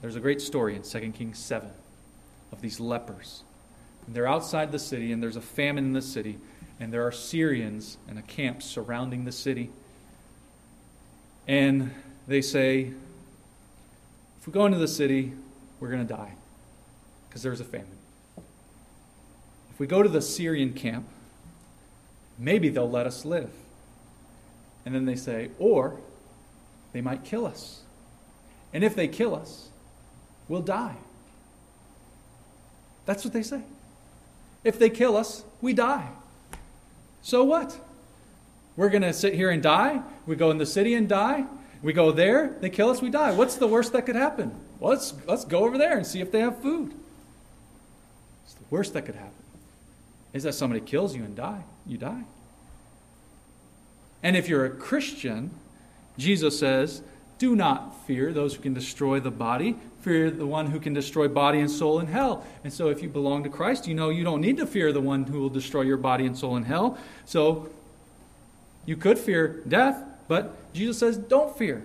There's 0.00 0.16
a 0.16 0.20
great 0.20 0.40
story 0.40 0.74
in 0.74 0.82
2 0.82 1.12
Kings 1.12 1.38
7 1.38 1.70
of 2.52 2.60
these 2.60 2.80
lepers. 2.80 3.42
And 4.06 4.14
they're 4.14 4.28
outside 4.28 4.72
the 4.72 4.78
city, 4.78 5.12
and 5.12 5.22
there's 5.22 5.36
a 5.36 5.42
famine 5.42 5.84
in 5.84 5.92
the 5.92 6.02
city, 6.02 6.38
and 6.80 6.92
there 6.92 7.06
are 7.06 7.12
Syrians 7.12 7.98
in 8.08 8.16
a 8.16 8.22
camp 8.22 8.62
surrounding 8.62 9.24
the 9.24 9.32
city. 9.32 9.70
And 11.46 11.92
they 12.26 12.42
say, 12.42 12.92
if 14.40 14.46
we 14.46 14.52
go 14.52 14.66
into 14.66 14.78
the 14.78 14.88
city, 14.88 15.32
we're 15.80 15.90
going 15.90 16.06
to 16.06 16.14
die 16.14 16.32
because 17.28 17.42
there's 17.42 17.60
a 17.60 17.64
famine. 17.64 17.98
If 19.70 19.78
we 19.78 19.86
go 19.86 20.02
to 20.02 20.08
the 20.08 20.22
Syrian 20.22 20.72
camp, 20.72 21.06
maybe 22.38 22.68
they'll 22.68 22.90
let 22.90 23.06
us 23.06 23.24
live. 23.24 23.50
And 24.84 24.94
then 24.94 25.04
they 25.04 25.16
say, 25.16 25.50
or 25.58 26.00
they 26.92 27.00
might 27.00 27.24
kill 27.24 27.44
us. 27.44 27.82
And 28.72 28.82
if 28.82 28.94
they 28.94 29.08
kill 29.08 29.34
us, 29.34 29.68
we'll 30.48 30.62
die. 30.62 30.96
That's 33.04 33.24
what 33.24 33.32
they 33.32 33.42
say. 33.42 33.62
If 34.64 34.78
they 34.78 34.90
kill 34.90 35.16
us, 35.16 35.44
we 35.60 35.72
die. 35.72 36.08
So 37.22 37.44
what? 37.44 37.78
We're 38.76 38.88
going 38.88 39.02
to 39.02 39.12
sit 39.12 39.34
here 39.34 39.50
and 39.50 39.62
die? 39.62 40.02
We 40.26 40.36
go 40.36 40.50
in 40.50 40.58
the 40.58 40.66
city 40.66 40.94
and 40.94 41.08
die? 41.08 41.44
We 41.82 41.92
go 41.92 42.10
there, 42.10 42.56
they 42.60 42.70
kill 42.70 42.90
us, 42.90 43.00
we 43.00 43.10
die. 43.10 43.32
What's 43.32 43.56
the 43.56 43.66
worst 43.66 43.92
that 43.92 44.06
could 44.06 44.16
happen? 44.16 44.54
Well, 44.80 44.92
let's, 44.92 45.14
let's 45.26 45.44
go 45.44 45.64
over 45.64 45.78
there 45.78 45.96
and 45.96 46.06
see 46.06 46.20
if 46.20 46.32
they 46.32 46.40
have 46.40 46.58
food. 46.58 46.92
It's 48.44 48.54
the 48.54 48.64
worst 48.70 48.92
that 48.94 49.02
could 49.02 49.14
happen. 49.14 49.32
Is 50.32 50.42
that 50.42 50.54
somebody 50.54 50.80
kills 50.80 51.14
you 51.14 51.22
and 51.22 51.36
die? 51.36 51.62
You 51.86 51.98
die. 51.98 52.24
And 54.22 54.36
if 54.36 54.48
you're 54.48 54.64
a 54.64 54.70
Christian, 54.70 55.50
Jesus 56.18 56.58
says, 56.58 57.02
do 57.38 57.54
not 57.54 58.06
fear 58.06 58.32
those 58.32 58.54
who 58.54 58.62
can 58.62 58.72
destroy 58.72 59.20
the 59.20 59.30
body. 59.30 59.76
Fear 60.00 60.30
the 60.30 60.46
one 60.46 60.66
who 60.66 60.80
can 60.80 60.94
destroy 60.94 61.28
body 61.28 61.60
and 61.60 61.70
soul 61.70 62.00
in 62.00 62.06
hell. 62.06 62.44
And 62.64 62.72
so, 62.72 62.88
if 62.88 63.02
you 63.02 63.08
belong 63.08 63.42
to 63.44 63.50
Christ, 63.50 63.86
you 63.86 63.94
know 63.94 64.08
you 64.08 64.24
don't 64.24 64.40
need 64.40 64.56
to 64.56 64.66
fear 64.66 64.92
the 64.92 65.00
one 65.00 65.24
who 65.24 65.40
will 65.40 65.50
destroy 65.50 65.82
your 65.82 65.98
body 65.98 66.24
and 66.24 66.36
soul 66.36 66.56
in 66.56 66.64
hell. 66.64 66.96
So, 67.26 67.68
you 68.86 68.96
could 68.96 69.18
fear 69.18 69.62
death, 69.68 70.02
but 70.28 70.72
Jesus 70.72 70.98
says, 70.98 71.16
don't 71.16 71.56
fear. 71.56 71.84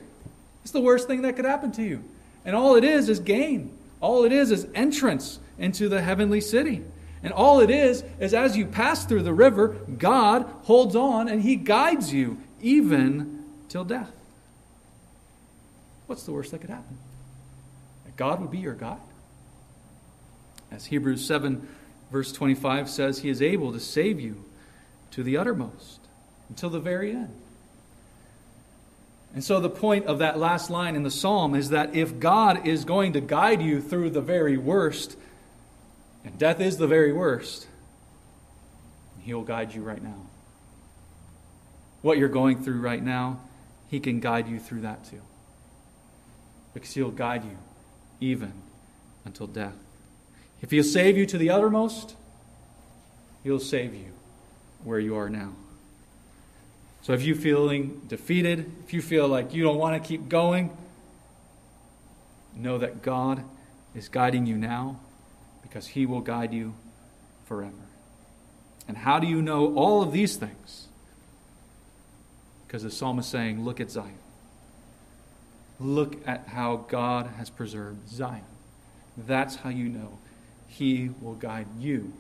It's 0.63 0.71
the 0.71 0.81
worst 0.81 1.07
thing 1.07 1.23
that 1.23 1.35
could 1.35 1.45
happen 1.45 1.71
to 1.73 1.83
you. 1.83 2.03
And 2.45 2.55
all 2.55 2.75
it 2.75 2.83
is 2.83 3.09
is 3.09 3.19
gain. 3.19 3.77
All 3.99 4.25
it 4.25 4.31
is 4.31 4.51
is 4.51 4.67
entrance 4.73 5.39
into 5.57 5.89
the 5.89 6.01
heavenly 6.01 6.41
city. 6.41 6.83
And 7.23 7.31
all 7.33 7.59
it 7.59 7.69
is 7.69 8.03
is 8.19 8.33
as 8.33 8.57
you 8.57 8.65
pass 8.65 9.05
through 9.05 9.23
the 9.23 9.33
river, 9.33 9.77
God 9.97 10.49
holds 10.63 10.95
on 10.95 11.27
and 11.27 11.41
He 11.41 11.55
guides 11.55 12.11
you 12.11 12.37
even 12.61 13.45
till 13.69 13.83
death. 13.83 14.11
What's 16.07 16.23
the 16.23 16.31
worst 16.31 16.51
that 16.51 16.61
could 16.61 16.69
happen? 16.69 16.97
That 18.05 18.15
God 18.15 18.41
would 18.41 18.51
be 18.51 18.57
your 18.57 18.73
guide. 18.73 18.97
As 20.71 20.85
Hebrews 20.85 21.25
7, 21.25 21.67
verse 22.11 22.31
25 22.31 22.89
says, 22.89 23.19
He 23.19 23.29
is 23.29 23.41
able 23.41 23.71
to 23.71 23.79
save 23.79 24.19
you 24.19 24.43
to 25.11 25.23
the 25.23 25.37
uttermost 25.37 25.99
until 26.49 26.69
the 26.69 26.79
very 26.79 27.11
end. 27.11 27.40
And 29.33 29.43
so, 29.43 29.59
the 29.61 29.69
point 29.69 30.07
of 30.07 30.19
that 30.19 30.37
last 30.37 30.69
line 30.69 30.95
in 30.95 31.03
the 31.03 31.11
psalm 31.11 31.55
is 31.55 31.69
that 31.69 31.95
if 31.95 32.19
God 32.19 32.67
is 32.67 32.83
going 32.83 33.13
to 33.13 33.21
guide 33.21 33.61
you 33.61 33.81
through 33.81 34.09
the 34.09 34.21
very 34.21 34.57
worst, 34.57 35.15
and 36.25 36.37
death 36.37 36.59
is 36.59 36.77
the 36.77 36.87
very 36.87 37.13
worst, 37.13 37.67
He 39.21 39.33
will 39.33 39.43
guide 39.43 39.73
you 39.73 39.83
right 39.83 40.03
now. 40.03 40.27
What 42.01 42.17
you're 42.17 42.29
going 42.29 42.61
through 42.61 42.81
right 42.81 43.01
now, 43.01 43.39
He 43.87 44.01
can 44.01 44.19
guide 44.19 44.49
you 44.49 44.59
through 44.59 44.81
that 44.81 45.05
too. 45.05 45.21
Because 46.73 46.93
He'll 46.93 47.11
guide 47.11 47.45
you 47.45 47.57
even 48.19 48.53
until 49.23 49.47
death. 49.47 49.75
If 50.61 50.71
He'll 50.71 50.83
save 50.83 51.17
you 51.17 51.25
to 51.27 51.37
the 51.37 51.51
uttermost, 51.51 52.15
He'll 53.43 53.59
save 53.59 53.93
you 53.93 54.11
where 54.83 54.99
you 54.99 55.15
are 55.15 55.29
now. 55.29 55.53
So 57.01 57.13
if 57.13 57.23
you're 57.23 57.35
feeling 57.35 58.01
defeated, 58.07 58.71
if 58.85 58.93
you 58.93 59.01
feel 59.01 59.27
like 59.27 59.53
you 59.53 59.63
don't 59.63 59.77
want 59.77 60.01
to 60.01 60.07
keep 60.07 60.29
going, 60.29 60.75
know 62.55 62.77
that 62.77 63.01
God 63.01 63.43
is 63.95 64.07
guiding 64.07 64.45
you 64.45 64.55
now 64.55 64.99
because 65.63 65.87
He 65.87 66.05
will 66.05 66.21
guide 66.21 66.53
you 66.53 66.73
forever. 67.45 67.73
And 68.87 68.97
how 68.97 69.19
do 69.19 69.27
you 69.27 69.41
know 69.41 69.73
all 69.75 70.01
of 70.01 70.11
these 70.11 70.35
things? 70.35 70.87
Because 72.67 72.83
the 72.83 72.91
psalmist 72.91 73.27
is 73.27 73.31
saying, 73.31 73.63
Look 73.63 73.79
at 73.79 73.89
Zion. 73.89 74.17
Look 75.79 76.25
at 76.27 76.49
how 76.49 76.85
God 76.87 77.27
has 77.37 77.49
preserved 77.49 78.09
Zion. 78.09 78.43
That's 79.17 79.57
how 79.57 79.69
you 79.69 79.89
know 79.89 80.19
He 80.67 81.09
will 81.21 81.33
guide 81.33 81.67
you 81.79 82.13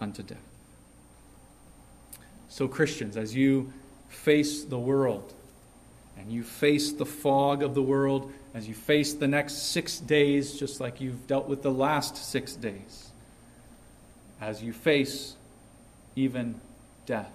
unto 0.00 0.22
death. 0.22 0.45
So, 2.48 2.68
Christians, 2.68 3.16
as 3.16 3.34
you 3.34 3.72
face 4.08 4.64
the 4.64 4.78
world 4.78 5.34
and 6.16 6.32
you 6.32 6.42
face 6.42 6.92
the 6.92 7.06
fog 7.06 7.62
of 7.62 7.74
the 7.74 7.82
world, 7.82 8.32
as 8.54 8.66
you 8.66 8.74
face 8.74 9.12
the 9.12 9.28
next 9.28 9.70
six 9.70 9.98
days, 9.98 10.58
just 10.58 10.80
like 10.80 11.00
you've 11.00 11.26
dealt 11.26 11.48
with 11.48 11.62
the 11.62 11.70
last 11.70 12.16
six 12.16 12.54
days, 12.54 13.10
as 14.40 14.62
you 14.62 14.72
face 14.72 15.34
even 16.14 16.60
death, 17.04 17.32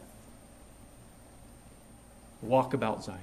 walk 2.41 2.73
about 2.73 3.03
Zion. 3.03 3.19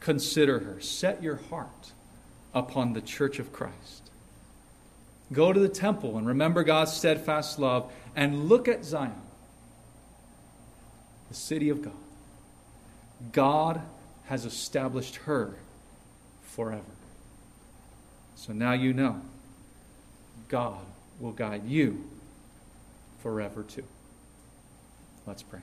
Consider 0.00 0.58
her. 0.60 0.80
Set 0.80 1.22
your 1.22 1.36
heart 1.36 1.92
upon 2.52 2.92
the 2.92 3.00
church 3.00 3.38
of 3.38 3.52
Christ. 3.52 4.10
Go 5.32 5.52
to 5.52 5.58
the 5.58 5.68
temple 5.68 6.18
and 6.18 6.26
remember 6.26 6.62
God's 6.62 6.92
steadfast 6.92 7.58
love 7.58 7.90
and 8.14 8.48
look 8.48 8.68
at 8.68 8.84
Zion 8.84 9.23
the 11.34 11.40
city 11.40 11.68
of 11.68 11.82
God. 11.82 11.92
God 13.32 13.80
has 14.26 14.44
established 14.44 15.16
her 15.16 15.56
forever. 16.44 16.84
So 18.36 18.52
now 18.52 18.72
you 18.72 18.92
know 18.92 19.20
God 20.48 20.78
will 21.18 21.32
guide 21.32 21.66
you 21.66 22.04
forever 23.20 23.64
too. 23.64 23.82
Let's 25.26 25.42
pray. 25.42 25.58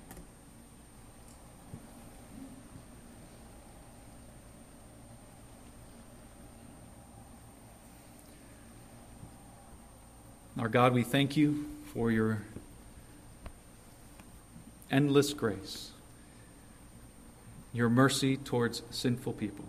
Our 10.60 10.68
God, 10.68 10.94
we 10.94 11.04
thank 11.04 11.38
you 11.38 11.66
for 11.94 12.12
your 12.12 12.42
endless 14.92 15.34
grace, 15.34 15.92
your 17.74 17.90
mercy 17.90 18.36
towards 18.36 18.84
sinful 18.92 19.34
people. 19.34 19.66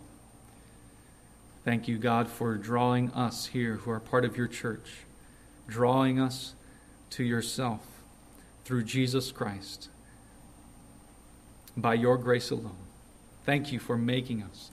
Thank 1.64 1.86
you, 1.86 1.96
God, 1.96 2.28
for 2.28 2.56
drawing 2.56 3.12
us 3.12 3.46
here 3.46 3.76
who 3.76 3.90
are 3.92 4.00
part 4.00 4.24
of 4.24 4.36
your 4.36 4.48
church, 4.48 5.04
drawing 5.68 6.18
us 6.18 6.54
to 7.10 7.22
yourself 7.22 7.86
through 8.64 8.82
Jesus 8.82 9.30
Christ 9.30 9.88
by 11.76 11.94
your 11.94 12.18
grace 12.18 12.50
alone. 12.50 12.76
Thank 13.46 13.72
you 13.72 13.78
for 13.78 13.96
making 13.96 14.42
us 14.42 14.70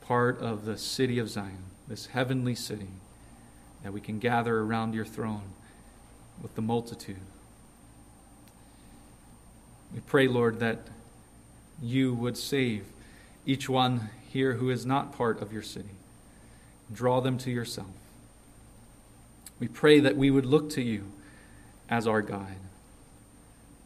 part 0.00 0.40
of 0.40 0.64
the 0.64 0.76
city 0.76 1.18
of 1.20 1.28
Zion, 1.28 1.64
this 1.86 2.06
heavenly 2.06 2.56
city, 2.56 2.90
that 3.84 3.92
we 3.92 4.00
can 4.00 4.18
gather 4.18 4.58
around 4.58 4.94
your 4.94 5.04
throne 5.04 5.52
with 6.42 6.54
the 6.56 6.62
multitude 6.62 7.20
we 9.96 10.02
pray, 10.02 10.28
Lord, 10.28 10.60
that 10.60 10.80
you 11.82 12.12
would 12.12 12.36
save 12.36 12.84
each 13.46 13.66
one 13.66 14.10
here 14.28 14.52
who 14.52 14.68
is 14.68 14.84
not 14.84 15.16
part 15.16 15.40
of 15.40 15.54
your 15.54 15.62
city. 15.62 15.96
Draw 16.92 17.22
them 17.22 17.38
to 17.38 17.50
yourself. 17.50 17.88
We 19.58 19.68
pray 19.68 19.98
that 20.00 20.14
we 20.14 20.30
would 20.30 20.44
look 20.44 20.68
to 20.70 20.82
you 20.82 21.04
as 21.88 22.06
our 22.06 22.20
guide. 22.20 22.58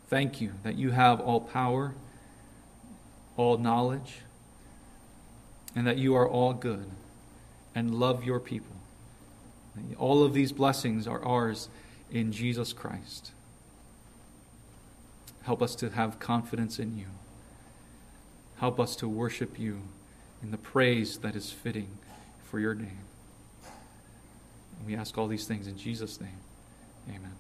Thank 0.08 0.40
you 0.40 0.54
that 0.64 0.74
you 0.74 0.90
have 0.90 1.20
all 1.20 1.40
power, 1.40 1.94
all 3.36 3.56
knowledge, 3.56 4.16
and 5.76 5.86
that 5.86 5.96
you 5.96 6.16
are 6.16 6.28
all 6.28 6.54
good 6.54 6.90
and 7.72 7.94
love 7.94 8.24
your 8.24 8.40
people. 8.40 8.74
All 9.96 10.24
of 10.24 10.34
these 10.34 10.50
blessings 10.50 11.06
are 11.06 11.24
ours 11.24 11.68
in 12.10 12.32
Jesus 12.32 12.72
Christ. 12.72 13.30
Help 15.42 15.62
us 15.62 15.74
to 15.76 15.90
have 15.90 16.18
confidence 16.18 16.78
in 16.78 16.96
you. 16.96 17.06
Help 18.58 18.78
us 18.78 18.94
to 18.96 19.08
worship 19.08 19.58
you 19.58 19.82
in 20.42 20.50
the 20.50 20.58
praise 20.58 21.18
that 21.18 21.34
is 21.34 21.50
fitting 21.50 21.98
for 22.44 22.60
your 22.60 22.74
name. 22.74 23.04
And 24.78 24.86
we 24.86 24.94
ask 24.94 25.16
all 25.16 25.28
these 25.28 25.46
things 25.46 25.66
in 25.66 25.78
Jesus' 25.78 26.20
name. 26.20 26.40
Amen. 27.08 27.36